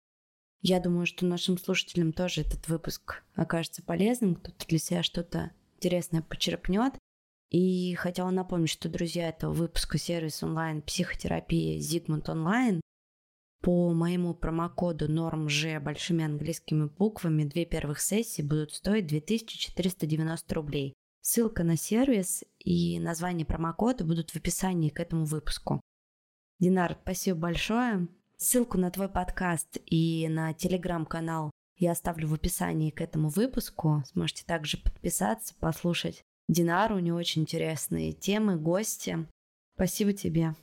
Я 0.61 0.81
думаю, 0.81 1.05
что 1.05 1.25
нашим 1.25 1.57
слушателям 1.57 2.11
тоже 2.11 2.41
этот 2.41 2.67
выпуск 2.67 3.23
окажется 3.35 3.81
полезным, 3.81 4.35
кто-то 4.35 4.67
для 4.67 4.77
себя 4.77 5.01
что-то 5.01 5.51
интересное 5.77 6.21
почерпнет. 6.21 6.93
И 7.49 7.95
хотела 7.95 8.29
напомнить, 8.29 8.69
что, 8.69 8.89
друзья, 8.89 9.29
этого 9.29 9.53
выпуска 9.53 9.97
сервис 9.97 10.43
онлайн 10.43 10.81
психотерапии 10.81 11.79
Зигмунд 11.79 12.27
онлайн 12.27 12.81
по 13.61 13.93
моему 13.93 14.33
промокоду 14.33 15.07
NORMG 15.09 15.79
большими 15.79 16.25
английскими 16.25 16.85
буквами 16.85 17.45
две 17.45 17.65
первых 17.65 18.01
сессии 18.01 18.41
будут 18.41 18.73
стоить 18.73 19.07
2490 19.07 20.55
рублей. 20.55 20.93
Ссылка 21.29 21.65
на 21.65 21.75
сервис 21.75 22.45
и 22.57 23.01
название 23.01 23.45
промокода 23.45 24.05
будут 24.05 24.29
в 24.29 24.37
описании 24.37 24.87
к 24.87 24.97
этому 25.01 25.25
выпуску. 25.25 25.81
Динар, 26.59 26.97
спасибо 27.01 27.37
большое. 27.37 28.07
Ссылку 28.37 28.77
на 28.77 28.89
твой 28.91 29.09
подкаст 29.09 29.77
и 29.85 30.29
на 30.29 30.53
телеграм-канал 30.53 31.51
я 31.75 31.91
оставлю 31.91 32.29
в 32.29 32.33
описании 32.33 32.91
к 32.91 33.01
этому 33.01 33.27
выпуску. 33.27 34.05
Сможете 34.05 34.45
также 34.45 34.77
подписаться, 34.77 35.53
послушать 35.59 36.23
Динару, 36.47 36.95
у 36.95 36.99
нее 36.99 37.13
очень 37.13 37.41
интересные 37.41 38.13
темы, 38.13 38.55
гости. 38.55 39.27
Спасибо 39.75 40.13
тебе. 40.13 40.55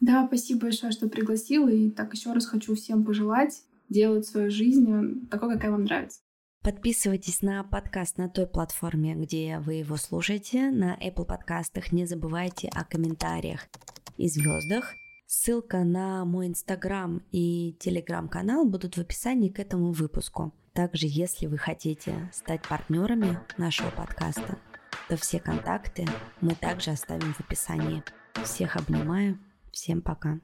Да, 0.00 0.26
спасибо 0.26 0.62
большое, 0.62 0.90
что 0.90 1.10
пригласила. 1.10 1.68
И 1.68 1.90
так 1.90 2.14
еще 2.14 2.32
раз 2.32 2.46
хочу 2.46 2.74
всем 2.76 3.04
пожелать 3.04 3.62
делать 3.90 4.24
свою 4.24 4.50
жизнь 4.50 5.28
такой, 5.28 5.52
какая 5.52 5.70
вам 5.70 5.84
нравится. 5.84 6.20
Подписывайтесь 6.62 7.42
на 7.42 7.62
подкаст 7.64 8.18
на 8.18 8.28
той 8.28 8.46
платформе, 8.46 9.14
где 9.14 9.58
вы 9.58 9.74
его 9.74 9.96
слушаете. 9.96 10.70
На 10.70 10.96
Apple 10.96 11.24
подкастах 11.24 11.92
не 11.92 12.04
забывайте 12.04 12.68
о 12.68 12.84
комментариях 12.84 13.68
и 14.16 14.28
звездах. 14.28 14.94
Ссылка 15.26 15.84
на 15.84 16.24
мой 16.24 16.48
инстаграм 16.48 17.22
и 17.32 17.76
телеграм-канал 17.78 18.64
будут 18.64 18.96
в 18.96 19.00
описании 19.00 19.50
к 19.50 19.60
этому 19.60 19.92
выпуску. 19.92 20.52
Также, 20.72 21.06
если 21.06 21.46
вы 21.46 21.58
хотите 21.58 22.30
стать 22.32 22.66
партнерами 22.66 23.38
нашего 23.56 23.90
подкаста, 23.90 24.58
то 25.08 25.16
все 25.16 25.38
контакты 25.40 26.06
мы 26.40 26.54
также 26.54 26.90
оставим 26.90 27.34
в 27.34 27.40
описании. 27.40 28.02
Всех 28.44 28.76
обнимаю. 28.76 29.38
Всем 29.72 30.02
пока. 30.02 30.40